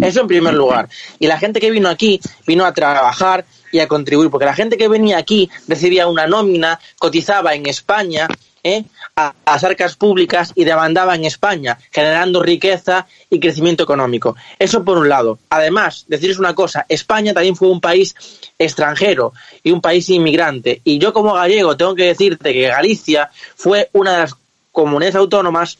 Eso 0.00 0.20
en 0.22 0.26
primer 0.26 0.54
lugar. 0.54 0.88
Y 1.18 1.26
la 1.26 1.38
gente 1.38 1.60
que 1.60 1.70
vino 1.70 1.88
aquí 1.88 2.20
vino 2.46 2.64
a 2.64 2.72
trabajar 2.72 3.44
y 3.70 3.78
a 3.78 3.88
contribuir, 3.88 4.30
porque 4.30 4.46
la 4.46 4.54
gente 4.54 4.76
que 4.76 4.88
venía 4.88 5.18
aquí 5.18 5.48
recibía 5.68 6.06
una 6.06 6.26
nómina, 6.26 6.78
cotizaba 6.98 7.54
en 7.54 7.66
España, 7.66 8.28
¿eh? 8.62 8.84
A, 9.16 9.34
las 9.44 9.64
arcas 9.64 9.96
públicas 9.96 10.52
y 10.54 10.64
demandaba 10.64 11.14
en 11.14 11.24
España, 11.24 11.78
generando 11.90 12.42
riqueza 12.42 13.06
y 13.28 13.40
crecimiento 13.40 13.82
económico. 13.82 14.36
Eso 14.58 14.84
por 14.84 14.98
un 14.98 15.08
lado. 15.08 15.38
Además, 15.50 16.04
deciros 16.08 16.38
una 16.38 16.54
cosa, 16.54 16.86
España 16.88 17.34
también 17.34 17.56
fue 17.56 17.68
un 17.68 17.80
país 17.80 18.14
extranjero 18.58 19.32
y 19.62 19.70
un 19.70 19.80
país 19.80 20.08
inmigrante. 20.08 20.80
Y 20.84 20.98
yo 20.98 21.12
como 21.12 21.34
gallego 21.34 21.76
tengo 21.76 21.94
que 21.94 22.04
decirte 22.04 22.52
que 22.52 22.68
Galicia 22.68 23.30
fue 23.54 23.90
una 23.92 24.12
de 24.12 24.18
las 24.18 24.36
comunidades 24.70 25.16
autónomas 25.16 25.78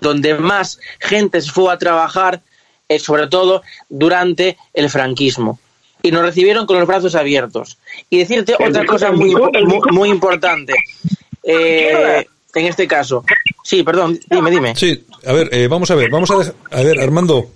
donde 0.00 0.34
más 0.34 0.80
gente 0.98 1.40
se 1.40 1.50
fue 1.50 1.72
a 1.72 1.78
trabajar, 1.78 2.40
eh, 2.88 2.98
sobre 2.98 3.28
todo 3.28 3.62
durante 3.88 4.58
el 4.74 4.90
franquismo 4.90 5.60
y 6.02 6.10
nos 6.10 6.22
recibieron 6.22 6.66
con 6.66 6.78
los 6.78 6.88
brazos 6.88 7.14
abiertos. 7.14 7.78
Y 8.10 8.18
decirte 8.18 8.54
otra 8.58 8.84
cosa 8.84 9.12
muy, 9.12 9.32
muy, 9.34 9.80
muy 9.92 10.08
importante. 10.08 10.74
Eh, 11.44 12.24
en 12.60 12.66
este 12.66 12.86
caso. 12.86 13.24
Sí, 13.62 13.82
perdón, 13.82 14.18
dime, 14.28 14.50
dime. 14.50 14.74
Sí, 14.76 15.04
a 15.26 15.32
ver, 15.32 15.48
eh, 15.52 15.68
vamos 15.68 15.90
a 15.90 15.94
ver, 15.94 16.10
vamos 16.10 16.30
a 16.30 16.36
dejar, 16.38 16.54
a 16.70 16.82
ver, 16.82 17.00
Armando. 17.00 17.46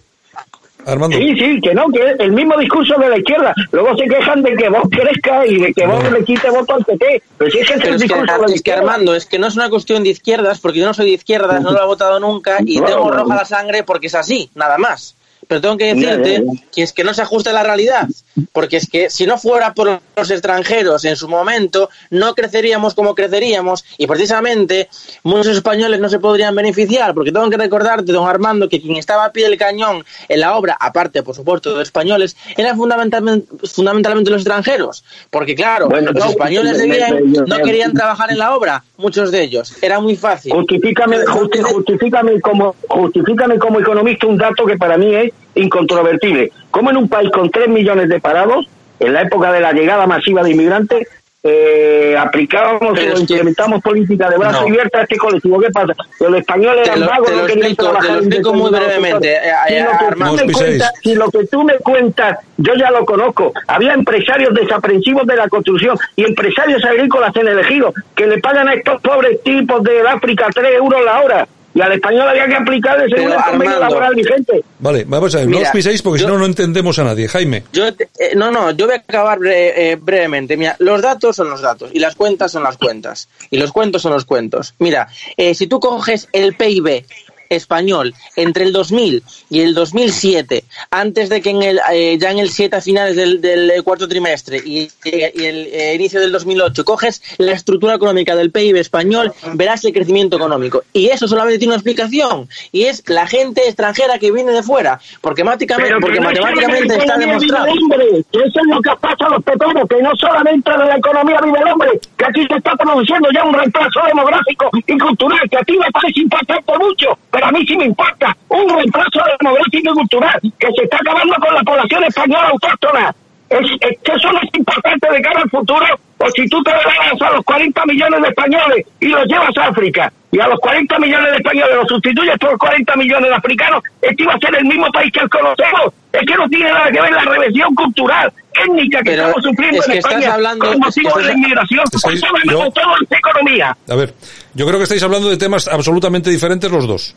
Armando. 0.86 1.18
Sí, 1.18 1.34
sí, 1.36 1.60
que 1.60 1.74
no, 1.74 1.88
que 1.88 1.98
es 1.98 2.20
el 2.20 2.30
mismo 2.30 2.56
discurso 2.56 2.94
de 3.00 3.08
la 3.08 3.18
izquierda. 3.18 3.52
Luego 3.72 3.96
se 3.96 4.04
quejan 4.06 4.40
de 4.44 4.54
que 4.54 4.68
vos 4.68 4.82
crezca 4.88 5.44
y 5.44 5.58
de 5.58 5.72
que 5.74 5.84
vos 5.84 6.12
le 6.12 6.24
quite 6.24 6.48
voto 6.48 6.74
al 6.74 6.84
PP. 6.84 7.22
Pero 7.38 7.50
si 7.50 7.58
es 7.58 7.66
que 7.66 7.74
ese 7.74 7.82
es 7.82 7.88
el 7.88 7.94
es 7.96 8.02
que, 8.02 8.06
discurso 8.08 8.32
de 8.40 8.48
la 8.48 8.54
es 8.54 8.62
que. 8.62 8.72
Armando, 8.72 9.14
es 9.16 9.26
que 9.26 9.38
no 9.40 9.48
es 9.48 9.56
una 9.56 9.68
cuestión 9.68 10.04
de 10.04 10.10
izquierdas, 10.10 10.60
porque 10.60 10.78
yo 10.78 10.86
no 10.86 10.94
soy 10.94 11.06
de 11.06 11.12
izquierdas, 11.16 11.60
no 11.60 11.72
lo 11.72 11.82
he 11.82 11.86
votado 11.86 12.20
nunca 12.20 12.58
y 12.64 12.78
No, 12.78 12.86
tengo 12.86 13.04
no, 13.06 13.10
roja 13.10 13.34
no. 13.34 13.40
la 13.40 13.44
sangre 13.44 13.82
porque 13.82 14.06
es 14.06 14.14
así, 14.14 14.48
nada 14.54 14.78
más. 14.78 15.16
Pero 15.48 15.60
tengo 15.60 15.76
que 15.76 15.94
decirte 15.94 16.42
que 16.74 16.82
es 16.82 16.92
que 16.92 17.04
no 17.04 17.14
se 17.14 17.22
ajusta 17.22 17.50
a 17.50 17.52
la 17.52 17.62
realidad, 17.62 18.08
porque 18.52 18.78
es 18.78 18.90
que 18.90 19.10
si 19.10 19.26
no 19.26 19.38
fuera 19.38 19.74
por 19.74 20.00
los 20.16 20.30
extranjeros 20.32 21.04
en 21.04 21.14
su 21.14 21.28
momento, 21.28 21.88
no 22.10 22.34
creceríamos 22.34 22.94
como 22.94 23.14
creceríamos 23.14 23.84
y 23.96 24.08
precisamente 24.08 24.88
muchos 25.22 25.56
españoles 25.56 26.00
no 26.00 26.08
se 26.08 26.18
podrían 26.18 26.54
beneficiar, 26.56 27.14
porque 27.14 27.30
tengo 27.30 27.48
que 27.48 27.56
recordarte, 27.58 28.10
don 28.10 28.26
Armando, 28.26 28.68
que 28.68 28.80
quien 28.80 28.96
estaba 28.96 29.26
a 29.26 29.30
pie 29.32 29.48
del 29.48 29.56
cañón 29.56 30.04
en 30.28 30.40
la 30.40 30.56
obra, 30.56 30.76
aparte, 30.80 31.22
por 31.22 31.36
supuesto, 31.36 31.76
de 31.76 31.82
españoles, 31.84 32.36
eran 32.56 32.76
fundamentalmente, 32.76 33.46
fundamentalmente 33.68 34.30
los 34.32 34.40
extranjeros, 34.42 35.04
porque 35.30 35.54
claro, 35.54 35.88
Bueno, 35.88 36.10
los 36.10 36.26
españoles 36.26 36.78
de 36.78 36.86
bien 36.86 37.32
no 37.46 37.58
querían 37.58 37.92
trabajar 37.94 38.32
en 38.32 38.38
la 38.38 38.56
obra, 38.56 38.82
muchos 38.96 39.30
de 39.30 39.42
ellos, 39.42 39.72
era 39.80 40.00
muy 40.00 40.16
fácil. 40.16 40.52
Justifícame, 40.52 41.18
justi- 41.24 41.62
justifícame, 41.62 42.40
como, 42.40 42.74
justifícame 42.88 43.58
como 43.60 43.78
economista 43.78 44.26
un 44.26 44.38
dato 44.38 44.66
que 44.66 44.76
para 44.76 44.98
mí 44.98 45.14
es 45.14 45.32
incontrovertible. 45.54 46.52
Como 46.70 46.90
en 46.90 46.96
un 46.96 47.08
país 47.08 47.30
con 47.30 47.50
3 47.50 47.68
millones 47.68 48.08
de 48.08 48.20
parados, 48.20 48.66
en 49.00 49.12
la 49.12 49.22
época 49.22 49.52
de 49.52 49.60
la 49.60 49.72
llegada 49.72 50.06
masiva 50.06 50.42
de 50.42 50.50
inmigrantes, 50.52 51.08
eh, 51.48 52.16
aplicábamos 52.18 52.90
o 52.90 52.94
es 52.96 53.14
que- 53.14 53.20
implementamos 53.20 53.80
política 53.80 54.28
de 54.28 54.36
brazo 54.36 54.62
No. 54.62 54.66
abierto 54.66 54.98
a 54.98 55.02
este 55.02 55.16
colectivo. 55.16 55.60
¿Qué 55.60 55.70
pasa? 55.70 55.92
Que 56.18 56.24
los 56.28 56.40
españoles 56.40 56.82
Te 56.82 56.88
eran 56.90 57.00
lo- 57.00 57.06
vagos, 57.06 57.26
te 57.28 57.32
lo 57.36 57.40
no 57.42 57.46
querían 57.46 57.66
explico- 57.68 57.82
te 57.84 57.88
trabajar 57.90 58.10
lo 58.10 58.18
en 58.18 58.24
explico 58.26 58.54
muy 58.54 58.70
brevemente, 58.72 59.32
eh, 59.32 59.40
Si 59.68 59.74
lo 59.78 59.90
que 59.92 60.14
tú 60.16 60.34
me 60.46 60.52
cuentas- 60.52 60.92
si 61.04 61.14
lo 61.14 61.30
que 61.30 61.46
tú 61.46 61.62
me 61.62 61.74
cuentas, 61.78 62.38
yo 62.56 62.72
ya 62.74 62.90
lo 62.90 63.04
conozco. 63.04 63.52
Había 63.68 63.92
empresarios 63.94 64.54
desaprensivos 64.54 65.24
de 65.26 65.36
la 65.36 65.48
construcción 65.48 65.96
y 66.16 66.24
empresarios 66.24 66.84
agrícolas 66.84 67.36
en 67.36 67.46
el 67.48 67.58
ejido 67.60 67.92
que 68.16 68.26
le 68.26 68.38
pagan 68.40 68.68
a 68.68 68.74
estos 68.74 69.00
pobres 69.00 69.40
tipos 69.44 69.84
de 69.84 70.00
África 70.00 70.48
3 70.52 70.74
euros 70.74 71.00
la 71.04 71.20
hora. 71.22 71.48
Y 71.76 71.80
al 71.82 71.92
español 71.92 72.26
había 72.26 72.46
que 72.48 72.54
aplicarle 72.54 73.04
según 73.08 73.26
Pero, 73.28 73.38
el 73.38 73.44
convenio 73.44 73.74
Armando, 73.74 73.94
laboral 73.94 74.14
vigente. 74.14 74.64
Vale, 74.78 75.04
vamos 75.06 75.34
a 75.34 75.38
ver, 75.38 75.46
no 75.46 75.56
Mira, 75.58 75.68
os 75.68 75.72
piséis 75.74 76.00
porque 76.00 76.20
yo- 76.22 76.26
si 76.26 76.32
no, 76.32 76.38
no 76.38 76.46
entendemos 76.46 76.98
a 76.98 77.04
nadie. 77.04 77.28
Jaime. 77.28 77.64
Yo 77.70 77.94
te- 77.94 78.08
eh, 78.18 78.32
no, 78.34 78.50
no, 78.50 78.70
yo 78.70 78.86
voy 78.86 78.94
a 78.94 78.98
acabar 78.98 79.38
bre- 79.38 79.72
eh, 79.76 79.98
brevemente. 80.00 80.56
Mira, 80.56 80.74
los 80.78 81.02
datos 81.02 81.36
son 81.36 81.50
los 81.50 81.60
datos 81.60 81.90
y 81.92 81.98
las 81.98 82.14
cuentas 82.14 82.50
son 82.52 82.62
las 82.62 82.78
cuentas 82.78 83.28
y 83.50 83.58
los 83.58 83.72
cuentos 83.72 84.00
son 84.00 84.12
los 84.14 84.24
cuentos. 84.24 84.74
Mira, 84.78 85.08
eh, 85.36 85.54
si 85.54 85.66
tú 85.66 85.78
coges 85.78 86.28
el 86.32 86.56
PIB 86.56 87.04
español 87.48 88.14
entre 88.36 88.64
el 88.64 88.72
2000 88.72 89.22
y 89.50 89.60
el 89.60 89.74
2007, 89.74 90.64
antes 90.90 91.28
de 91.28 91.40
que 91.40 91.50
en 91.50 91.62
el, 91.62 91.80
eh, 91.92 92.18
ya 92.18 92.30
en 92.30 92.38
el 92.38 92.50
7 92.50 92.76
a 92.76 92.80
finales 92.80 93.16
del, 93.16 93.40
del, 93.40 93.70
eh, 93.70 93.82
cuarto 93.82 94.08
trimestre 94.08 94.58
y, 94.58 94.88
y 95.04 95.44
el 95.44 95.66
eh, 95.72 95.94
inicio 95.94 96.20
del 96.20 96.32
2008, 96.32 96.84
coges 96.84 97.22
la 97.38 97.52
estructura 97.52 97.94
económica 97.94 98.34
del 98.34 98.50
PIB 98.50 98.76
español, 98.76 99.32
verás 99.54 99.84
el 99.84 99.92
crecimiento 99.92 100.36
económico. 100.36 100.82
Y 100.92 101.08
eso 101.08 101.28
solamente 101.28 101.58
tiene 101.58 101.72
una 101.72 101.78
explicación 101.78 102.48
y 102.72 102.84
es 102.84 103.02
la 103.08 103.26
gente 103.26 103.62
extranjera 103.66 104.18
que 104.18 104.32
viene 104.32 104.52
de 104.52 104.62
fuera, 104.62 105.00
porque, 105.20 105.44
Pero 105.44 106.00
no 106.00 106.20
matemáticamente 106.20 106.96
está 106.96 107.16
demostrado. 107.16 107.66
que 107.66 108.38
eso 108.38 108.60
es 108.60 108.66
lo 108.68 108.80
que 108.80 108.90
pasa 109.00 109.26
a 109.26 109.30
los 109.30 109.44
peperos, 109.44 109.88
que 109.88 110.02
no 110.02 110.16
solamente 110.16 110.70
de 110.70 110.78
la 110.78 110.96
economía 110.96 111.40
vive 111.42 111.58
el 111.58 111.68
hombre, 111.68 112.00
que 112.16 112.24
aquí 112.24 112.46
se 112.46 112.58
está 112.58 112.74
produciendo 112.76 113.28
ya 113.32 113.44
un 113.44 113.54
reemplazo 113.54 114.00
demográfico 114.06 114.70
y 114.86 114.98
cultural, 114.98 115.40
que 115.50 115.56
a 115.56 115.62
ti 115.62 115.78
me 115.78 115.90
parece 115.90 116.20
impactante 116.20 116.78
mucho, 116.78 117.18
pero 117.36 117.48
a 117.48 117.52
mí 117.52 117.66
sí 117.66 117.76
me 117.76 117.84
impacta, 117.84 118.34
un 118.48 118.66
reemplazo 118.66 119.20
demográfico 119.38 119.92
y 119.92 119.94
cultural, 119.94 120.40
que 120.58 120.68
se 120.74 120.84
está 120.84 120.96
acabando 120.96 121.34
con 121.34 121.54
la 121.54 121.62
población 121.62 122.04
española 122.04 122.48
autóctona. 122.48 123.14
Es, 123.50 123.60
eso 123.60 124.32
no 124.32 124.40
es 124.40 124.48
importante 124.54 125.12
de 125.12 125.20
cara 125.20 125.42
al 125.42 125.50
futuro, 125.50 125.86
o 126.16 126.30
si 126.30 126.48
tú 126.48 126.62
te 126.62 126.70
das 126.70 127.20
a 127.20 127.30
los 127.32 127.44
40 127.44 127.84
millones 127.84 128.22
de 128.22 128.28
españoles 128.28 128.86
y 129.00 129.08
los 129.08 129.26
llevas 129.26 129.54
a 129.58 129.66
África, 129.66 130.10
y 130.32 130.40
a 130.40 130.48
los 130.48 130.58
40 130.60 130.98
millones 130.98 131.30
de 131.30 131.36
españoles 131.36 131.76
los 131.76 131.88
sustituyes 131.88 132.38
por 132.38 132.56
40 132.56 132.96
millones 132.96 133.28
de 133.28 133.36
africanos, 133.36 133.82
este 134.00 134.22
iba 134.22 134.32
a 134.32 134.38
ser 134.38 134.54
el 134.56 134.64
mismo 134.64 134.86
país 134.92 135.12
que 135.12 135.20
el 135.20 135.28
conocemos. 135.28 135.92
Es 136.12 136.22
que 136.26 136.34
no 136.34 136.48
tiene 136.48 136.72
nada 136.72 136.90
que 136.90 137.00
ver 137.00 137.12
la 137.12 137.24
reversión 137.24 137.74
cultural, 137.74 138.32
étnica 138.54 139.02
que 139.02 139.10
estamos 139.10 139.42
sufriendo 139.42 139.84
en 139.84 139.92
España 139.92 140.34
hablando, 140.34 140.66
con 140.66 140.78
motivo 140.78 141.18
de 141.18 141.24
la 141.24 141.32
inmigración. 141.32 141.84
Estáis, 141.92 142.20
yo, 142.50 142.70
todo 142.70 142.96
es 143.02 143.18
economía. 143.18 143.76
A 143.88 143.94
ver, 143.94 144.14
yo 144.54 144.66
creo 144.66 144.78
que 144.78 144.84
estáis 144.84 145.02
hablando 145.02 145.28
de 145.28 145.36
temas 145.36 145.68
absolutamente 145.68 146.30
diferentes 146.30 146.70
los 146.70 146.86
dos. 146.86 147.14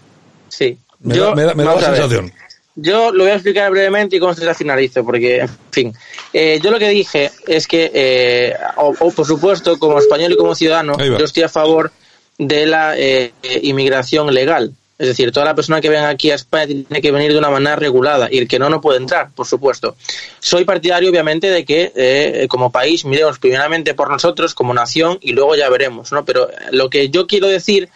Sí. 0.49 0.77
Me 0.99 1.17
da, 1.17 1.33
me 1.33 1.43
da, 1.43 1.53
me 1.53 1.63
da 1.63 1.75
la 1.75 1.81
sensación. 1.81 2.31
Yo 2.75 3.11
lo 3.11 3.23
voy 3.23 3.31
a 3.31 3.35
explicar 3.35 3.71
brevemente 3.71 4.15
y 4.15 4.19
con 4.19 4.31
esto 4.31 4.45
ya 4.45 4.53
finalizo, 4.53 5.03
porque, 5.03 5.39
en 5.39 5.49
fin, 5.71 5.93
eh, 6.31 6.59
yo 6.63 6.71
lo 6.71 6.79
que 6.79 6.87
dije 6.89 7.29
es 7.45 7.67
que, 7.67 7.91
eh, 7.93 8.53
o, 8.77 8.93
o, 8.99 9.11
por 9.11 9.25
supuesto, 9.25 9.77
como 9.77 9.99
español 9.99 10.31
y 10.31 10.37
como 10.37 10.55
ciudadano, 10.55 10.97
yo 10.97 11.25
estoy 11.25 11.43
a 11.43 11.49
favor 11.49 11.91
de 12.37 12.65
la 12.65 12.97
eh, 12.97 13.33
inmigración 13.63 14.33
legal. 14.33 14.73
Es 14.97 15.07
decir, 15.07 15.31
toda 15.31 15.45
la 15.45 15.55
persona 15.55 15.79
que 15.79 15.89
venga 15.89 16.09
aquí 16.09 16.29
a 16.29 16.35
España 16.35 16.67
tiene 16.67 17.01
que 17.01 17.11
venir 17.11 17.31
de 17.31 17.39
una 17.39 17.49
manera 17.49 17.77
regulada 17.77 18.27
y 18.29 18.37
el 18.37 18.49
que 18.49 18.59
no, 18.59 18.69
no 18.69 18.81
puede 18.81 18.97
entrar, 18.97 19.29
por 19.33 19.45
supuesto. 19.45 19.95
Soy 20.39 20.65
partidario, 20.65 21.09
obviamente, 21.09 21.49
de 21.49 21.63
que 21.63 21.93
eh, 21.95 22.47
como 22.49 22.69
país 22.69 23.05
miremos 23.05 23.39
primeramente 23.39 23.93
por 23.93 24.09
nosotros 24.09 24.53
como 24.53 24.73
nación 24.73 25.17
y 25.21 25.31
luego 25.31 25.55
ya 25.55 25.69
veremos, 25.69 26.11
¿no? 26.11 26.25
Pero 26.25 26.49
lo 26.71 26.89
que 26.89 27.09
yo 27.09 27.27
quiero 27.27 27.47
decir 27.47 27.89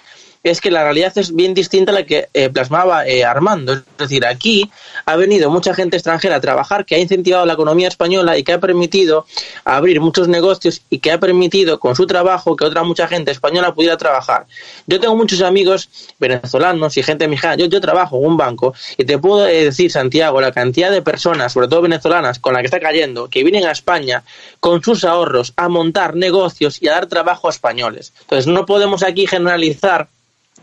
es 0.44 0.60
que 0.60 0.72
la 0.72 0.84
realidad 0.84 1.18
es 1.18 1.34
bien 1.34 1.54
distinta 1.54 1.94
a 1.94 1.96
la 1.96 2.06
que 2.06 2.28
eh, 2.34 2.50
plasmaba 2.50 3.08
eh, 3.08 3.24
Armando. 3.24 3.74
Es 3.74 3.84
decir, 3.98 4.26
aquí 4.26 4.70
ha 5.06 5.16
venido 5.16 5.50
mucha 5.50 5.74
gente 5.74 5.96
extranjera 5.96 6.36
a 6.36 6.42
trabajar 6.42 6.86
que 6.86 6.96
ha 6.96 7.00
incentivado 7.00 7.46
la 7.46 7.54
economía 7.54 7.88
española 7.88 8.38
y 8.38 8.44
que 8.44 8.52
ha 8.52 8.60
permitido 8.60 9.26
abrir 9.64 10.02
muchos 10.02 10.28
negocios 10.28 10.82
y 10.90 11.00
que 11.00 11.14
ha 11.14 11.20
permitido 11.20 11.80
con 11.80 11.96
su 11.96 12.06
trabajo 12.06 12.58
que 12.58 12.66
otra 12.66 12.84
mucha 12.84 13.08
gente 13.08 13.32
española 13.32 13.74
pudiera 13.74 13.96
trabajar. 13.96 14.46
Yo 14.86 15.00
tengo 15.00 15.16
muchos 15.16 15.42
amigos 15.42 15.90
venezolanos 16.20 16.98
y 16.98 17.04
gente 17.04 17.26
mexicana. 17.30 17.56
Yo, 17.56 17.68
yo 17.68 17.80
trabajo 17.80 18.18
en 18.18 18.26
un 18.26 18.36
banco 18.36 18.74
y 18.98 19.06
te 19.06 19.18
puedo 19.18 19.48
eh, 19.48 19.64
decir, 19.64 19.92
Santiago, 19.92 20.42
la 20.42 20.52
cantidad 20.52 20.92
de 20.92 21.02
personas, 21.02 21.54
sobre 21.54 21.70
todo 21.70 21.82
venezolanas, 21.82 22.40
con 22.40 22.54
la 22.54 22.60
que 22.60 22.66
está 22.66 22.82
cayendo, 22.82 23.30
que 23.30 23.44
vienen 23.44 23.66
a 23.66 23.72
España 23.72 24.24
con 24.60 24.84
sus 24.84 25.06
ahorros 25.06 25.54
a 25.56 25.70
montar 25.70 26.18
negocios 26.18 26.82
y 26.82 26.90
a 26.90 26.94
dar 26.94 27.06
trabajo 27.06 27.48
a 27.48 27.52
españoles. 27.52 28.12
Entonces, 28.22 28.48
no 28.48 28.66
podemos 28.66 29.04
aquí 29.04 29.26
generalizar 29.26 30.10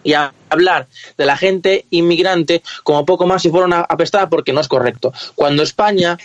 y 0.02 0.14
a 0.14 0.32
hablar 0.48 0.86
de 1.16 1.26
la 1.26 1.36
gente 1.36 1.86
inmigrante 1.90 2.62
como 2.82 3.04
poco 3.04 3.26
más 3.26 3.42
si 3.42 3.50
fuera 3.50 3.66
una 3.66 3.80
apestada 3.80 4.28
porque 4.28 4.52
no 4.52 4.60
es 4.60 4.68
correcto. 4.68 5.12
Cuando 5.34 5.62
España, 5.62 6.16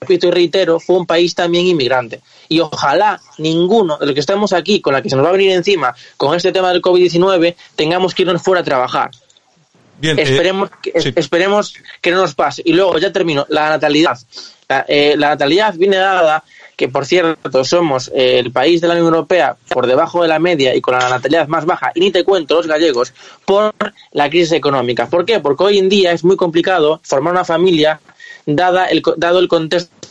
repito 0.00 0.28
y 0.28 0.30
reitero, 0.30 0.78
fue 0.80 0.96
un 0.96 1.06
país 1.06 1.34
también 1.34 1.66
inmigrante. 1.66 2.20
Y 2.48 2.60
ojalá 2.60 3.20
ninguno 3.38 3.96
de 3.98 4.06
los 4.06 4.14
que 4.14 4.20
estamos 4.20 4.52
aquí, 4.52 4.80
con 4.80 4.92
la 4.92 5.02
que 5.02 5.10
se 5.10 5.16
nos 5.16 5.24
va 5.24 5.30
a 5.30 5.32
venir 5.32 5.52
encima, 5.52 5.94
con 6.16 6.36
este 6.36 6.52
tema 6.52 6.72
del 6.72 6.82
COVID-19, 6.82 7.54
tengamos 7.76 8.14
que 8.14 8.22
irnos 8.22 8.42
fuera 8.42 8.60
a 8.60 8.64
trabajar. 8.64 9.10
Bien, 9.98 10.18
esperemos, 10.18 10.68
eh, 10.68 10.74
que, 10.82 11.00
sí. 11.00 11.12
esperemos 11.14 11.74
que 12.00 12.10
no 12.10 12.18
nos 12.18 12.34
pase. 12.34 12.62
Y 12.64 12.72
luego, 12.72 12.98
ya 12.98 13.12
termino, 13.12 13.46
la 13.48 13.70
natalidad. 13.70 14.18
La, 14.68 14.84
eh, 14.88 15.14
la 15.16 15.28
natalidad 15.28 15.74
viene 15.74 15.96
dada 15.96 16.42
que 16.76 16.88
por 16.88 17.06
cierto 17.06 17.64
somos 17.64 18.10
el 18.14 18.50
país 18.52 18.80
de 18.80 18.88
la 18.88 18.94
Unión 18.94 19.08
Europea 19.08 19.56
por 19.68 19.86
debajo 19.86 20.22
de 20.22 20.28
la 20.28 20.38
media 20.38 20.74
y 20.74 20.80
con 20.80 20.94
la 20.94 21.08
natalidad 21.08 21.48
más 21.48 21.66
baja, 21.66 21.92
y 21.94 22.00
ni 22.00 22.10
te 22.10 22.24
cuento 22.24 22.56
los 22.56 22.66
gallegos, 22.66 23.12
por 23.44 23.74
la 24.12 24.30
crisis 24.30 24.52
económica. 24.52 25.08
¿Por 25.08 25.24
qué? 25.24 25.40
Porque 25.40 25.64
hoy 25.64 25.78
en 25.78 25.88
día 25.88 26.12
es 26.12 26.24
muy 26.24 26.36
complicado 26.36 27.00
formar 27.02 27.32
una 27.32 27.44
familia 27.44 28.00
dada 28.46 28.86
el, 28.86 29.02
dado 29.16 29.38
el 29.38 29.48
contexto 29.48 30.01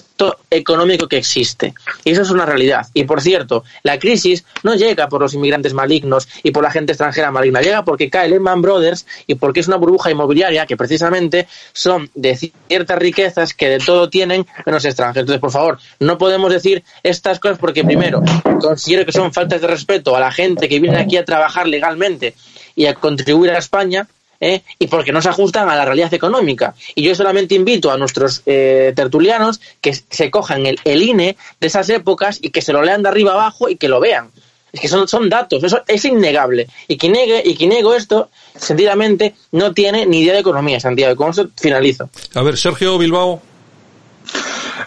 económico 0.50 1.08
que 1.08 1.18
existe. 1.18 1.74
Y 2.04 2.12
eso 2.12 2.22
es 2.22 2.30
una 2.30 2.46
realidad. 2.46 2.88
Y 2.94 3.04
por 3.04 3.22
cierto, 3.22 3.64
la 3.84 4.00
crisis 4.00 4.46
no 4.64 4.76
llega 4.76 5.08
por 5.08 5.22
los 5.22 5.34
inmigrantes 5.34 5.74
malignos 5.74 6.28
y 6.44 6.52
por 6.52 6.64
la 6.64 6.72
gente 6.72 6.94
extranjera 6.94 7.32
maligna, 7.32 7.62
llega 7.62 7.84
porque 7.84 8.10
cae 8.10 8.30
Lehman 8.30 8.62
Brothers 8.62 9.06
y 9.28 9.36
porque 9.36 9.60
es 9.62 9.68
una 9.68 9.78
burbuja 9.78 10.12
inmobiliaria 10.12 10.66
que 10.66 10.78
precisamente 10.78 11.48
son 11.74 12.10
de 12.16 12.36
ciertas 12.36 13.00
riquezas 13.00 13.54
que 13.54 13.70
de 13.70 13.80
todo 13.80 14.10
tienen 14.10 14.46
menos 14.66 14.86
extranjeros. 14.86 15.24
Entonces, 15.24 15.42
por 15.42 15.52
favor, 15.52 15.80
no 16.00 16.18
podemos 16.18 16.52
decir 16.52 16.84
estas 17.04 17.40
cosas 17.40 17.58
porque 17.58 17.84
primero 17.84 18.22
considero 18.60 19.06
que 19.06 19.12
son 19.12 19.34
faltas 19.34 19.62
de 19.62 19.68
respeto 19.68 20.16
a 20.16 20.20
la 20.20 20.32
gente 20.32 20.68
que 20.68 20.80
viene 20.80 20.98
aquí 20.98 21.18
a 21.18 21.26
trabajar 21.26 21.68
legalmente 21.68 22.36
y 22.76 22.86
a 22.86 22.94
contribuir 22.94 23.52
a 23.52 23.58
España 23.58 24.08
¿eh? 24.42 24.64
y 24.80 24.88
porque 24.88 25.14
no 25.14 25.22
se 25.22 25.30
ajustan 25.30 25.70
a 25.70 25.76
la 25.76 25.86
realidad 25.86 26.14
económica. 26.14 26.74
Y 26.96 27.04
yo 27.04 27.16
solamente 27.16 27.56
invito 27.56 27.92
a 27.92 27.98
nuestros 27.98 28.42
eh, 28.46 28.92
tertulianos 28.96 29.62
que 29.80 29.94
se 29.94 30.30
cojan 30.30 30.66
el, 30.66 30.80
el, 30.84 31.04
INE 31.04 31.38
de 31.60 31.68
esas 31.68 31.90
épocas 31.90 32.40
y 32.42 32.50
que 32.50 32.62
se 32.62 32.74
lo 32.74 32.82
lean 32.82 33.04
de 33.04 33.10
arriba 33.10 33.34
abajo 33.34 33.70
y 33.70 33.78
que 33.78 33.88
lo 33.88 34.00
vean. 34.00 34.32
Es 34.74 34.80
que 34.80 34.88
son, 34.88 35.08
son 35.08 35.30
datos, 35.30 35.64
eso 35.64 35.82
es 35.88 36.06
innegable. 36.06 36.68
Y 36.88 36.98
quien 36.98 37.12
niegue, 37.14 37.44
y 37.46 37.94
esto, 37.94 38.30
sencillamente 38.56 39.36
no 39.52 39.74
tiene 39.74 40.06
ni 40.06 40.22
idea 40.22 40.34
de 40.34 40.40
economía, 40.40 40.80
Santiago. 40.80 41.14
Y 41.14 41.18
con 41.18 41.32
eso 41.32 41.50
finalizo. 41.58 42.10
A 42.34 42.42
ver, 42.42 42.58
Sergio 42.58 42.98
Bilbao. 42.98 43.42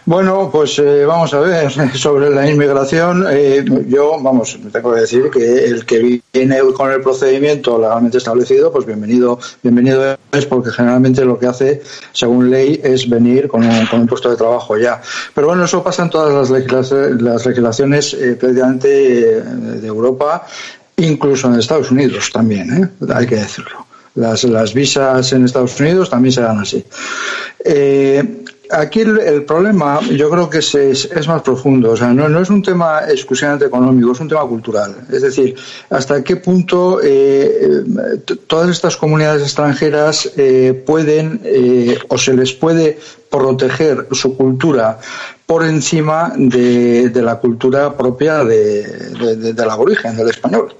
Bueno, 0.06 0.50
pues 0.52 0.78
eh, 0.78 1.04
vamos 1.04 1.32
a 1.34 1.40
ver 1.40 1.70
sobre 1.94 2.30
la 2.30 2.48
inmigración. 2.48 3.26
Eh, 3.30 3.64
yo, 3.86 4.20
vamos, 4.20 4.58
tengo 4.72 4.94
que 4.94 5.00
decir 5.00 5.30
que 5.30 5.64
el 5.64 5.84
que 5.84 6.20
viene 6.32 6.58
con 6.74 6.90
el 6.90 7.00
procedimiento 7.00 7.78
legalmente 7.78 8.18
establecido, 8.18 8.72
pues 8.72 8.86
bienvenido, 8.86 9.38
bienvenido 9.62 10.16
es 10.32 10.46
porque 10.46 10.70
generalmente 10.70 11.24
lo 11.24 11.38
que 11.38 11.46
hace, 11.46 11.82
según 12.12 12.50
ley, 12.50 12.80
es 12.82 13.08
venir 13.08 13.48
con 13.48 13.64
un, 13.64 13.86
con 13.86 14.06
puesto 14.06 14.30
de 14.30 14.36
trabajo 14.36 14.76
ya. 14.76 15.00
Pero 15.34 15.48
bueno, 15.48 15.64
eso 15.64 15.82
pasa 15.82 16.02
en 16.02 16.10
todas 16.10 16.50
las 16.50 16.64
las 17.20 17.46
legislaciones 17.46 18.14
eh, 18.14 18.36
prácticamente 18.38 18.88
de 18.88 19.86
Europa, 19.86 20.46
incluso 20.96 21.48
en 21.48 21.58
Estados 21.58 21.90
Unidos 21.90 22.30
también, 22.32 22.90
hay 23.12 23.26
que 23.26 23.36
decirlo. 23.36 23.86
Las, 24.14 24.44
las 24.44 24.72
visas 24.72 25.32
en 25.32 25.44
Estados 25.44 25.78
Unidos 25.80 26.08
también 26.08 26.32
se 26.32 26.40
dan 26.40 26.60
así. 26.60 26.84
Eh, 27.64 28.43
aquí 28.76 29.00
el, 29.00 29.18
el, 29.20 29.44
problema 29.44 30.00
yo 30.00 30.28
creo 30.30 30.50
que 30.50 30.58
es, 30.58 30.74
es, 30.74 31.28
más 31.28 31.42
profundo, 31.42 31.90
o 31.92 31.96
sea, 31.96 32.08
no, 32.08 32.28
no 32.28 32.40
es 32.40 32.50
un 32.50 32.62
tema 32.62 33.00
exclusivamente 33.08 33.66
económico, 33.66 34.12
es 34.12 34.20
un 34.20 34.28
tema 34.28 34.42
cultural. 34.46 34.94
Es 35.10 35.22
decir, 35.22 35.54
hasta 35.90 36.22
qué 36.22 36.36
punto 36.36 37.00
eh, 37.02 37.84
todas 38.46 38.70
estas 38.70 38.96
comunidades 38.96 39.42
extranjeras 39.42 40.30
eh, 40.36 40.82
pueden 40.86 41.40
eh, 41.44 41.98
o 42.08 42.18
se 42.18 42.34
les 42.34 42.52
puede 42.52 42.98
proteger 43.34 44.06
su 44.12 44.36
cultura 44.36 45.00
por 45.44 45.64
encima 45.64 46.32
de, 46.36 47.10
la 47.16 47.36
cultura 47.36 47.96
propia 47.96 48.44
de, 48.44 48.84
de, 49.10 49.52
del 49.52 49.70
aborigen, 49.70 50.16
del 50.16 50.28
español. 50.30 50.74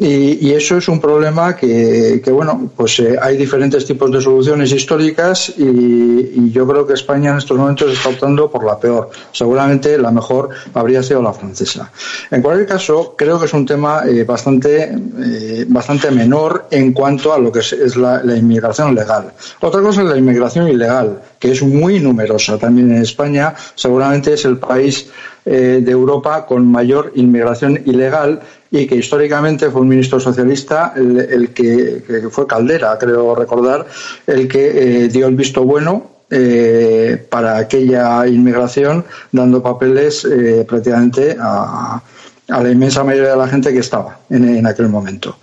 Y, 0.00 0.52
eso 0.52 0.76
es 0.76 0.88
un 0.88 1.00
problema 1.00 1.56
que, 1.56 2.20
que 2.24 2.30
bueno, 2.30 2.70
pues 2.76 3.00
eh, 3.00 3.16
hay 3.20 3.36
diferentes 3.36 3.84
tipos 3.84 4.10
de 4.12 4.20
soluciones 4.20 4.70
históricas 4.70 5.52
y, 5.56 6.50
yo 6.52 6.66
creo 6.66 6.86
que 6.86 6.94
España 6.94 7.32
en 7.32 7.38
estos 7.38 7.58
momentos 7.58 7.92
está 7.92 8.08
optando 8.08 8.50
por 8.50 8.64
la 8.64 8.78
peor. 8.78 9.10
Seguramente 9.32 9.98
la 9.98 10.10
mejor 10.10 10.50
habría 10.74 11.02
sido 11.02 11.22
la 11.22 11.32
francesa. 11.32 11.90
En 12.30 12.42
cualquier 12.42 12.66
caso, 12.66 13.14
creo 13.16 13.38
que 13.38 13.46
es 13.46 13.52
un 13.52 13.66
tema 13.66 14.02
eh, 14.06 14.24
bastante, 14.24 14.84
eh, 14.92 15.64
bastante 15.68 16.10
menor 16.10 16.66
en 16.70 16.92
cuanto 16.92 17.32
a 17.32 17.38
lo 17.38 17.52
que 17.52 17.60
es, 17.60 17.96
la, 17.96 18.22
inmigración 18.36 18.94
legal. 18.94 19.32
Otra 19.60 19.80
cosa 19.82 20.02
es 20.02 20.08
la 20.08 20.16
inmigración 20.16 20.68
ilegal, 20.68 21.20
que 21.38 21.52
es 21.52 21.62
muy 21.62 22.00
numerosa 22.00 22.58
también 22.58 22.90
en 22.92 23.02
España. 23.02 23.54
Seguramente 23.74 24.34
es 24.34 24.44
el 24.44 24.58
país 24.58 25.08
eh, 25.44 25.80
de 25.82 25.92
Europa 25.92 26.44
con 26.44 26.66
mayor 26.66 27.12
inmigración 27.14 27.80
ilegal 27.86 28.40
y 28.70 28.86
que 28.86 28.96
históricamente 28.96 29.70
fue 29.70 29.80
un 29.80 29.88
ministro 29.88 30.20
socialista 30.20 30.92
el, 30.94 31.50
que, 31.54 32.02
fue 32.30 32.46
Caldera, 32.46 32.98
creo 32.98 33.34
recordar, 33.34 33.86
el 34.26 34.46
que 34.46 35.04
eh, 35.04 35.08
dio 35.08 35.26
el 35.26 35.36
visto 35.36 35.64
bueno 35.64 36.10
eh, 36.30 37.26
para 37.30 37.56
aquella 37.56 38.26
inmigración, 38.26 39.06
dando 39.32 39.62
papeles 39.62 40.26
prácticamente 40.66 41.34
a, 41.40 42.02
la 42.48 42.70
inmensa 42.70 43.04
mayoría 43.04 43.30
de 43.30 43.36
la 43.36 43.48
gente 43.48 43.72
que 43.72 43.78
estaba 43.78 44.20
en 44.28 44.66
aquel 44.66 44.88
momento. 44.88 45.38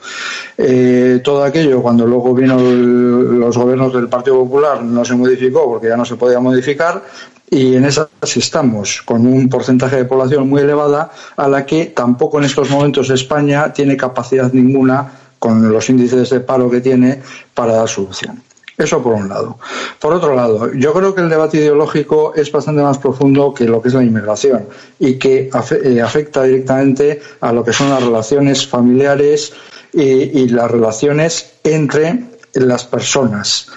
Eh, 0.58 1.20
todo 1.24 1.43
aquello, 1.43 1.82
cuando 1.82 2.06
luego 2.06 2.34
vino 2.34 2.58
los 2.58 3.58
gobiernos 3.58 3.93
del 3.93 4.08
Partido 4.08 4.38
Popular, 4.39 4.82
no 4.84 5.03
se 5.03 5.16
modificó 5.16 5.66
porque 5.66 5.89
ya 5.89 5.97
no 5.97 6.06
se 6.06 6.16
podía 6.16 6.39
modificar, 6.39 7.03
y 7.49 7.76
en 7.76 7.86
esas 7.86 8.08
estamos, 8.36 9.01
con 9.03 9.26
un 9.28 9.49
porcentaje 9.49 9.97
de 9.97 10.06
población 10.06 10.49
muy 10.49 10.62
elevada, 10.62 11.12
a 11.36 11.47
la 11.47 11.66
que 11.66 11.88
tampoco 11.88 12.39
en 12.39 12.45
estos 12.45 12.70
momentos 12.70 13.10
España 13.10 13.72
tiene 13.74 13.97
capacidad 13.97 14.51
ninguna, 14.51 15.12
con 15.38 15.72
los 15.72 15.89
índices 15.89 16.30
de 16.30 16.39
paro 16.39 16.70
que 16.70 16.82
tiene, 16.82 17.22
para 17.53 17.74
dar 17.74 17.89
solución. 17.89 18.41
Eso 18.78 19.01
por 19.01 19.14
un 19.14 19.30
lado. 19.30 19.58
Por 19.99 20.14
otro 20.14 20.36
lado, 20.36 20.74
yo 20.74 20.91
creo 20.91 21.16
que 21.16 21.22
el 21.22 21.30
debate 21.30 21.58
ideológico 21.58 22.34
es 22.36 22.51
bastante 22.51 22.82
más 22.82 22.97
profundo 22.97 23.53
que 23.53 23.66
lo 23.66 23.82
que 23.82 23.88
es 23.88 23.93
la 23.93 24.03
inmigración 24.03 24.68
y 24.99 25.16
que 25.16 25.49
afecta 25.53 26.43
directamente 26.43 27.22
a 27.39 27.53
lo 27.53 27.64
que 27.64 27.72
son 27.72 27.89
las 27.89 28.03
relaciones 28.03 28.68
familiares 28.68 29.53
y, 29.96 30.48
las 30.50 30.70
relaciones 30.70 31.54
entre 31.64 32.24
las 32.54 32.86
personas. 32.86 33.68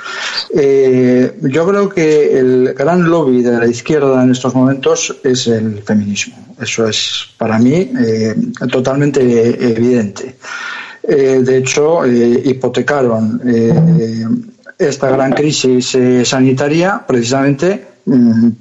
Eh, 0.54 1.36
yo 1.42 1.66
creo 1.66 1.88
que 1.88 2.38
el 2.38 2.74
gran 2.74 3.08
lobby 3.08 3.42
de 3.42 3.58
la 3.58 3.66
izquierda 3.66 4.22
en 4.22 4.30
estos 4.30 4.54
momentos 4.54 5.16
es 5.24 5.46
el 5.46 5.82
feminismo. 5.82 6.36
Eso 6.60 6.86
es 6.86 7.26
para 7.36 7.58
mí 7.58 7.90
eh, 7.98 8.34
totalmente 8.70 9.20
evidente. 9.20 10.36
Eh, 11.02 11.40
de 11.42 11.56
hecho, 11.58 12.06
hipotecaron 12.06 13.40
esta 14.78 15.10
gran 15.10 15.32
crisis 15.32 15.96
sanitaria 16.24 17.04
precisamente 17.06 17.97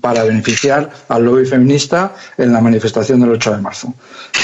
para 0.01 0.23
beneficiar 0.23 0.89
al 1.07 1.23
lobby 1.23 1.45
feminista 1.45 2.13
en 2.37 2.51
la 2.53 2.61
manifestación 2.61 3.19
del 3.19 3.31
8 3.31 3.55
de 3.55 3.61
marzo. 3.61 3.93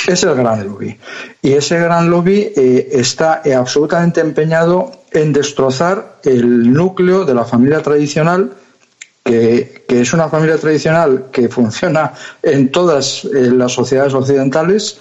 Es 0.07 0.23
el 0.23 0.35
gran 0.35 0.65
lobby. 0.67 0.97
Y 1.41 1.53
ese 1.53 1.79
gran 1.79 2.09
lobby 2.09 2.51
eh, 2.55 2.89
está 2.91 3.41
eh, 3.43 3.53
absolutamente 3.53 4.21
empeñado 4.21 5.03
en 5.11 5.33
destrozar 5.33 6.19
el 6.23 6.71
núcleo 6.71 7.25
de 7.25 7.33
la 7.33 7.45
familia 7.45 7.81
tradicional 7.81 8.51
que, 9.23 9.83
es 9.87 10.13
una 10.13 10.27
familia 10.27 10.57
tradicional 10.57 11.27
que 11.31 11.47
funciona 11.47 12.13
en 12.41 12.71
todas 12.71 13.23
eh, 13.23 13.51
las 13.51 13.71
sociedades 13.71 14.13
occidentales 14.13 14.99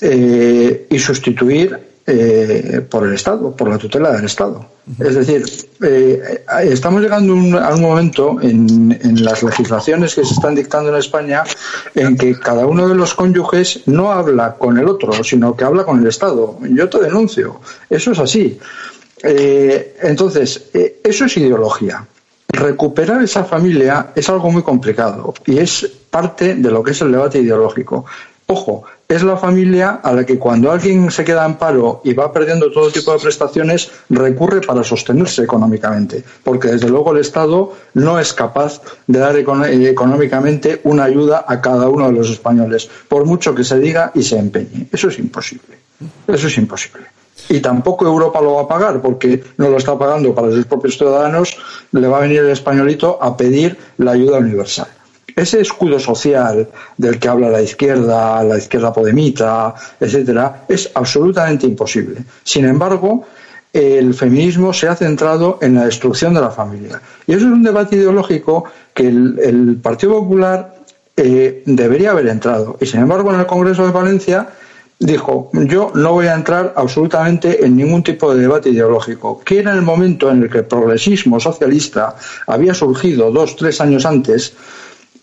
y 0.00 0.98
sustituir 0.98 1.91
eh, 2.04 2.84
por 2.90 3.06
el 3.06 3.14
Estado, 3.14 3.54
por 3.54 3.68
la 3.68 3.78
tutela 3.78 4.10
del 4.10 4.24
Estado. 4.24 4.66
Es 4.98 5.14
decir, 5.14 5.44
eh, 5.84 6.42
estamos 6.64 7.00
llegando 7.00 7.32
a 7.60 7.74
un 7.74 7.80
momento 7.80 8.38
en, 8.42 8.98
las 9.22 9.44
legislaciones 9.44 10.16
que 10.16 10.24
se 10.24 10.34
están 10.34 10.56
dictando 10.56 10.90
en 10.90 10.96
España 10.96 11.44
en 11.94 12.16
que 12.16 12.36
cada 12.36 12.66
uno 12.66 12.88
de 12.88 12.96
los 12.96 13.14
cónyuges 13.14 13.82
no 13.86 14.10
habla 14.10 14.54
con 14.54 14.78
el 14.78 14.88
otro, 14.88 15.22
sino 15.22 15.54
que 15.56 15.62
habla 15.62 15.84
con 15.84 16.00
el 16.00 16.08
Estado. 16.08 16.58
Yo 16.62 16.88
te 16.88 16.98
denuncio. 16.98 17.60
Eso 17.88 18.10
es 18.10 18.18
así. 18.18 18.58
Eh, 19.22 19.96
entonces, 20.02 20.70
eso 21.04 21.26
es 21.26 21.36
ideología. 21.36 22.04
Recuperar 22.48 23.22
esa 23.22 23.44
familia 23.44 24.08
es 24.16 24.28
algo 24.28 24.50
muy 24.50 24.64
complicado 24.64 25.34
y 25.46 25.58
es 25.58 25.88
parte 26.10 26.56
de 26.56 26.70
lo 26.70 26.82
que 26.82 26.90
es 26.90 27.00
el 27.00 27.12
debate 27.12 27.38
ideológico. 27.38 28.04
Ojo, 28.52 28.84
es 29.08 29.22
la 29.22 29.38
familia 29.38 30.00
a 30.02 30.12
la 30.12 30.26
que 30.26 30.38
cuando 30.38 30.70
alguien 30.70 31.10
se 31.10 31.24
queda 31.24 31.46
en 31.46 31.54
paro 31.54 32.02
y 32.04 32.12
va 32.12 32.30
perdiendo 32.30 32.70
todo 32.70 32.90
tipo 32.90 33.10
de 33.10 33.18
prestaciones, 33.18 33.90
recurre 34.10 34.60
para 34.60 34.84
sostenerse 34.84 35.42
económicamente, 35.42 36.22
porque 36.44 36.68
desde 36.68 36.90
luego 36.90 37.12
el 37.12 37.20
Estado 37.20 37.72
no 37.94 38.18
es 38.20 38.34
capaz 38.34 38.82
de 39.06 39.18
dar 39.18 39.36
eh, 39.38 39.88
económicamente 39.88 40.82
una 40.84 41.04
ayuda 41.04 41.46
a 41.48 41.62
cada 41.62 41.88
uno 41.88 42.08
de 42.08 42.12
los 42.12 42.28
españoles, 42.28 42.90
por 43.08 43.24
mucho 43.24 43.54
que 43.54 43.64
se 43.64 43.78
diga 43.78 44.12
y 44.14 44.22
se 44.22 44.38
empeñe. 44.38 44.86
Eso 44.92 45.08
es 45.08 45.18
imposible. 45.18 45.78
Eso 46.28 46.48
es 46.48 46.58
imposible. 46.58 47.06
Y 47.48 47.60
tampoco 47.60 48.06
Europa 48.06 48.42
lo 48.42 48.56
va 48.56 48.62
a 48.64 48.68
pagar, 48.68 49.00
porque 49.00 49.42
no 49.56 49.70
lo 49.70 49.78
está 49.78 49.98
pagando 49.98 50.34
para 50.34 50.50
sus 50.50 50.66
propios 50.66 50.98
ciudadanos, 50.98 51.56
le 51.92 52.06
va 52.06 52.18
a 52.18 52.20
venir 52.20 52.40
el 52.40 52.50
españolito 52.50 53.18
a 53.18 53.34
pedir 53.34 53.78
la 53.96 54.10
ayuda 54.12 54.36
universal 54.36 54.88
ese 55.36 55.60
escudo 55.60 55.98
social 55.98 56.68
del 56.96 57.18
que 57.18 57.28
habla 57.28 57.48
la 57.48 57.62
izquierda, 57.62 58.42
la 58.42 58.58
izquierda 58.58 58.92
podemita, 58.92 59.74
etcétera, 60.00 60.64
es 60.68 60.90
absolutamente 60.94 61.66
imposible. 61.66 62.22
Sin 62.44 62.64
embargo, 62.64 63.26
el 63.72 64.12
feminismo 64.14 64.72
se 64.72 64.88
ha 64.88 64.96
centrado 64.96 65.58
en 65.62 65.74
la 65.74 65.86
destrucción 65.86 66.34
de 66.34 66.40
la 66.40 66.50
familia. 66.50 67.00
Y 67.26 67.32
eso 67.32 67.46
es 67.46 67.52
un 67.52 67.62
debate 67.62 67.96
ideológico 67.96 68.64
que 68.92 69.08
el, 69.08 69.78
Partido 69.82 70.12
Popular 70.20 70.74
eh, 71.16 71.62
debería 71.64 72.10
haber 72.10 72.28
entrado. 72.28 72.76
Y 72.80 72.86
sin 72.86 73.00
embargo, 73.00 73.32
en 73.32 73.40
el 73.40 73.46
Congreso 73.46 73.86
de 73.86 73.92
Valencia 73.92 74.48
dijo, 74.98 75.50
yo 75.52 75.90
no 75.94 76.12
voy 76.12 76.26
a 76.26 76.34
entrar 76.34 76.74
absolutamente 76.76 77.64
en 77.64 77.76
ningún 77.76 78.02
tipo 78.02 78.32
de 78.34 78.42
debate 78.42 78.70
ideológico, 78.70 79.40
que 79.40 79.58
era 79.58 79.72
el 79.72 79.82
momento 79.82 80.30
en 80.30 80.44
el 80.44 80.50
que 80.50 80.58
el 80.58 80.64
progresismo 80.66 81.40
socialista 81.40 82.14
había 82.46 82.74
surgido 82.74 83.30
dos, 83.30 83.56
tres 83.56 83.80
años 83.80 84.06
antes, 84.06 84.54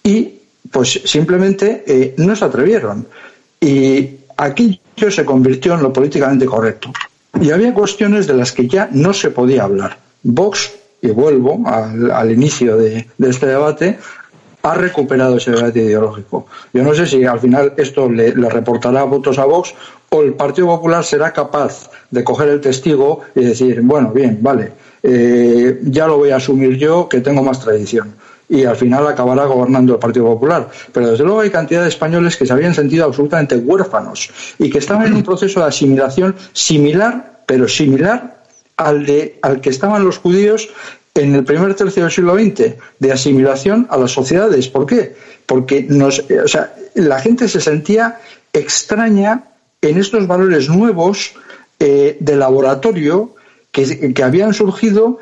y 0.03 0.39
pues 0.71 1.01
simplemente 1.05 1.83
eh, 1.87 2.13
no 2.17 2.35
se 2.35 2.45
atrevieron. 2.45 3.07
Y 3.59 4.09
aquello 4.37 4.79
se 5.09 5.25
convirtió 5.25 5.73
en 5.75 5.83
lo 5.83 5.93
políticamente 5.93 6.45
correcto. 6.45 6.91
Y 7.39 7.51
había 7.51 7.73
cuestiones 7.73 8.27
de 8.27 8.33
las 8.33 8.51
que 8.51 8.67
ya 8.67 8.89
no 8.91 9.13
se 9.13 9.31
podía 9.31 9.63
hablar. 9.63 9.97
Vox, 10.23 10.71
y 11.01 11.09
vuelvo 11.11 11.61
al, 11.65 12.31
inicio 12.31 12.75
de, 12.77 13.07
este 13.19 13.45
debate, 13.45 13.99
ha 14.63 14.73
recuperado 14.73 15.37
ese 15.37 15.51
debate 15.51 15.79
ideológico. 15.79 16.47
Yo 16.73 16.83
no 16.83 16.93
sé 16.93 17.05
si 17.05 17.23
al 17.23 17.39
final 17.39 17.73
esto 17.77 18.09
le, 18.09 18.31
reportará 18.31 19.03
votos 19.03 19.39
a 19.39 19.45
Vox 19.45 19.73
o 20.09 20.21
el 20.21 20.33
Partido 20.33 20.67
Popular 20.67 21.03
será 21.03 21.31
capaz 21.31 21.89
de 22.11 22.23
coger 22.23 22.49
el 22.49 22.59
testigo 22.59 23.21
y 23.35 23.45
decir, 23.45 23.79
bueno, 23.81 24.11
bien, 24.11 24.39
vale, 24.41 24.71
eh, 25.03 25.79
ya 25.83 26.07
lo 26.07 26.17
voy 26.17 26.31
a 26.31 26.37
asumir 26.37 26.77
yo 26.77 27.07
que 27.07 27.21
tengo 27.21 27.43
más 27.43 27.61
tradición 27.61 28.15
y 28.49 28.65
al 28.65 28.75
final 28.75 29.07
acabará 29.07 29.45
gobernando 29.45 29.93
el 29.93 29.99
Partido 29.99 30.25
Popular. 30.25 30.67
Pero 30.91 31.11
desde 31.11 31.23
luego 31.23 31.41
hay 31.41 31.51
cantidad 31.51 31.83
de 31.83 31.89
españoles 31.89 32.35
que 32.35 32.45
se 32.45 32.53
habían 32.53 32.73
sentido 32.73 33.05
absolutamente 33.05 33.55
huérfanos 33.55 34.29
y 34.57 34.69
que 34.69 34.79
estaban 34.79 35.07
en 35.07 35.15
un 35.15 35.23
proceso 35.23 35.59
de 35.59 35.67
asimilación 35.67 36.35
similar, 36.51 37.43
pero 37.45 37.67
similar 37.67 38.43
al, 38.75 39.05
de, 39.05 39.37
al 39.43 39.61
que 39.61 39.69
estaban 39.69 40.03
los 40.03 40.17
judíos 40.17 40.69
en 41.13 41.35
el 41.35 41.43
primer 41.43 41.75
tercio 41.75 42.03
del 42.03 42.11
siglo 42.11 42.35
XX, 42.35 42.75
de 42.97 43.11
asimilación 43.11 43.87
a 43.89 43.97
las 43.97 44.11
sociedades. 44.11 44.67
¿Por 44.67 44.85
qué? 44.85 45.15
Porque 45.45 45.83
nos, 45.83 46.19
o 46.19 46.47
sea, 46.47 46.73
la 46.95 47.19
gente 47.19 47.47
se 47.47 47.61
sentía 47.61 48.19
extraña 48.53 49.43
en 49.81 49.97
estos 49.97 50.27
valores 50.27 50.69
nuevos 50.69 51.33
eh, 51.79 52.17
de 52.19 52.35
laboratorio 52.35 53.35
que, 53.71 54.13
que 54.13 54.23
habían 54.23 54.53
surgido 54.53 55.19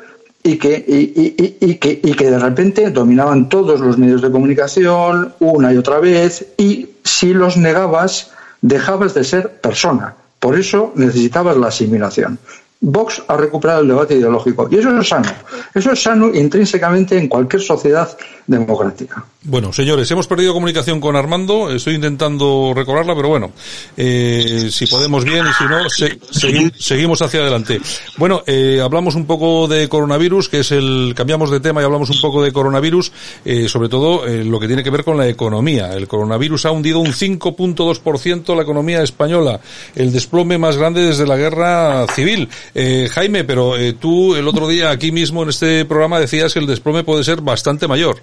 y 0.48 0.56
que, 0.56 0.84
y, 0.86 1.74
que, 1.74 2.00
y 2.02 2.14
que 2.14 2.30
de 2.30 2.38
repente 2.38 2.90
dominaban 2.90 3.50
todos 3.50 3.80
los 3.80 3.98
medios 3.98 4.22
de 4.22 4.30
comunicación 4.30 5.34
una 5.40 5.74
y 5.74 5.76
otra 5.76 5.98
vez 5.98 6.46
y 6.56 6.88
si 7.04 7.34
los 7.34 7.58
negabas 7.58 8.30
dejabas 8.62 9.12
de 9.12 9.24
ser 9.24 9.60
persona. 9.60 10.14
Por 10.38 10.58
eso 10.58 10.92
necesitabas 10.94 11.56
la 11.58 11.68
asimilación. 11.68 12.38
Vox 12.80 13.22
ha 13.26 13.36
recuperado 13.36 13.80
el 13.80 13.88
debate 13.88 14.14
ideológico 14.14 14.68
y 14.70 14.76
eso 14.76 14.96
es 14.96 15.08
sano. 15.08 15.30
Eso 15.74 15.92
es 15.92 16.02
sano 16.02 16.32
intrínsecamente 16.32 17.18
en 17.18 17.28
cualquier 17.28 17.60
sociedad 17.60 18.16
democrática. 18.46 19.24
Bueno, 19.42 19.72
señores, 19.72 20.10
hemos 20.10 20.26
perdido 20.26 20.52
comunicación 20.52 21.00
con 21.00 21.16
Armando. 21.16 21.70
Estoy 21.70 21.94
intentando 21.94 22.72
recobrarla, 22.74 23.14
pero 23.14 23.28
bueno, 23.28 23.52
eh, 23.96 24.68
si 24.70 24.86
podemos 24.86 25.24
bien 25.24 25.44
y 25.46 25.52
si 25.52 25.64
no, 25.64 26.70
seguimos 26.76 27.22
hacia 27.22 27.40
adelante. 27.40 27.80
Bueno, 28.16 28.42
eh, 28.46 28.80
hablamos 28.82 29.14
un 29.14 29.26
poco 29.26 29.68
de 29.68 29.88
coronavirus, 29.88 30.48
que 30.48 30.60
es 30.60 30.72
el 30.72 31.14
cambiamos 31.16 31.50
de 31.50 31.60
tema 31.60 31.80
y 31.80 31.84
hablamos 31.84 32.10
un 32.10 32.20
poco 32.20 32.42
de 32.42 32.52
coronavirus, 32.52 33.12
eh, 33.44 33.68
sobre 33.68 33.88
todo 33.88 34.26
eh, 34.26 34.44
lo 34.44 34.58
que 34.58 34.66
tiene 34.66 34.82
que 34.82 34.90
ver 34.90 35.04
con 35.04 35.16
la 35.16 35.28
economía. 35.28 35.92
El 35.92 36.08
coronavirus 36.08 36.66
ha 36.66 36.72
hundido 36.72 36.98
un 36.98 37.12
5.2% 37.12 38.56
la 38.56 38.62
economía 38.62 39.02
española, 39.02 39.60
el 39.94 40.12
desplome 40.12 40.58
más 40.58 40.76
grande 40.76 41.06
desde 41.06 41.26
la 41.26 41.36
guerra 41.36 42.06
civil. 42.08 42.48
Eh, 42.80 43.08
Jaime, 43.10 43.42
pero 43.42 43.76
eh, 43.76 43.94
tú 43.94 44.36
el 44.36 44.46
otro 44.46 44.68
día 44.68 44.90
aquí 44.90 45.10
mismo 45.10 45.42
en 45.42 45.48
este 45.48 45.84
programa 45.84 46.20
decías 46.20 46.54
que 46.54 46.60
el 46.60 46.66
desplome 46.68 47.02
puede 47.02 47.24
ser 47.24 47.40
bastante 47.40 47.88
mayor. 47.88 48.20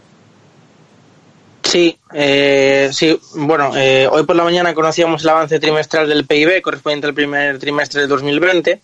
Sí, 1.62 1.98
eh, 2.14 2.90
sí. 2.94 3.20
Bueno, 3.36 3.76
eh, 3.76 4.08
hoy 4.10 4.24
por 4.24 4.38
la 4.38 4.46
mañana 4.46 4.74
conocíamos 4.74 5.24
el 5.24 5.30
avance 5.30 5.60
trimestral 5.60 6.08
del 6.08 6.26
PIB 6.26 6.62
correspondiente 6.62 7.08
al 7.08 7.14
primer 7.14 7.60
trimestre 7.60 8.00
de 8.00 8.08
2020 8.08 8.80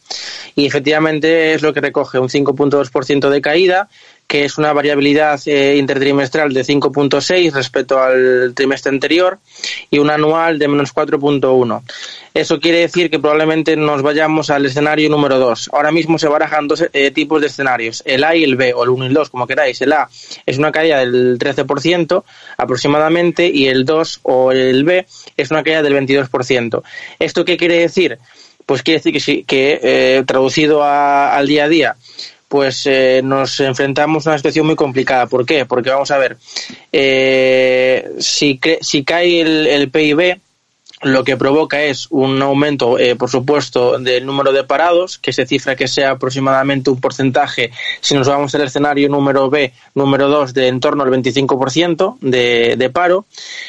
y 0.55 0.65
efectivamente 0.65 1.53
es 1.53 1.61
lo 1.61 1.73
que 1.73 1.79
recoge 1.79 2.19
un 2.19 2.27
5.2% 2.27 3.29
de 3.29 3.41
caída 3.41 3.87
que 4.31 4.45
es 4.45 4.57
una 4.57 4.71
variabilidad 4.71 5.41
eh, 5.45 5.75
intertrimestral 5.75 6.53
de 6.53 6.61
5.6 6.61 7.51
respecto 7.51 7.99
al 7.99 8.53
trimestre 8.55 8.89
anterior 8.89 9.39
y 9.89 9.99
un 9.99 10.09
anual 10.09 10.57
de 10.57 10.69
menos 10.69 10.95
4.1. 10.95 11.81
Eso 12.33 12.61
quiere 12.61 12.77
decir 12.77 13.09
que 13.09 13.19
probablemente 13.19 13.75
nos 13.75 14.01
vayamos 14.01 14.49
al 14.49 14.65
escenario 14.65 15.09
número 15.09 15.37
2. 15.37 15.71
Ahora 15.73 15.91
mismo 15.91 16.17
se 16.17 16.29
barajan 16.29 16.69
dos 16.69 16.85
eh, 16.93 17.11
tipos 17.11 17.41
de 17.41 17.47
escenarios, 17.47 18.03
el 18.05 18.23
A 18.23 18.33
y 18.33 18.45
el 18.45 18.55
B, 18.55 18.73
o 18.73 18.85
el 18.85 18.91
1 18.91 19.03
y 19.03 19.07
el 19.09 19.13
2, 19.13 19.29
como 19.31 19.45
queráis. 19.47 19.81
El 19.81 19.91
A 19.91 20.09
es 20.45 20.57
una 20.57 20.71
caída 20.71 20.99
del 20.99 21.37
13% 21.37 22.23
aproximadamente 22.55 23.51
y 23.53 23.67
el 23.67 23.83
2 23.83 24.21
o 24.23 24.53
el 24.53 24.85
B 24.85 25.05
es 25.35 25.51
una 25.51 25.61
caída 25.61 25.81
del 25.81 25.93
22%. 25.93 26.83
¿Esto 27.19 27.43
qué 27.43 27.57
quiere 27.57 27.79
decir? 27.79 28.17
Pues 28.65 28.81
quiere 28.81 28.99
decir 28.99 29.11
que, 29.11 29.19
sí, 29.19 29.43
que 29.45 29.79
eh, 29.83 30.23
traducido 30.25 30.85
al 30.85 31.45
día 31.47 31.65
a 31.65 31.67
día, 31.67 31.95
pues 32.51 32.85
eh, 32.85 33.21
nos 33.23 33.61
enfrentamos 33.61 34.27
a 34.27 34.31
una 34.31 34.37
situación 34.37 34.65
muy 34.65 34.75
complicada. 34.75 35.25
¿Por 35.25 35.45
qué? 35.45 35.65
Porque 35.65 35.89
vamos 35.89 36.11
a 36.11 36.17
ver, 36.17 36.35
eh, 36.91 38.11
si, 38.19 38.59
si 38.81 39.05
cae 39.05 39.39
el, 39.39 39.89
PIB, 39.89 40.37
lo 41.03 41.23
que 41.23 41.37
provoca 41.37 41.81
es 41.81 42.07
un 42.11 42.41
aumento, 42.41 42.99
eh, 42.99 43.15
por 43.15 43.29
supuesto, 43.29 43.97
del 43.97 44.25
número 44.25 44.51
de 44.51 44.63
parados, 44.63 45.17
que 45.17 45.33
se 45.33 45.45
cifra 45.45 45.75
que 45.75 45.87
sea 45.87 46.11
aproximadamente 46.11 46.89
un 46.89 46.99
porcentaje, 46.99 47.71
si 47.99 48.13
nos 48.13 48.27
vamos 48.27 48.53
al 48.53 48.61
escenario 48.61 49.09
número 49.09 49.49
B, 49.49 49.73
número 49.95 50.27
2, 50.27 50.53
de 50.53 50.67
en 50.67 50.79
torno 50.79 51.03
al 51.03 51.09
25% 51.09 52.17
de, 52.21 52.75
de 52.77 52.89
paro. 52.89 53.25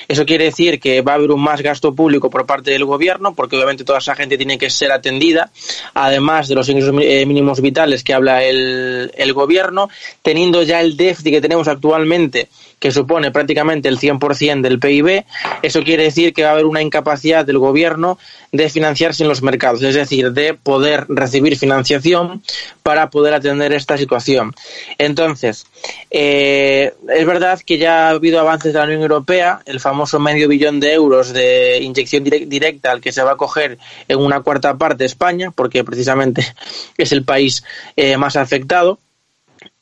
Eso 0.08 0.26
quiere 0.26 0.44
decir 0.44 0.78
que 0.78 1.00
va 1.00 1.12
a 1.12 1.14
haber 1.16 1.30
un 1.30 1.42
más 1.42 1.62
gasto 1.62 1.94
público 1.94 2.28
por 2.28 2.44
parte 2.44 2.70
del 2.70 2.84
gobierno, 2.84 3.34
porque 3.34 3.56
obviamente 3.56 3.84
toda 3.84 3.98
esa 3.98 4.14
gente 4.14 4.36
tiene 4.36 4.58
que 4.58 4.68
ser 4.68 4.92
atendida, 4.92 5.50
además 5.94 6.48
de 6.48 6.54
los 6.54 6.68
ingresos 6.68 6.94
eh, 7.00 7.24
mínimos 7.24 7.60
vitales 7.60 8.04
que 8.04 8.12
habla 8.12 8.44
el, 8.44 9.10
el 9.16 9.32
gobierno, 9.32 9.88
teniendo 10.22 10.62
ya 10.62 10.80
el 10.80 10.96
déficit 10.96 11.32
que 11.32 11.40
tenemos 11.40 11.66
actualmente 11.68 12.48
que 12.82 12.90
supone 12.90 13.30
prácticamente 13.30 13.88
el 13.88 13.96
100% 13.96 14.60
del 14.60 14.80
PIB, 14.80 15.24
eso 15.62 15.84
quiere 15.84 16.02
decir 16.02 16.34
que 16.34 16.42
va 16.42 16.48
a 16.48 16.52
haber 16.54 16.64
una 16.64 16.82
incapacidad 16.82 17.46
del 17.46 17.58
gobierno 17.58 18.18
de 18.50 18.68
financiarse 18.68 19.22
en 19.22 19.28
los 19.28 19.40
mercados, 19.40 19.84
es 19.84 19.94
decir, 19.94 20.32
de 20.32 20.54
poder 20.54 21.06
recibir 21.08 21.56
financiación 21.56 22.42
para 22.82 23.08
poder 23.08 23.34
atender 23.34 23.72
esta 23.72 23.96
situación. 23.96 24.52
Entonces, 24.98 25.64
eh, 26.10 26.92
es 27.08 27.24
verdad 27.24 27.60
que 27.64 27.78
ya 27.78 28.08
ha 28.08 28.10
habido 28.10 28.40
avances 28.40 28.72
de 28.72 28.80
la 28.80 28.86
Unión 28.86 29.02
Europea, 29.02 29.60
el 29.64 29.78
famoso 29.78 30.18
medio 30.18 30.48
billón 30.48 30.80
de 30.80 30.92
euros 30.92 31.32
de 31.32 31.78
inyección 31.82 32.24
directa 32.24 32.90
al 32.90 33.00
que 33.00 33.12
se 33.12 33.22
va 33.22 33.34
a 33.34 33.36
coger 33.36 33.78
en 34.08 34.18
una 34.18 34.40
cuarta 34.40 34.76
parte 34.76 35.04
España, 35.04 35.52
porque 35.52 35.84
precisamente 35.84 36.44
es 36.98 37.12
el 37.12 37.22
país 37.22 37.62
eh, 37.94 38.16
más 38.16 38.34
afectado 38.34 38.98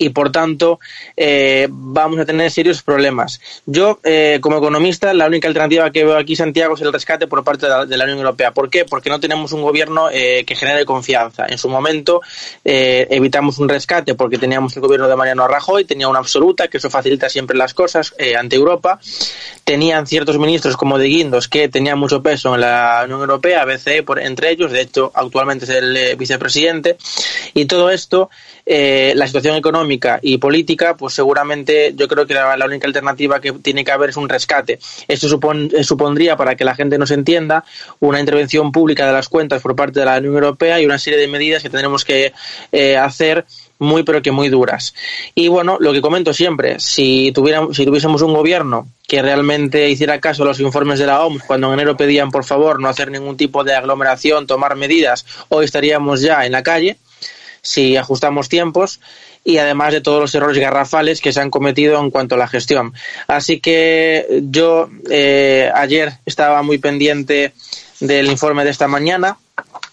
y 0.00 0.08
por 0.08 0.32
tanto 0.32 0.80
eh, 1.14 1.68
vamos 1.70 2.18
a 2.18 2.24
tener 2.24 2.50
serios 2.50 2.82
problemas. 2.82 3.38
Yo, 3.66 4.00
eh, 4.02 4.38
como 4.40 4.56
economista, 4.56 5.12
la 5.12 5.26
única 5.26 5.46
alternativa 5.46 5.90
que 5.90 6.04
veo 6.04 6.16
aquí, 6.16 6.34
Santiago, 6.34 6.74
es 6.74 6.80
el 6.80 6.90
rescate 6.90 7.26
por 7.26 7.44
parte 7.44 7.66
de 7.66 7.96
la, 7.98 8.04
Unión 8.04 8.18
Europea. 8.18 8.52
¿Por 8.52 8.70
qué? 8.70 8.86
Porque 8.86 9.10
no 9.10 9.20
tenemos 9.20 9.52
un 9.52 9.60
gobierno 9.60 10.08
eh, 10.10 10.44
que 10.46 10.56
genere 10.56 10.86
confianza. 10.86 11.44
En 11.46 11.58
su 11.58 11.68
momento 11.68 12.22
evitamos 12.64 13.58
un 13.58 13.68
rescate 13.68 14.14
porque 14.14 14.38
teníamos 14.38 14.74
el 14.74 14.82
gobierno 14.82 15.06
de 15.06 15.16
Mariano 15.16 15.46
Rajoy, 15.46 15.84
tenía 15.84 16.08
una 16.08 16.20
absoluta, 16.20 16.68
que 16.68 16.78
eso 16.78 16.88
facilita 16.88 17.28
siempre 17.28 17.56
las 17.58 17.74
cosas 17.74 18.14
ante 18.38 18.56
Europa. 18.56 18.98
Tenían 19.64 20.06
ciertos 20.06 20.38
ministros 20.38 20.78
como 20.78 20.96
de 20.96 21.08
Guindos 21.08 21.46
que 21.46 21.68
tenían 21.68 21.98
mucho 21.98 22.22
peso 22.22 22.54
en 22.54 22.62
la 22.62 23.02
Unión 23.04 23.20
Europea, 23.20 23.66
BCE 23.66 24.02
por, 24.02 24.18
entre 24.18 24.50
ellos, 24.50 24.72
de 24.72 24.80
hecho 24.80 25.12
actualmente 25.14 25.66
es 25.66 25.70
el 25.70 26.16
vicepresidente. 26.16 26.96
Y 27.52 27.66
todo 27.66 27.90
esto, 27.90 28.30
la 28.64 29.26
situación 29.26 29.56
económica 29.56 29.89
y 30.22 30.38
política, 30.38 30.96
pues 30.96 31.14
seguramente 31.14 31.92
yo 31.96 32.06
creo 32.08 32.26
que 32.26 32.34
la, 32.34 32.66
única 32.66 32.86
alternativa 32.86 33.40
que 33.40 33.52
tiene 33.52 33.84
que 33.84 33.92
haber 33.92 34.10
es 34.10 34.16
un 34.16 34.28
rescate. 34.28 34.78
Esto 35.08 35.26
eh, 35.72 35.84
supondría, 35.84 36.36
para 36.36 36.54
que 36.54 36.64
la 36.64 36.74
gente 36.74 36.98
nos 36.98 37.10
entienda, 37.10 37.64
una 38.00 38.20
intervención 38.20 38.72
pública 38.72 39.06
de 39.06 39.12
las 39.12 39.28
cuentas 39.28 39.62
por 39.62 39.74
parte 39.74 40.00
de 40.00 40.06
la 40.06 40.18
Unión 40.18 40.34
Europea 40.34 40.80
y 40.80 40.84
una 40.84 40.98
serie 40.98 41.18
de 41.18 41.28
medidas 41.28 41.62
que 41.62 41.70
tendremos 41.70 42.04
que 42.04 42.32
eh, 42.72 42.96
hacer 42.96 43.46
muy 43.80 44.02
pero 44.02 44.22
que 44.22 44.30
muy 44.30 44.48
duras. 44.48 44.94
Y 45.34 45.48
bueno, 45.48 45.78
lo 45.80 45.92
que 45.92 46.00
comento 46.00 46.32
siempre, 46.32 46.78
si, 46.78 47.32
tuviéramos, 47.32 47.76
si 47.76 47.84
tuviésemos 47.84 48.22
un 48.22 48.34
gobierno 48.34 48.86
que 49.08 49.22
realmente 49.22 49.88
hiciera 49.90 50.20
caso 50.20 50.44
a 50.44 50.46
los 50.46 50.60
informes 50.60 50.98
de 50.98 51.06
la 51.06 51.24
OMS 51.24 51.42
cuando 51.44 51.68
en 51.68 51.74
enero 51.74 51.96
pedían 51.96 52.30
por 52.30 52.44
favor 52.44 52.78
no 52.78 52.88
hacer 52.88 53.10
ningún 53.10 53.36
tipo 53.36 53.64
de 53.64 53.74
aglomeración, 53.74 54.46
tomar 54.46 54.76
medidas, 54.76 55.26
hoy 55.48 55.64
estaríamos 55.64 56.20
ya 56.20 56.44
en 56.46 56.52
la 56.52 56.62
calle 56.62 56.98
si 57.62 57.96
ajustamos 57.96 58.48
tiempos 58.48 59.00
y 59.44 59.58
además 59.58 59.92
de 59.92 60.00
todos 60.00 60.20
los 60.20 60.34
errores 60.34 60.58
garrafales 60.58 61.20
que 61.20 61.32
se 61.32 61.40
han 61.40 61.50
cometido 61.50 61.98
en 62.00 62.10
cuanto 62.10 62.34
a 62.34 62.38
la 62.38 62.48
gestión. 62.48 62.92
Así 63.26 63.60
que 63.60 64.42
yo 64.44 64.88
eh, 65.10 65.70
ayer 65.74 66.14
estaba 66.26 66.62
muy 66.62 66.78
pendiente 66.78 67.52
del 68.00 68.30
informe 68.30 68.64
de 68.64 68.70
esta 68.70 68.88
mañana 68.88 69.38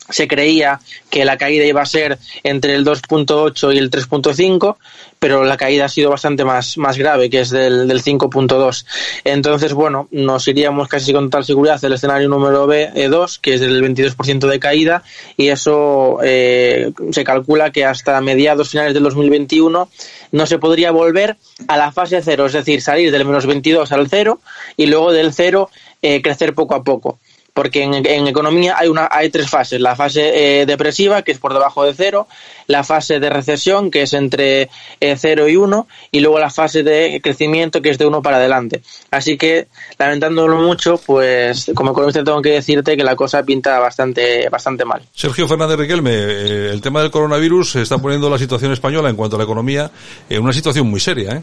se 0.10 0.28
creía 0.28 0.80
que 1.10 1.26
la 1.26 1.38
caída 1.38 1.66
iba 1.66 1.82
a 1.82 1.86
ser 1.86 2.18
entre 2.44 2.76
el 2.76 2.86
2.8 2.86 3.74
y 3.74 3.78
el 3.78 3.92
3.5, 3.92 4.78
pero 5.20 5.44
la 5.44 5.58
caída 5.58 5.86
ha 5.86 5.90
sido 5.90 6.10
bastante 6.10 6.46
más, 6.46 6.78
más 6.78 6.98
grave, 6.98 7.30
que 7.30 7.42
es 7.42 7.50
del, 7.50 7.88
del 7.88 8.04
5.2. 8.04 8.86
Entonces, 9.24 9.74
bueno, 9.74 10.08
nos 10.12 10.48
iríamos 10.48 10.88
casi 10.88 11.14
con 11.14 11.26
total 11.26 11.46
seguridad 11.46 11.84
al 11.84 11.94
escenario 11.94 12.30
número 12.30 12.68
B2, 12.68 13.40
que 13.42 13.56
es 13.56 13.62
del 13.62 13.84
22% 13.84 14.48
de 14.48 14.60
caída, 14.60 15.04
y 15.36 15.48
eso 15.50 16.20
eh, 16.24 16.92
se 17.12 17.24
calcula 17.24 17.72
que 17.72 17.86
hasta 17.86 18.20
mediados 18.22 18.70
finales 18.70 18.94
del 18.94 19.04
2021 19.04 19.90
no 20.32 20.46
se 20.46 20.60
podría 20.60 20.92
volver 20.92 21.38
a 21.68 21.78
la 21.78 21.92
fase 21.92 22.22
cero, 22.22 22.46
es 22.46 22.54
decir, 22.54 22.82
salir 22.82 23.12
del 23.12 23.26
menos 23.26 23.46
22 23.46 23.92
al 23.92 24.10
cero 24.10 24.40
y 24.76 24.88
luego 24.88 25.12
del 25.12 25.34
cero 25.34 25.70
eh, 26.02 26.22
crecer 26.22 26.54
poco 26.54 26.76
a 26.76 26.84
poco 26.84 27.18
porque 27.58 27.82
en, 27.82 28.28
economía 28.28 28.76
hay, 28.78 28.88
una, 28.88 29.10
hay 29.12 29.32
tres 29.32 29.50
fases. 29.50 29.82
La 29.82 29.96
fase 29.96 30.62
eh, 30.62 30.68
depresiva, 30.68 31.24
que 31.24 31.32
es 31.32 31.40
por 31.40 31.54
debajo 31.54 31.84
de 31.84 31.96
cero, 31.96 32.28
la 32.68 32.84
fase 32.84 33.20
de 33.20 33.32
recesión, 33.32 33.90
que 33.90 34.04
es 34.04 34.14
entre 34.14 34.70
eh, 35.00 35.16
cero 35.18 35.48
y 35.48 35.56
uno, 35.56 35.88
y 36.12 36.20
luego 36.20 36.38
la 36.38 36.52
fase 36.52 36.84
de 36.84 37.20
crecimiento, 37.20 37.82
que 37.82 37.90
es 37.90 37.98
de 37.98 38.06
uno 38.06 38.22
para 38.22 38.38
adelante. 38.38 38.84
Así 39.10 39.40
que, 39.40 39.70
lamentándolo 39.98 40.56
mucho, 40.58 41.02
pues 41.04 41.72
como 41.74 41.94
economista 41.94 42.24
tengo 42.24 42.44
que 42.44 42.52
decirte 42.52 42.96
que 42.96 43.04
la 43.04 43.16
cosa 43.16 43.42
pinta 43.42 43.80
bastante, 43.80 44.48
bastante 44.50 44.86
mal. 44.86 45.02
Sergio 45.16 45.48
Fernández 45.48 45.80
Riquelme, 45.80 46.14
eh, 46.14 46.70
el 46.72 46.80
tema 46.80 47.02
del 47.02 47.10
coronavirus 47.10 47.78
está 47.78 47.98
poniendo 47.98 48.30
la 48.30 48.38
situación 48.38 48.72
española 48.72 49.10
en 49.10 49.16
cuanto 49.16 49.36
a 49.36 49.40
la 49.40 49.46
economía 49.46 49.90
en 50.30 50.44
una 50.44 50.54
situación 50.54 50.88
muy 50.88 51.00
seria, 51.00 51.32
¿eh? 51.32 51.42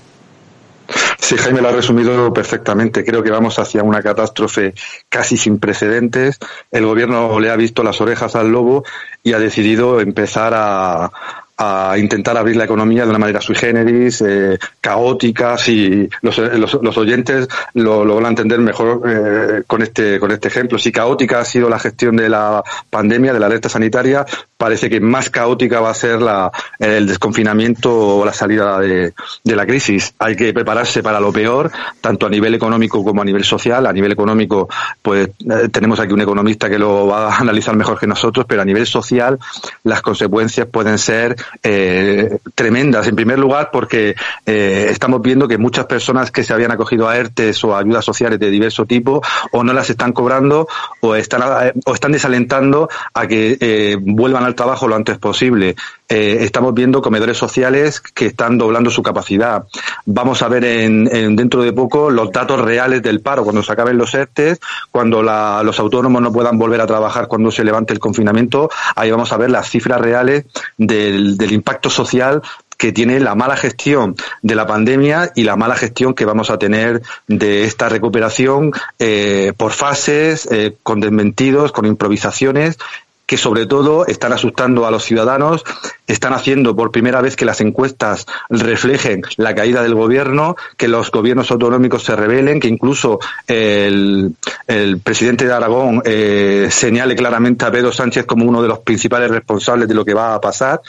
Sí, 1.25 1.39
Jaime 1.39 1.63
lo 1.63 1.71
ha 1.71 1.73
resumido 1.73 2.35
perfectamente. 2.35 3.03
Creo 3.03 3.23
que 3.23 3.31
vamos 3.31 3.59
hacia 3.59 3.83
una 3.83 4.03
catástrofe 4.03 4.75
casi 5.09 5.39
sin 5.39 5.59
precedentes. 5.59 6.39
El 6.71 6.85
gobierno 6.85 7.41
le 7.41 7.51
ha 7.51 7.57
visto 7.57 7.83
las 7.83 7.99
orejas 8.03 8.37
al 8.37 8.53
lobo 8.53 8.85
y 9.23 9.33
ha 9.33 9.39
decidido 9.39 10.03
empezar 10.03 10.53
a, 10.55 11.11
a 11.57 11.97
intentar 11.99 12.37
abrir 12.37 12.57
la 12.57 12.65
economía 12.65 13.05
de 13.05 13.11
una 13.11 13.19
manera 13.19 13.41
sui 13.41 13.55
generis, 13.55 14.21
eh, 14.23 14.59
caótica, 14.81 15.57
si 15.57 16.09
los, 16.23 16.39
los, 16.39 16.97
oyentes 16.97 17.49
lo, 17.75 18.05
lo, 18.05 18.17
van 18.17 18.27
a 18.27 18.29
entender 18.29 18.59
mejor 18.59 19.03
eh, 19.07 19.63
con 19.67 19.83
este 19.83 20.19
con 20.19 20.31
este 20.33 20.49
ejemplo. 20.49 20.79
Si 20.79 20.91
caótica 20.91 21.41
ha 21.41 21.45
sido 21.45 21.69
la 21.69 21.79
gestión 21.79 22.17
de 22.17 22.29
la 22.29 22.63
pandemia, 22.91 23.33
de 23.33 23.41
la 23.41 23.47
alerta 23.47 23.69
sanitaria, 23.69 24.27
parece 24.57 24.91
que 24.91 25.01
más 25.01 25.31
caótica 25.31 25.81
va 25.81 25.91
a 25.91 25.95
ser 25.95 26.21
la, 26.21 26.51
el 26.79 27.07
desconfinamiento 27.07 28.19
o 28.19 28.25
la 28.25 28.33
salida 28.33 28.81
de, 28.81 29.13
de 29.45 29.57
la 29.57 29.67
crisis. 29.67 30.15
Hay 30.19 30.37
que 30.37 30.53
prepararse 30.53 31.03
para 31.03 31.21
lo 31.21 31.33
peor, 31.33 31.71
tanto 32.01 32.27
a 32.27 32.31
nivel 32.31 32.55
económico 32.55 33.05
como 33.05 33.23
a 33.23 33.25
nivel 33.25 33.45
social. 33.45 33.87
A 33.87 33.93
nivel 33.93 34.13
económico, 34.13 34.69
pues 35.03 35.29
eh, 35.29 35.69
tenemos 35.71 36.01
aquí 36.01 36.13
un 36.13 36.21
economista 36.21 36.69
que 36.69 36.79
lo 36.79 37.07
va 37.07 37.35
a 37.35 37.39
analizar 37.39 37.77
mejor 37.77 37.99
que 37.99 38.07
nosotros, 38.07 38.47
pero 38.49 38.63
a 38.63 38.65
nivel 38.65 38.87
social 38.87 39.39
las 39.83 40.03
consecuencias 40.03 40.67
pueden 40.67 40.99
ser 40.99 41.37
eh, 41.63 42.39
tremendas. 42.55 43.07
En 43.07 43.17
primer 43.17 43.39
lugar, 43.39 43.71
porque 43.73 44.15
eh, 44.47 44.87
estamos 44.91 45.23
viendo 45.23 45.49
que 45.49 45.59
muchas 45.59 45.87
personas 45.87 46.31
que 46.31 46.45
se 46.45 46.53
habían 46.53 46.71
acogido 46.71 47.09
a 47.09 47.17
ERTES 47.17 47.65
o 47.65 47.77
ayudas 47.77 48.05
sociales 48.05 48.39
de 48.39 48.51
diverso 48.51 48.87
tipo 48.87 49.23
o 49.53 49.65
no 49.65 49.73
las 49.73 49.91
están 49.91 50.13
cobrando 50.13 50.69
o 51.01 51.15
están, 51.15 51.73
o 51.85 51.95
están 51.95 52.13
desalentando 52.13 52.89
a 53.13 53.27
que 53.27 53.57
eh, 53.61 53.97
vuelvan 54.01 54.45
al 54.45 54.55
trabajo 54.55 54.89
lo 54.89 54.97
antes 54.97 55.19
posible. 55.19 55.77
Eh, 56.09 56.39
estamos 56.41 56.75
viendo 56.75 57.01
comedores 57.01 57.39
sociales 57.39 58.01
que 58.01 58.27
están 58.27 58.59
doblando 58.59 58.91
su 58.91 59.03
capacidad. 59.03 59.65
Vamos 60.05 60.43
a 60.43 60.49
ver 60.49 60.65
en, 60.65 61.05
dentro 61.37 61.63
de 61.63 61.73
poco 61.73 62.11
los 62.11 62.31
datos 62.31 62.61
reales 62.61 63.03
del 63.03 63.21
paro 63.21 63.43
cuando 63.43 63.63
se 63.63 63.73
acaben 63.73 63.97
los 63.97 64.13
ERTES, 64.13 64.61
cuando 64.91 65.23
los 65.23 65.79
autónomos 65.81 66.21
no 66.21 66.33
puedan 66.33 66.59
volver 66.59 66.81
a 66.81 66.87
trabajar 66.87 67.27
cuando 67.27 67.51
se 67.51 67.65
levante 67.65 67.95
el 67.95 68.01
confinamiento. 68.01 68.71
Ahí 68.97 69.11
vamos 69.11 69.33
a 69.33 69.39
ver 69.39 69.51
las 69.51 69.71
cifras 69.71 70.01
reales 70.01 70.45
del, 70.77 71.39
del 71.39 71.53
impacto 71.53 71.89
social 71.89 72.43
que 72.77 72.93
tiene 72.93 73.21
la 73.21 73.35
mala 73.35 73.57
gestión 73.57 74.15
de 74.43 74.55
la 74.55 74.67
pandemia 74.67 75.33
y 75.35 75.45
la 75.45 75.57
mala 75.57 75.77
gestión 75.77 76.15
que 76.15 76.25
vamos 76.25 76.51
a 76.51 76.59
tener 76.59 77.03
de 77.27 77.65
esta 77.65 77.89
recuperación 77.89 78.73
eh, 78.99 79.53
por 79.57 79.73
fases, 79.73 80.47
eh, 80.51 80.77
con 80.83 81.01
desmentidos, 81.01 81.73
con 81.73 81.87
improvisaciones 81.87 82.79
que 83.27 83.37
sobre 83.37 83.67
todo 83.67 84.07
están 84.07 84.33
asustando 84.33 84.87
a 84.87 84.91
los 84.91 85.05
ciudadanos, 85.05 85.65
están 86.07 86.35
haciendo 86.35 86.77
por 86.77 86.91
primera 86.91 87.21
vez 87.21 87.37
que 87.37 87.45
las 87.45 87.61
encuestas 87.61 88.27
reflejen 88.51 89.23
la 89.37 89.55
caída 89.55 89.83
del 89.83 89.95
gobierno, 89.95 90.57
que 90.77 90.89
los 90.89 91.11
gobiernos 91.11 91.51
autonómicos 91.51 92.05
se 92.05 92.17
rebelen, 92.17 92.61
que 92.61 92.69
incluso 92.69 93.21
el, 93.47 94.35
el 94.67 94.99
presidente 95.01 95.47
de 95.47 95.53
Aragón 95.53 96.03
eh, 96.05 96.69
señale 96.71 97.17
claramente 97.17 97.65
a 97.65 97.71
Pedro 97.71 97.93
Sánchez 97.93 98.27
como 98.27 98.45
uno 98.45 98.61
de 98.61 98.69
los 98.69 98.81
principales 98.81 99.31
responsables 99.31 99.89
de 99.89 99.95
lo 99.95 100.05
que 100.05 100.15
va 100.15 100.35
a 100.35 100.41
pasar 100.41 100.81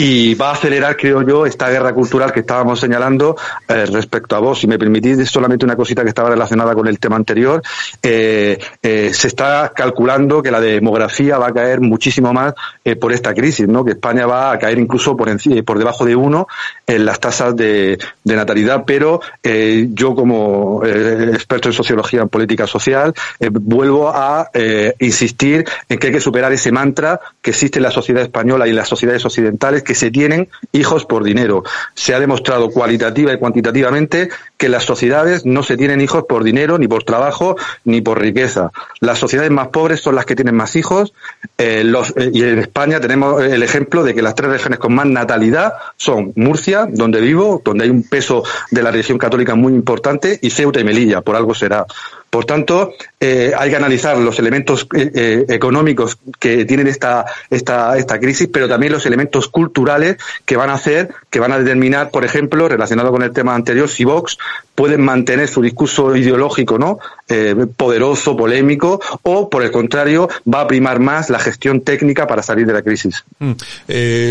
y 0.00 0.36
va 0.36 0.50
a 0.50 0.52
acelerar, 0.52 0.96
creo 0.96 1.22
yo, 1.22 1.44
esta 1.44 1.68
guerra 1.70 1.92
cultural 1.92 2.30
que 2.30 2.38
estábamos 2.40 2.78
señalando 2.78 3.34
eh, 3.66 3.84
respecto 3.86 4.36
a 4.36 4.38
vos. 4.38 4.60
Si 4.60 4.68
me 4.68 4.78
permitís 4.78 5.28
solamente 5.28 5.64
una 5.64 5.74
cosita 5.74 6.04
que 6.04 6.10
estaba 6.10 6.30
relacionada 6.30 6.72
con 6.72 6.86
el 6.86 7.00
tema 7.00 7.16
anterior, 7.16 7.60
eh, 8.00 8.56
eh, 8.80 9.10
se 9.12 9.26
está 9.26 9.72
calculando 9.74 10.40
que 10.40 10.52
la 10.52 10.60
demografía 10.60 11.36
va 11.38 11.48
a 11.48 11.52
caer 11.52 11.80
muchísimo 11.80 12.32
más 12.32 12.54
por 13.00 13.12
esta 13.12 13.34
crisis, 13.34 13.66
¿no? 13.66 13.84
Que 13.84 13.90
España 13.90 14.24
va 14.24 14.52
a 14.52 14.58
caer 14.58 14.78
incluso 14.78 15.16
por 15.16 15.28
encima, 15.28 15.60
por 15.62 15.78
debajo 15.78 16.04
de 16.04 16.14
uno 16.14 16.46
en 16.86 17.04
las 17.04 17.18
tasas 17.18 17.56
de, 17.56 17.98
de 18.24 18.36
natalidad, 18.36 18.84
pero 18.86 19.20
yo 19.42 20.14
como 20.14 20.82
experto 20.84 21.68
en 21.68 21.74
sociología 21.74 22.22
en 22.22 22.30
política 22.30 22.66
social 22.66 23.12
vuelvo 23.50 24.08
a 24.08 24.48
insistir 25.00 25.66
en 25.88 25.98
que 25.98 26.06
hay 26.06 26.12
que 26.14 26.20
superar 26.20 26.50
ese 26.50 26.72
mantra 26.72 27.20
que 27.42 27.50
existe 27.50 27.78
en 27.78 27.82
la 27.82 27.90
sociedad 27.90 28.22
española 28.22 28.66
y 28.66 28.70
en 28.70 28.76
las 28.76 28.88
sociedades 28.88 29.26
occidentales 29.26 29.82
que 29.88 29.94
se 29.94 30.10
tienen 30.10 30.50
hijos 30.72 31.06
por 31.06 31.24
dinero. 31.24 31.64
Se 31.94 32.14
ha 32.14 32.20
demostrado 32.20 32.68
cualitativa 32.68 33.32
y 33.32 33.38
cuantitativamente 33.38 34.28
que 34.58 34.68
las 34.68 34.84
sociedades 34.84 35.46
no 35.46 35.62
se 35.62 35.78
tienen 35.78 36.02
hijos 36.02 36.24
por 36.28 36.44
dinero, 36.44 36.76
ni 36.76 36.86
por 36.86 37.04
trabajo, 37.04 37.56
ni 37.84 38.02
por 38.02 38.20
riqueza. 38.20 38.70
Las 39.00 39.18
sociedades 39.18 39.50
más 39.50 39.68
pobres 39.68 40.02
son 40.02 40.14
las 40.14 40.26
que 40.26 40.36
tienen 40.36 40.54
más 40.54 40.76
hijos. 40.76 41.14
Eh, 41.56 41.90
eh, 42.16 42.30
y 42.34 42.42
en 42.42 42.58
España 42.58 43.00
tenemos 43.00 43.42
el 43.42 43.62
ejemplo 43.62 44.04
de 44.04 44.14
que 44.14 44.20
las 44.20 44.34
tres 44.34 44.50
regiones 44.50 44.78
con 44.78 44.94
más 44.94 45.06
natalidad 45.06 45.72
son 45.96 46.34
Murcia, 46.36 46.86
donde 46.86 47.22
vivo, 47.22 47.62
donde 47.64 47.84
hay 47.84 47.90
un 47.90 48.02
peso 48.02 48.44
de 48.70 48.82
la 48.82 48.90
religión 48.90 49.16
católica 49.16 49.54
muy 49.54 49.72
importante, 49.72 50.38
y 50.42 50.50
Ceuta 50.50 50.80
y 50.80 50.84
Melilla, 50.84 51.22
por 51.22 51.34
algo 51.34 51.54
será. 51.54 51.86
Por 52.30 52.44
tanto, 52.44 52.92
eh, 53.18 53.52
hay 53.56 53.70
que 53.70 53.76
analizar 53.76 54.18
los 54.18 54.38
elementos 54.38 54.86
eh, 54.94 55.10
eh, 55.14 55.44
económicos 55.48 56.18
que 56.38 56.66
tienen 56.66 56.86
esta, 56.86 57.24
esta, 57.48 58.20
crisis, 58.20 58.48
pero 58.52 58.68
también 58.68 58.92
los 58.92 59.06
elementos 59.06 59.48
culturales 59.48 60.18
que 60.44 60.56
van 60.56 60.68
a 60.68 60.74
hacer, 60.74 61.08
que 61.30 61.40
van 61.40 61.52
a 61.52 61.58
determinar, 61.58 62.10
por 62.10 62.24
ejemplo, 62.24 62.68
relacionado 62.68 63.10
con 63.10 63.22
el 63.22 63.32
tema 63.32 63.54
anterior, 63.54 63.88
si 63.88 64.04
Vox 64.04 64.36
pueden 64.74 65.00
mantener 65.00 65.48
su 65.48 65.62
discurso 65.62 66.14
ideológico, 66.14 66.78
¿no? 66.78 66.98
poderoso, 67.76 68.36
polémico, 68.36 69.00
o 69.22 69.50
por 69.50 69.62
el 69.62 69.70
contrario, 69.70 70.28
va 70.52 70.62
a 70.62 70.66
primar 70.68 71.00
más 71.00 71.30
la 71.30 71.38
gestión 71.38 71.80
técnica 71.80 72.26
para 72.26 72.42
salir 72.42 72.66
de 72.66 72.72
la 72.72 72.82
crisis. 72.82 73.24
Mm. 73.38 73.52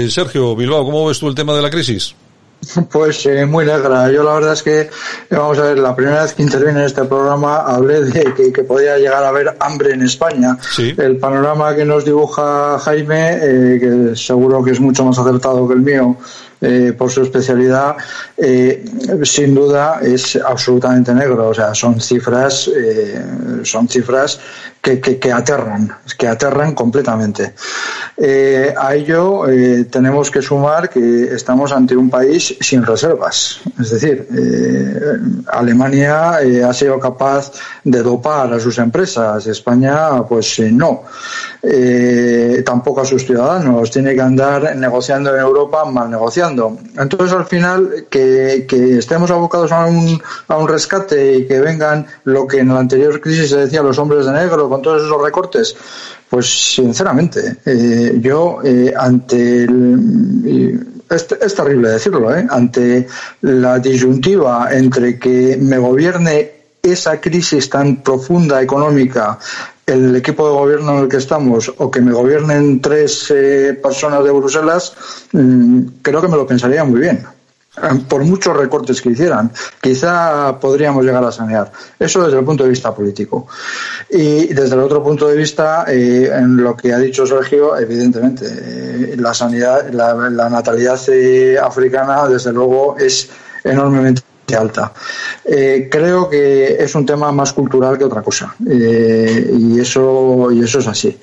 Sergio 0.10 0.56
Bilbao, 0.56 0.86
¿cómo 0.86 1.08
ves 1.08 1.20
tú 1.20 1.28
el 1.28 1.36
tema 1.36 1.54
de 1.54 1.62
la 1.62 1.70
crisis? 1.70 2.16
Pues 2.92 3.26
eh, 3.26 3.46
muy 3.46 3.66
negra. 3.66 4.12
Yo 4.12 4.24
la 4.24 4.34
verdad 4.34 4.54
es 4.54 4.64
que, 4.64 4.90
vamos 5.32 5.58
a 5.60 5.64
ver, 5.64 5.80
la 5.80 5.96
primera 5.96 6.24
vez 6.24 6.34
que 6.34 6.44
intervine 6.44 6.80
en 6.80 6.86
este 6.86 7.04
programa 7.06 7.58
hablé 7.58 8.04
de 8.04 8.34
que, 8.34 8.64
podía 8.64 8.98
llegar 8.98 9.24
a 9.24 9.30
haber 9.30 9.56
hambre 9.60 9.94
en 9.94 10.04
España. 10.04 10.58
El 10.78 11.18
panorama 11.18 11.76
que 11.76 11.86
nos 11.86 12.06
dibuja 12.06 12.80
Jaime, 12.80 13.38
eh, 13.42 13.80
que 13.80 14.16
seguro 14.16 14.64
que 14.64 14.72
es 14.72 14.80
mucho 14.80 15.06
más 15.06 15.18
acertado 15.18 15.68
que 15.68 15.74
el 15.74 15.82
mío, 15.82 16.18
eh, 16.60 16.92
por 16.98 17.12
su 17.12 17.22
especialidad, 17.22 17.98
eh, 18.36 18.84
sin 19.22 19.54
duda 19.54 20.00
es 20.02 20.36
absolutamente 20.38 21.14
negro. 21.14 21.50
O 21.50 21.54
sea, 21.54 21.76
son 21.76 22.02
cifras, 22.02 22.68
eh, 22.76 23.24
son 23.64 23.88
cifras 23.88 24.40
que, 24.96 25.32
aterran, 25.32 25.92
que 26.18 26.28
aterran 26.28 26.74
completamente. 26.74 27.54
a 28.78 28.96
ello 28.96 29.44
tenemos 29.90 30.32
que 30.32 30.42
sumar 30.42 30.90
que 30.90 31.34
estamos 31.36 31.72
ante 31.72 31.96
un 31.96 32.10
país 32.10 32.56
sin 32.60 32.86
reservas. 32.86 33.62
Es 33.80 33.92
decir, 33.92 34.28
Alemania 35.48 36.40
ha 36.68 36.74
sido 36.74 37.00
capaz 37.00 37.52
de 37.84 38.02
dopar 38.02 38.54
a 38.54 38.60
sus 38.60 38.78
empresas, 38.78 39.46
España, 39.48 40.24
pues 40.24 40.60
no. 40.72 41.04
tampoco 42.66 43.02
a 43.02 43.06
sus 43.06 43.26
ciudadanos. 43.26 43.92
Tiene 43.92 44.16
que 44.16 44.22
andar 44.22 44.76
negociando 44.76 45.34
en 45.34 45.42
Europa 45.42 45.86
mal 45.86 46.10
negociando 46.10 46.78
entonces, 46.98 47.36
al 47.36 47.46
final, 47.46 48.06
que, 48.10 48.66
estemos 48.98 49.32
abocados 49.32 49.72
a 49.72 49.86
un, 49.86 50.22
a 50.48 50.58
un 50.58 50.68
rescate 50.68 51.38
y 51.38 51.48
que 51.48 51.60
vengan 51.60 52.06
lo 52.24 52.48
que 52.48 52.60
en 52.60 52.70
la 52.70 52.80
anterior 52.80 53.20
crisis 53.22 53.50
se 53.50 53.58
decía 53.58 53.82
los 53.82 53.98
hombres 54.00 54.26
de 54.26 54.32
negro 54.32 54.68
con 54.78 54.84
todos 54.84 55.04
esos 55.04 55.22
recortes, 55.22 55.76
pues 56.30 56.74
sinceramente, 56.76 57.58
eh, 57.66 58.18
yo 58.22 58.60
eh, 58.64 58.94
ante 58.96 59.64
el, 59.64 60.88
es, 61.10 61.56
terrible 61.56 61.90
decirlo, 61.90 62.36
¿eh? 62.36 62.46
ante 62.50 63.08
la 63.42 63.80
disyuntiva 63.80 64.70
entre 64.72 65.18
que 65.18 65.58
me 65.60 65.78
gobierne 65.78 66.52
esa 66.82 67.20
crisis 67.20 67.70
tan 67.70 68.04
profunda 68.04 68.62
económica 68.62 69.40
el 69.86 70.16
equipo 70.18 70.48
de 70.48 70.54
gobierno 70.54 70.98
en 70.98 71.04
el 71.04 71.10
que 71.10 71.18
estamos 71.18 71.74
o 71.78 71.90
que 71.90 72.02
me 72.02 72.12
gobiernen 72.12 72.82
tres 72.82 73.32
eh, 73.34 73.80
personas 73.82 74.24
de 74.24 74.32
Bruselas, 74.32 74.94
mm, 75.32 75.82
creo 76.02 76.22
que 76.22 76.28
me 76.28 76.36
lo 76.36 76.46
pensaría 76.46 76.84
muy 76.84 77.00
bien. 77.00 77.26
Eh, 77.78 78.04
por 78.08 78.24
muchos 78.24 78.56
recortes 78.56 79.02
que 79.02 79.10
hicieran, 79.10 79.52
quizá 79.82 80.60
podríamos 80.60 81.06
llegar 81.06 81.24
a 81.24 81.32
sanear. 81.32 81.72
Eso 82.00 82.24
desde 82.24 82.40
el 82.40 82.46
punto 82.46 82.64
de 82.64 82.70
vista 82.70 82.94
político. 82.94 83.48
Y 84.10 84.48
desde 84.48 84.76
el 84.76 84.82
otro 84.82 85.04
punto 85.04 85.28
de 85.28 85.38
vista, 85.38 85.86
eh, 85.88 86.32
en 86.34 86.58
lo 86.58 86.76
que 86.76 86.94
ha 86.94 87.00
dicho 87.00 87.26
Sergio, 87.26 87.78
evidentemente, 87.78 89.16
la 89.18 89.34
sanidad, 89.34 89.90
la 89.92 90.50
natalidad 90.50 91.00
africana, 91.62 92.28
desde 92.28 92.52
luego, 92.54 92.98
es 92.98 93.30
enormemente 93.64 94.22
alta. 94.56 94.94
Eh, 95.44 95.88
creo 95.92 96.30
que 96.30 96.82
es 96.82 96.96
un 96.96 97.06
tema 97.06 97.32
más 97.32 97.54
cultural 97.54 97.98
que 97.98 98.06
otra 98.06 98.22
cosa 98.22 98.56
eh, 98.70 99.52
y 99.54 99.80
eso 99.80 100.50
y 100.52 100.64
eso 100.64 100.80
es 100.80 100.88
así. 100.88 101.18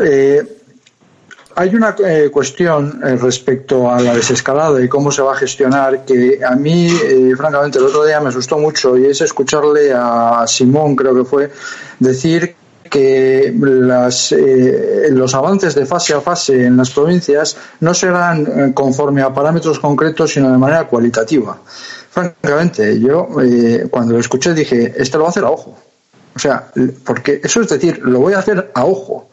Eh, 0.00 0.59
hay 1.56 1.74
una 1.74 1.94
cuestión 2.32 3.00
respecto 3.20 3.90
a 3.90 4.00
la 4.00 4.14
desescalada 4.14 4.82
y 4.82 4.88
cómo 4.88 5.10
se 5.10 5.22
va 5.22 5.32
a 5.32 5.36
gestionar 5.36 6.04
que 6.04 6.40
a 6.44 6.54
mí, 6.54 6.88
francamente, 7.36 7.78
el 7.78 7.86
otro 7.86 8.04
día 8.04 8.20
me 8.20 8.28
asustó 8.28 8.58
mucho 8.58 8.96
y 8.96 9.06
es 9.06 9.20
escucharle 9.20 9.92
a 9.94 10.44
Simón, 10.46 10.96
creo 10.96 11.14
que 11.14 11.24
fue, 11.24 11.50
decir 11.98 12.54
que 12.88 13.54
las, 13.56 14.34
los 15.10 15.34
avances 15.34 15.74
de 15.74 15.86
fase 15.86 16.14
a 16.14 16.20
fase 16.20 16.64
en 16.66 16.76
las 16.76 16.90
provincias 16.90 17.56
no 17.80 17.94
serán 17.94 18.72
conforme 18.72 19.22
a 19.22 19.32
parámetros 19.32 19.78
concretos, 19.78 20.32
sino 20.32 20.50
de 20.50 20.58
manera 20.58 20.86
cualitativa 20.88 21.58
francamente, 22.10 23.00
yo 23.00 23.28
eh, 23.42 23.86
cuando 23.90 24.14
lo 24.14 24.18
escuché 24.18 24.52
dije, 24.52 24.92
este 24.96 25.16
lo 25.16 25.24
va 25.24 25.28
a 25.28 25.30
hacer 25.30 25.44
a 25.44 25.50
ojo. 25.50 25.78
O 26.34 26.38
sea, 26.38 26.70
porque 27.04 27.40
eso 27.42 27.60
es 27.60 27.68
decir, 27.68 28.00
lo 28.02 28.20
voy 28.20 28.34
a 28.34 28.38
hacer 28.38 28.70
a 28.74 28.84
ojo. 28.84 29.29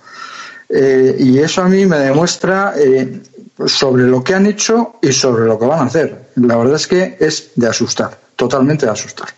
Eh, 0.69 1.15
y 1.19 1.39
eso 1.39 1.61
a 1.61 1.69
mí 1.69 1.85
me 1.85 1.97
demuestra 1.97 2.73
eh, 2.77 3.21
sobre 3.65 4.03
lo 4.03 4.23
que 4.23 4.33
han 4.33 4.45
hecho 4.45 4.95
y 5.01 5.11
sobre 5.11 5.45
lo 5.45 5.57
que 5.57 5.65
van 5.65 5.79
a 5.79 5.83
hacer. 5.83 6.29
La 6.35 6.57
verdad 6.57 6.75
es 6.75 6.87
que 6.87 7.17
es 7.19 7.51
de 7.55 7.67
asustar, 7.67 8.17
totalmente 8.35 8.85
de 8.85 8.91
asustar. 8.91 9.29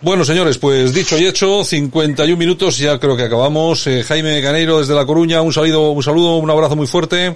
Bueno, 0.00 0.24
señores, 0.24 0.58
pues 0.58 0.94
dicho 0.94 1.18
y 1.18 1.26
hecho, 1.26 1.64
51 1.64 2.36
minutos, 2.36 2.78
ya 2.78 2.98
creo 3.00 3.16
que 3.16 3.24
acabamos. 3.24 3.88
Jaime 4.06 4.40
Caneiro 4.40 4.78
desde 4.78 4.94
La 4.94 5.04
Coruña, 5.04 5.42
un 5.42 5.52
saludo, 5.52 5.90
un 5.90 6.02
saludo, 6.02 6.36
un 6.36 6.50
abrazo 6.50 6.76
muy 6.76 6.86
fuerte. 6.86 7.34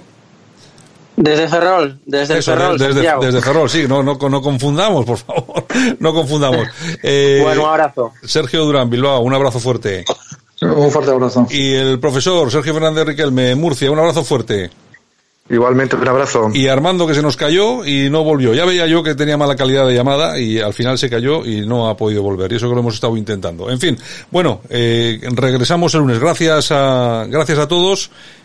Desde 1.15 1.47
Ferrol, 1.47 1.99
desde 2.05 2.41
Ferrol. 2.41 2.77
Desde, 2.77 3.01
desde, 3.21 3.41
Ferrol, 3.41 3.69
sí, 3.69 3.85
no, 3.87 4.01
no, 4.01 4.17
no 4.17 4.41
confundamos, 4.41 5.05
por 5.05 5.17
favor, 5.17 5.65
no 5.99 6.13
confundamos. 6.13 6.67
Eh, 7.03 7.41
bueno, 7.43 7.63
un 7.63 7.69
abrazo. 7.69 8.13
Sergio 8.23 8.63
Durán, 8.63 8.89
Bilbao, 8.89 9.21
un 9.21 9.33
abrazo 9.33 9.59
fuerte. 9.59 10.05
Un 10.65 10.91
fuerte 10.91 11.11
abrazo. 11.11 11.47
Y 11.49 11.73
el 11.73 11.99
profesor 11.99 12.51
Sergio 12.51 12.73
Fernández 12.73 13.05
Riquelme, 13.05 13.55
Murcia, 13.55 13.91
un 13.91 13.99
abrazo 13.99 14.23
fuerte. 14.23 14.69
Igualmente, 15.49 15.97
un 15.97 16.07
abrazo. 16.07 16.51
Y 16.53 16.67
Armando 16.67 17.05
que 17.05 17.13
se 17.13 17.21
nos 17.21 17.35
cayó 17.35 17.85
y 17.85 18.09
no 18.09 18.23
volvió. 18.23 18.53
Ya 18.53 18.63
veía 18.63 18.87
yo 18.87 19.03
que 19.03 19.13
tenía 19.13 19.35
mala 19.35 19.57
calidad 19.57 19.85
de 19.85 19.93
llamada 19.93 20.39
y 20.39 20.59
al 20.59 20.73
final 20.73 20.97
se 20.97 21.09
cayó 21.09 21.45
y 21.45 21.65
no 21.65 21.89
ha 21.89 21.97
podido 21.97 22.23
volver. 22.23 22.51
Y 22.51 22.55
eso 22.55 22.69
que 22.69 22.75
lo 22.75 22.79
hemos 22.79 22.95
estado 22.95 23.17
intentando. 23.17 23.69
En 23.69 23.79
fin, 23.79 23.97
bueno, 24.31 24.61
eh, 24.69 25.19
regresamos 25.33 25.93
el 25.95 26.01
lunes. 26.01 26.19
Gracias 26.19 26.71
a, 26.71 27.25
gracias 27.27 27.59
a 27.59 27.67
todos 27.67 28.09